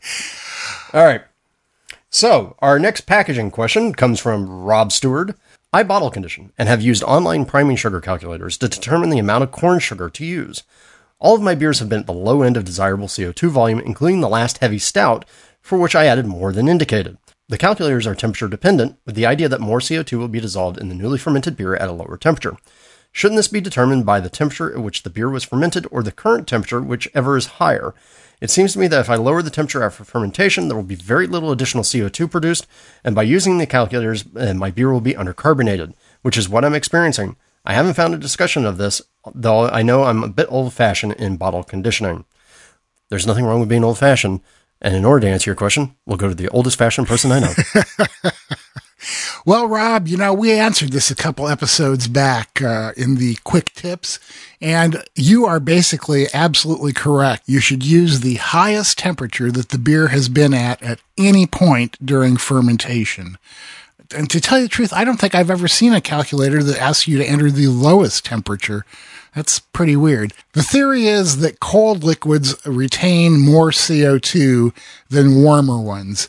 [0.92, 1.22] All right.
[2.10, 5.36] So, our next packaging question comes from Rob Stewart.
[5.72, 9.50] I bottle condition and have used online priming sugar calculators to determine the amount of
[9.50, 10.62] corn sugar to use.
[11.18, 14.20] All of my beers have been at the low end of desirable CO2 volume, including
[14.20, 15.24] the last heavy stout,
[15.60, 17.18] for which I added more than indicated.
[17.48, 20.88] The calculators are temperature dependent, with the idea that more CO2 will be dissolved in
[20.88, 22.56] the newly fermented beer at a lower temperature.
[23.12, 26.12] Shouldn't this be determined by the temperature at which the beer was fermented or the
[26.12, 27.94] current temperature, whichever is higher?
[28.40, 30.94] It seems to me that if I lower the temperature after fermentation, there will be
[30.94, 32.66] very little additional CO2 produced,
[33.02, 36.74] and by using the calculators, uh, my beer will be undercarbonated, which is what I'm
[36.74, 37.36] experiencing.
[37.64, 39.02] I haven't found a discussion of this,
[39.34, 42.24] though I know I'm a bit old fashioned in bottle conditioning.
[43.08, 44.40] There's nothing wrong with being old fashioned.
[44.80, 47.40] And in order to answer your question, we'll go to the oldest fashioned person I
[47.40, 47.52] know.
[49.44, 53.72] Well, Rob, you know, we answered this a couple episodes back uh, in the quick
[53.74, 54.18] tips,
[54.60, 57.44] and you are basically absolutely correct.
[57.46, 62.04] You should use the highest temperature that the beer has been at at any point
[62.04, 63.38] during fermentation.
[64.14, 66.80] And to tell you the truth, I don't think I've ever seen a calculator that
[66.80, 68.84] asks you to enter the lowest temperature.
[69.34, 70.32] That's pretty weird.
[70.52, 74.72] The theory is that cold liquids retain more CO2
[75.10, 76.28] than warmer ones.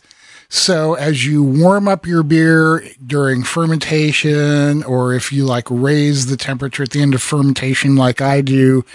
[0.49, 6.37] So as you warm up your beer during fermentation, or if you like raise the
[6.37, 8.85] temperature at the end of fermentation, like I do,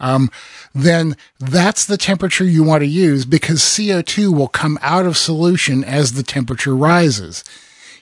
[0.00, 0.30] um,
[0.74, 5.84] then that's the temperature you want to use because CO2 will come out of solution
[5.84, 7.44] as the temperature rises.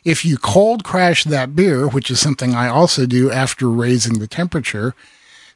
[0.04, 4.26] If you cold crash that beer, which is something I also do after raising the
[4.26, 4.94] temperature,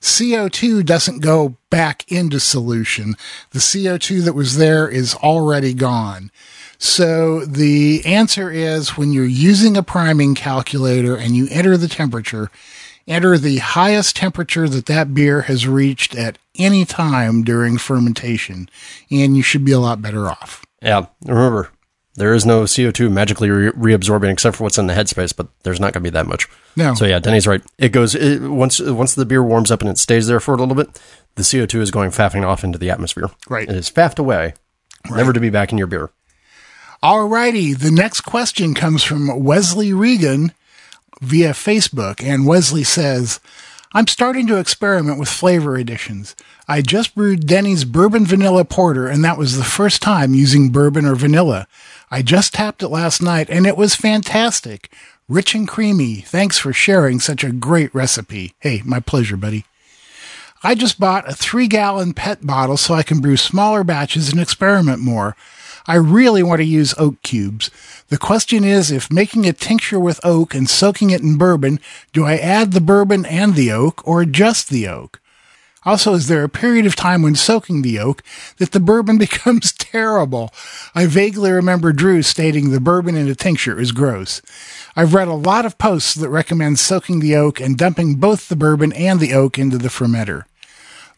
[0.01, 3.15] CO2 doesn't go back into solution.
[3.51, 6.31] The CO2 that was there is already gone.
[6.79, 12.51] So the answer is when you're using a priming calculator and you enter the temperature,
[13.07, 18.69] enter the highest temperature that that beer has reached at any time during fermentation,
[19.11, 20.65] and you should be a lot better off.
[20.83, 21.71] Yeah, remember,
[22.17, 25.81] there is no CO2 magically re- reabsorbing except for what's in the headspace, but there's
[25.81, 26.49] not going to be that much.
[26.75, 26.95] No.
[26.95, 27.63] So yeah, Denny's right.
[27.79, 30.59] It goes it, once once the beer warms up and it stays there for a
[30.59, 31.01] little bit.
[31.35, 33.31] The CO2 is going faffing off into the atmosphere.
[33.49, 33.69] Right.
[33.69, 34.55] It is faffed away,
[35.11, 36.11] never to be back in your beer.
[37.07, 40.53] Alrighty, the next question comes from Wesley Regan
[41.21, 43.39] via Facebook, and Wesley says,
[43.93, 46.35] I'm starting to experiment with flavor additions.
[46.67, 51.05] I just brewed Denny's bourbon vanilla porter, and that was the first time using bourbon
[51.05, 51.69] or vanilla.
[52.11, 54.91] I just tapped it last night, and it was fantastic.
[55.29, 56.23] Rich and creamy.
[56.23, 58.55] Thanks for sharing such a great recipe.
[58.59, 59.65] Hey, my pleasure, buddy.
[60.65, 64.41] I just bought a three gallon PET bottle so I can brew smaller batches and
[64.41, 65.37] experiment more.
[65.87, 67.71] I really want to use oak cubes.
[68.09, 71.81] The question is if making a tincture with oak and soaking it in bourbon,
[72.13, 75.21] do I add the bourbon and the oak or just the oak?
[75.85, 78.25] Also, is there a period of time when soaking the oak
[78.57, 80.53] that the bourbon becomes terrible?
[80.97, 84.43] I vaguely remember Drew stating the bourbon in a tincture is gross.
[84.97, 88.57] I've read a lot of posts that recommend soaking the oak and dumping both the
[88.57, 90.45] bourbon and the oak into the fermenter.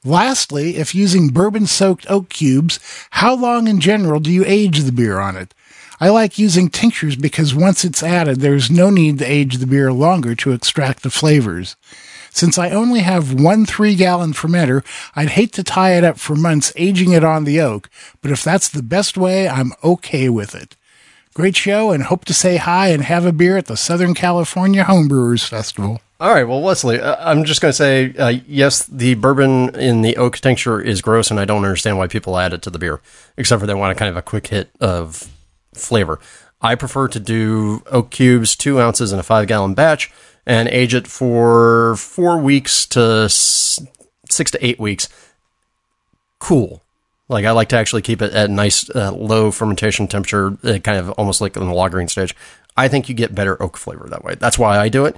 [0.05, 2.79] Lastly, if using bourbon soaked oak cubes,
[3.11, 5.55] how long in general do you age the beer on it?
[6.01, 9.93] I like using tinctures because once it's added, there's no need to age the beer
[9.93, 11.75] longer to extract the flavors.
[12.31, 14.85] Since I only have one three gallon fermenter,
[15.17, 17.91] I'd hate to tie it up for months aging it on the oak,
[18.23, 20.77] but if that's the best way, I'm okay with it.
[21.35, 24.85] Great show and hope to say hi and have a beer at the Southern California
[24.85, 26.01] Homebrewers Festival.
[26.21, 30.03] All right, well, Wesley, uh, I'm just going to say uh, yes, the bourbon in
[30.03, 32.79] the oak tincture is gross, and I don't understand why people add it to the
[32.79, 33.01] beer,
[33.37, 35.31] except for they want a kind of a quick hit of
[35.75, 36.19] flavor.
[36.61, 40.11] I prefer to do oak cubes, two ounces in a five gallon batch,
[40.45, 45.09] and age it for four weeks to six to eight weeks.
[46.41, 46.83] Cool.
[47.29, 50.99] Like I like to actually keep it at nice uh, low fermentation temperature, uh, kind
[50.99, 52.35] of almost like in the lagering stage.
[52.77, 54.37] I think you get better oak flavor that way.
[54.37, 55.17] That's why I do it.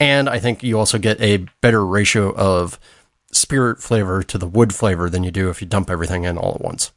[0.00, 2.78] And I think you also get a better ratio of
[3.32, 6.54] spirit flavor to the wood flavor than you do if you dump everything in all
[6.54, 6.92] at once.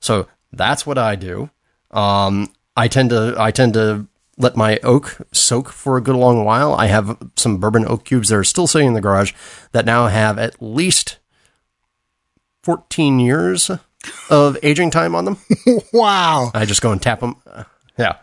[0.00, 1.50] So that's what I do.
[1.90, 4.06] Um, I tend to I tend to
[4.36, 6.74] let my oak soak for a good long while.
[6.74, 9.32] I have some bourbon oak cubes that are still sitting in the garage
[9.72, 11.18] that now have at least
[12.62, 13.70] 14 years
[14.30, 15.38] of aging time on them.
[15.92, 16.50] wow.
[16.54, 17.36] I just go and tap them.
[17.98, 18.16] Yeah.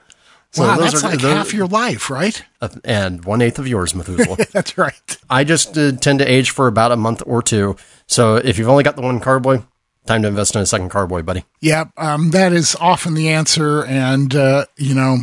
[0.55, 2.41] So wow, those that's are- like those- half your life, right?
[2.61, 4.37] uh, and one eighth of yours, Methuselah.
[4.53, 5.17] That's right.
[5.29, 7.75] I just uh, tend to age for about a month or two.
[8.07, 9.63] So if you've only got the one carboy,
[10.05, 11.43] time to invest in a second carboy, buddy.
[11.59, 15.17] Yep, um, that is often the answer, and uh, you know,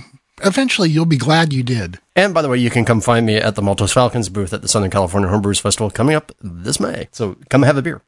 [0.44, 1.98] eventually you'll be glad you did.
[2.14, 4.60] And by the way, you can come find me at the Maltose Falcons booth at
[4.60, 7.08] the Southern California Homebrewers Festival coming up this May.
[7.12, 8.02] So come have a beer.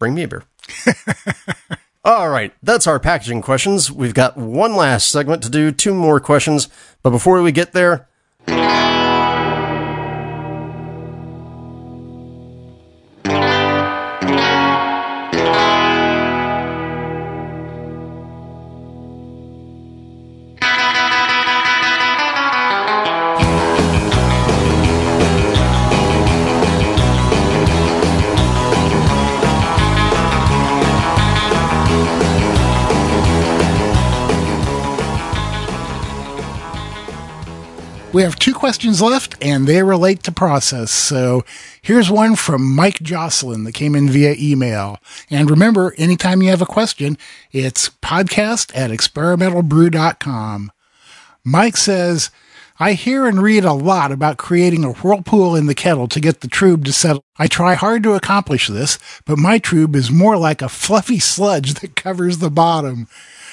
[0.00, 0.42] Bring me a beer.
[2.02, 3.92] All right, that's our packaging questions.
[3.92, 6.70] We've got one last segment to do, two more questions.
[7.02, 8.08] But before we get there,
[38.20, 40.90] We have two questions left, and they relate to process.
[40.90, 41.42] So
[41.80, 44.98] here's one from Mike Jocelyn that came in via email.
[45.30, 47.16] And remember, anytime you have a question,
[47.50, 50.70] it's podcast at experimentalbrew.com.
[51.44, 52.28] Mike says,
[52.78, 56.42] I hear and read a lot about creating a whirlpool in the kettle to get
[56.42, 57.24] the trub to settle.
[57.38, 61.72] I try hard to accomplish this, but my trub is more like a fluffy sludge
[61.80, 63.08] that covers the bottom.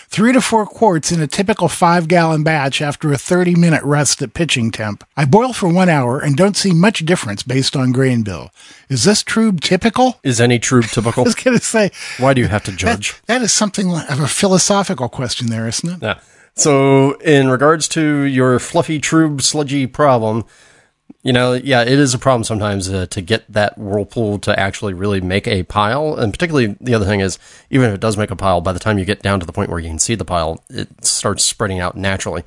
[0.10, 4.22] Three to four quarts in a typical five gallon batch after a 30 minute rest
[4.22, 5.04] at pitching temp.
[5.18, 8.50] I boil for one hour and don't see much difference based on grain bill.
[8.90, 10.20] Is this trub typical?
[10.24, 11.24] Is any trub typical?
[11.24, 13.14] I was going to say, Why do you have to judge?
[13.14, 16.00] that, that is something of a philosophical question there, isn't it?
[16.02, 16.20] Yeah.
[16.56, 20.44] So, in regards to your fluffy, trub, sludgy problem,
[21.23, 24.94] you know, yeah, it is a problem sometimes uh, to get that whirlpool to actually
[24.94, 26.15] really make a pile.
[26.15, 27.39] And particularly, the other thing is,
[27.69, 29.53] even if it does make a pile, by the time you get down to the
[29.53, 32.44] point where you can see the pile, it starts spreading out naturally.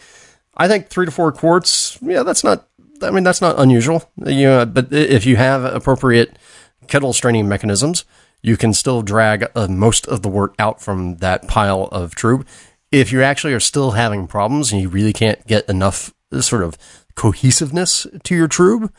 [0.56, 2.66] I think three to four quarts, yeah, that's not.
[3.02, 4.10] I mean, that's not unusual.
[4.16, 6.38] You know, but if you have appropriate
[6.86, 8.04] kettle straining mechanisms,
[8.42, 12.46] you can still drag uh, most of the wort out from that pile of trub
[12.92, 16.76] if you actually are still having problems and you really can't get enough sort of
[17.14, 18.90] cohesiveness to your trub,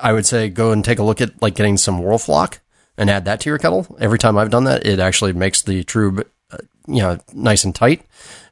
[0.00, 2.58] I would say go and take a look at like getting some Whirlfloc
[2.96, 3.86] and add that to your kettle.
[3.98, 7.74] Every time I've done that, it actually makes the trub, uh, you know, nice and
[7.74, 8.02] tight.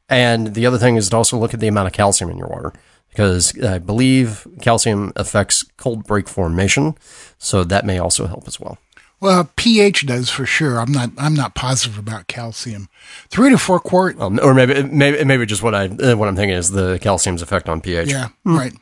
[0.09, 2.48] And the other thing is to also look at the amount of calcium in your
[2.48, 2.72] water
[3.10, 6.97] because I believe calcium affects cold break formation,
[7.39, 8.78] so that may also help as well.
[9.20, 10.78] Well, pH does for sure.
[10.78, 11.10] I'm not.
[11.18, 12.88] I'm not positive about calcium.
[13.30, 14.16] Three to four quart.
[14.20, 17.68] Or maybe, maybe, maybe just what I uh, what I'm thinking is the calcium's effect
[17.68, 18.10] on pH.
[18.10, 18.72] Yeah, right.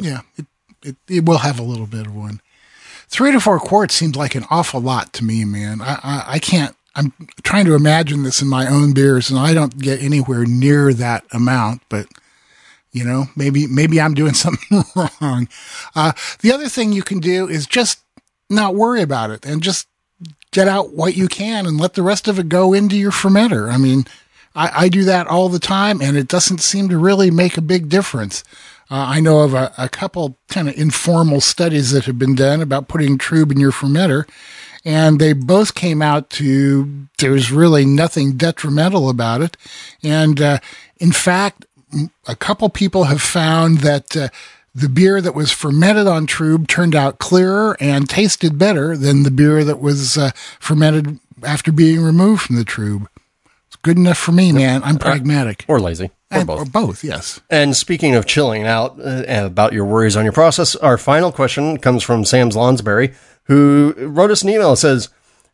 [0.00, 0.46] Yeah, it,
[0.82, 2.40] it it will have a little bit of one.
[3.08, 5.80] Three to four quarts seems like an awful lot to me, man.
[5.80, 6.76] I, I I can't.
[6.94, 7.12] I'm
[7.42, 11.24] trying to imagine this in my own beers, and I don't get anywhere near that
[11.32, 11.82] amount.
[11.88, 12.06] But
[12.92, 15.48] you know, maybe maybe I'm doing something wrong.
[15.94, 18.00] Uh, the other thing you can do is just
[18.48, 19.88] not worry about it and just
[20.50, 23.70] get out what you can and let the rest of it go into your fermenter.
[23.70, 24.04] I mean,
[24.54, 27.62] I, I do that all the time and it doesn't seem to really make a
[27.62, 28.42] big difference.
[28.90, 32.62] Uh, I know of a, a couple kind of informal studies that have been done
[32.62, 34.28] about putting trub in your fermenter,
[34.84, 39.56] and they both came out to there's really nothing detrimental about it.
[40.04, 40.58] And uh,
[40.98, 41.66] in fact,
[42.28, 44.28] a couple people have found that uh,
[44.76, 49.30] the beer that was fermented on trub turned out clearer and tasted better than the
[49.30, 50.30] beer that was uh,
[50.60, 53.06] fermented after being removed from the trub.
[53.68, 54.82] It's good enough for me, man.
[54.84, 55.64] I'm pragmatic.
[55.66, 56.10] Or lazy.
[56.30, 56.60] Or And- both.
[56.60, 57.40] or both, yes.
[57.48, 61.78] And speaking of chilling out uh, about your worries on your process, our final question
[61.78, 65.08] comes from Sam's Lonsberry, who wrote us an email that says,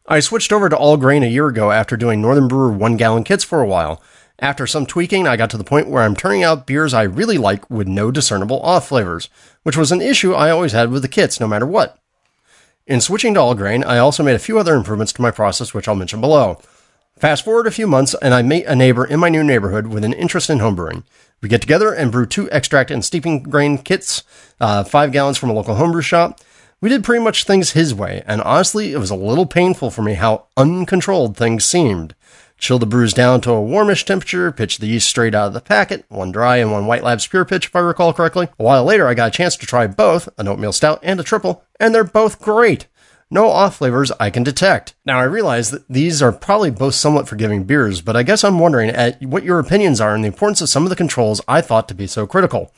[0.08, 3.22] I switched over to all grain a year ago after doing Northern Brewer one gallon
[3.22, 4.02] kits for a while.
[4.42, 7.38] After some tweaking, I got to the point where I'm turning out beers I really
[7.38, 9.28] like with no discernible off flavors,
[9.62, 11.96] which was an issue I always had with the kits, no matter what.
[12.84, 15.72] In switching to all grain, I also made a few other improvements to my process,
[15.72, 16.60] which I'll mention below.
[17.16, 20.02] Fast forward a few months, and I meet a neighbor in my new neighborhood with
[20.02, 21.04] an interest in homebrewing.
[21.40, 24.24] We get together and brew two extract and steeping grain kits,
[24.60, 26.40] uh, five gallons from a local homebrew shop.
[26.80, 30.02] We did pretty much things his way, and honestly, it was a little painful for
[30.02, 32.16] me how uncontrolled things seemed.
[32.62, 35.60] Chill the brews down to a warmish temperature, pitch the yeast straight out of the
[35.60, 38.50] packet, one dry and one White Labs pure pitch, if I recall correctly.
[38.56, 41.24] A while later, I got a chance to try both, an oatmeal stout and a
[41.24, 42.86] triple, and they're both great.
[43.32, 44.94] No off flavors I can detect.
[45.04, 48.60] Now, I realize that these are probably both somewhat forgiving beers, but I guess I'm
[48.60, 51.62] wondering at what your opinions are on the importance of some of the controls I
[51.62, 52.72] thought to be so critical.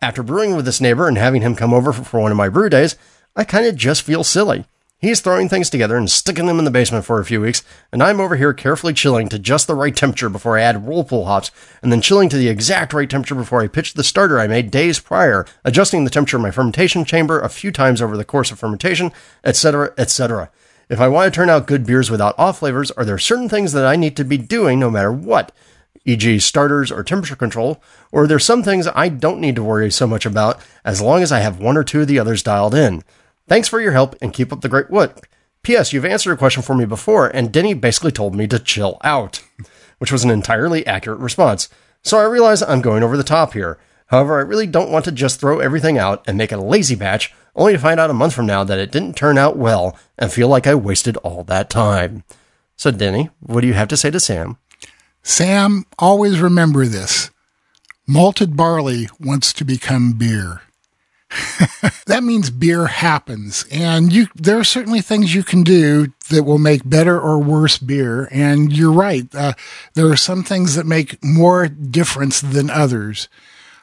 [0.00, 2.48] After brewing with this neighbor and having him come over for- for one of my
[2.48, 2.94] brew days,
[3.34, 4.66] I kind of just feel silly.
[4.98, 7.62] He's throwing things together and sticking them in the basement for a few weeks,
[7.92, 11.26] and I'm over here carefully chilling to just the right temperature before I add whirlpool
[11.26, 11.50] hops,
[11.82, 14.70] and then chilling to the exact right temperature before I pitch the starter I made
[14.70, 18.50] days prior, adjusting the temperature of my fermentation chamber a few times over the course
[18.50, 19.12] of fermentation,
[19.44, 20.50] etc., etc.
[20.88, 23.72] If I want to turn out good beers without off flavors, are there certain things
[23.72, 25.52] that I need to be doing no matter what?
[26.06, 27.82] e.g., starters or temperature control,
[28.12, 31.22] or are there some things I don't need to worry so much about as long
[31.22, 33.02] as I have one or two of the others dialed in?
[33.48, 35.28] Thanks for your help and keep up the great work.
[35.62, 35.92] P.S.
[35.92, 39.42] You've answered a question for me before, and Denny basically told me to chill out,
[39.98, 41.68] which was an entirely accurate response.
[42.02, 43.78] So I realize I'm going over the top here.
[44.06, 47.34] However, I really don't want to just throw everything out and make a lazy batch,
[47.56, 50.32] only to find out a month from now that it didn't turn out well and
[50.32, 52.22] feel like I wasted all that time.
[52.76, 54.58] So, Denny, what do you have to say to Sam?
[55.22, 57.30] Sam, always remember this.
[58.06, 60.62] Malted barley wants to become beer.
[62.06, 66.58] that means beer happens and you there are certainly things you can do that will
[66.58, 69.52] make better or worse beer and you're right uh,
[69.94, 73.28] there are some things that make more difference than others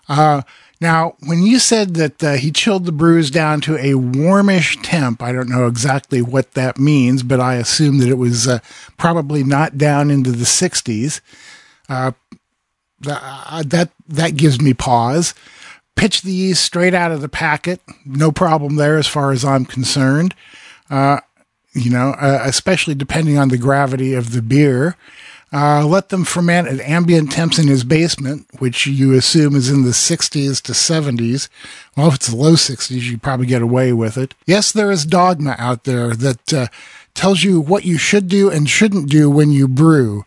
[0.08, 0.42] uh,
[0.84, 5.24] Now, when you said that uh, he chilled the brews down to a warmish temp,
[5.24, 8.60] I don't know exactly what that means, but I assume that it was uh,
[8.98, 11.22] probably not down into the 60s.
[11.88, 12.12] Uh,
[13.08, 15.34] uh, that that gives me pause.
[15.96, 19.66] Pitch the yeast straight out of the packet, no problem there as far as I'm
[19.66, 20.36] concerned.
[20.90, 21.20] Uh,
[21.74, 24.96] you know, uh, especially depending on the gravity of the beer.
[25.52, 29.84] Uh, let them ferment at ambient temps in his basement, which you assume is in
[29.84, 31.48] the 60s to 70s.
[31.96, 34.34] Well, if it's the low 60s, you probably get away with it.
[34.48, 36.68] Yes, there is dogma out there that uh,
[37.14, 40.26] tells you what you should do and shouldn't do when you brew.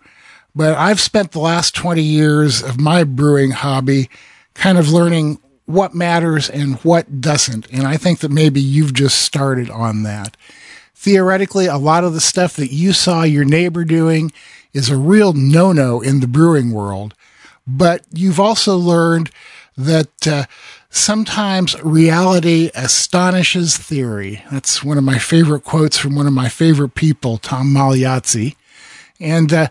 [0.54, 4.08] But I've spent the last 20 years of my brewing hobby
[4.54, 7.70] kind of learning what matters and what doesn't.
[7.70, 10.36] And I think that maybe you've just started on that.
[10.94, 14.32] Theoretically, a lot of the stuff that you saw your neighbor doing
[14.72, 17.14] is a real no no in the brewing world.
[17.66, 19.30] But you've also learned
[19.76, 20.44] that uh,
[20.90, 24.42] sometimes reality astonishes theory.
[24.50, 28.56] That's one of my favorite quotes from one of my favorite people, Tom Magliazzi.
[29.18, 29.68] And uh,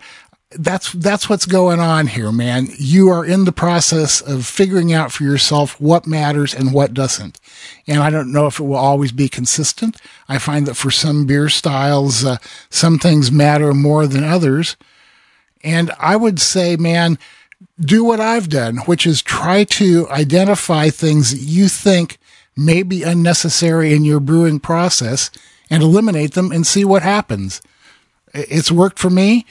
[0.57, 2.68] that's that's what's going on here, man.
[2.77, 7.40] You are in the process of figuring out for yourself what matters and what doesn't.
[7.88, 9.98] And I don't know if it will always be consistent.
[10.27, 12.38] I find that for some beer styles, uh,
[12.69, 14.76] some things matter more than others.
[15.64, 17.18] And I would say, man,
[17.80, 22.18] do what I've done, which is try to identify things that you think
[22.56, 25.32] may be unnecessary in your brewing process
[25.69, 27.61] and eliminate them and see what happens.
[28.34, 29.45] It's worked for me.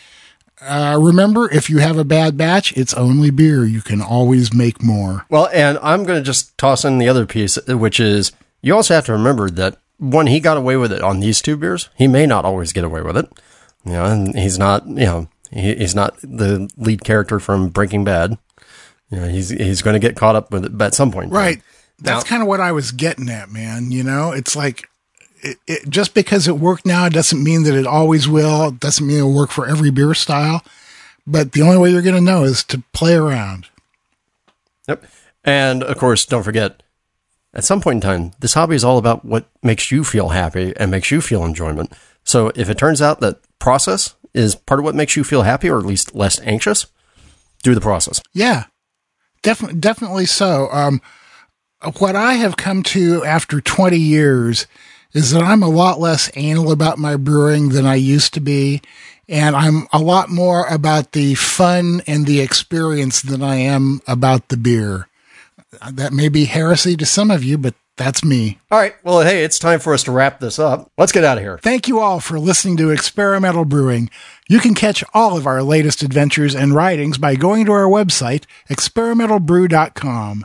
[0.65, 3.65] Uh, remember, if you have a bad batch, it's only beer.
[3.65, 5.27] You can always make more.
[5.29, 8.33] Well, and I'm going to just toss in the other piece, which is
[8.63, 11.57] you also have to remember that when he got away with it on these two
[11.57, 13.31] beers, he may not always get away with it.
[13.85, 18.05] You know, and he's not, you know, he, he's not the lead character from Breaking
[18.05, 18.39] Bad.
[19.11, 21.31] You know, he's he's going to get caught up with it at some point.
[21.31, 21.61] Right.
[22.01, 23.91] That's kind of what I was getting at, man.
[23.91, 24.89] You know, it's like
[25.45, 28.69] it, it, just because it worked now doesn't mean that it always will.
[28.69, 30.65] It doesn't mean it'll work for every beer style.
[31.27, 33.69] But the only way you're going to know is to play around.
[34.89, 35.05] Yep.
[35.45, 36.83] And of course, don't forget,
[37.53, 40.73] at some point in time, this hobby is all about what makes you feel happy
[40.77, 41.93] and makes you feel enjoyment.
[42.25, 45.69] So if it turns out that process is part of what makes you feel happy
[45.69, 46.87] or at least less anxious,
[47.63, 48.23] do the process.
[48.33, 48.65] Yeah,
[49.43, 50.69] definitely, definitely so.
[50.73, 51.03] Um,
[51.99, 54.67] what I have come to after 20 years
[55.15, 58.83] is that I'm a lot less anal about my brewing than I used to be.
[59.29, 64.49] And I'm a lot more about the fun and the experience than I am about
[64.49, 65.09] the beer.
[65.91, 68.59] That may be heresy to some of you, but that's me.
[68.71, 68.95] All right.
[69.05, 70.91] Well, hey, it's time for us to wrap this up.
[70.99, 71.59] Let's get out of here.
[71.59, 74.11] Thank you all for listening to Experimental Brewing.
[74.49, 78.45] You can catch all of our latest adventures and writings by going to our website,
[78.69, 80.45] experimentalbrew.com.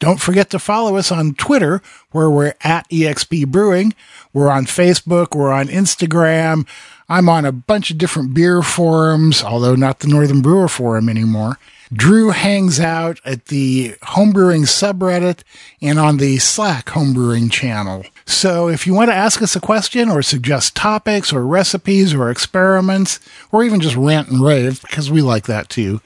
[0.00, 3.94] Don't forget to follow us on Twitter, where we're at EXP Brewing.
[4.32, 5.34] We're on Facebook.
[5.34, 6.66] We're on Instagram.
[7.08, 11.58] I'm on a bunch of different beer forums, although not the Northern Brewer Forum anymore.
[11.92, 15.42] Drew hangs out at the homebrewing subreddit
[15.80, 18.04] and on the Slack homebrewing channel.
[18.26, 22.30] So if you want to ask us a question or suggest topics or recipes or
[22.30, 23.20] experiments,
[23.50, 26.00] or even just rant and rave, because we like that too,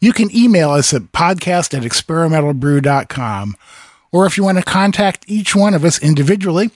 [0.00, 3.56] you can email us at podcast at experimentalbrew.com.
[4.10, 6.70] Or if you want to contact each one of us individually,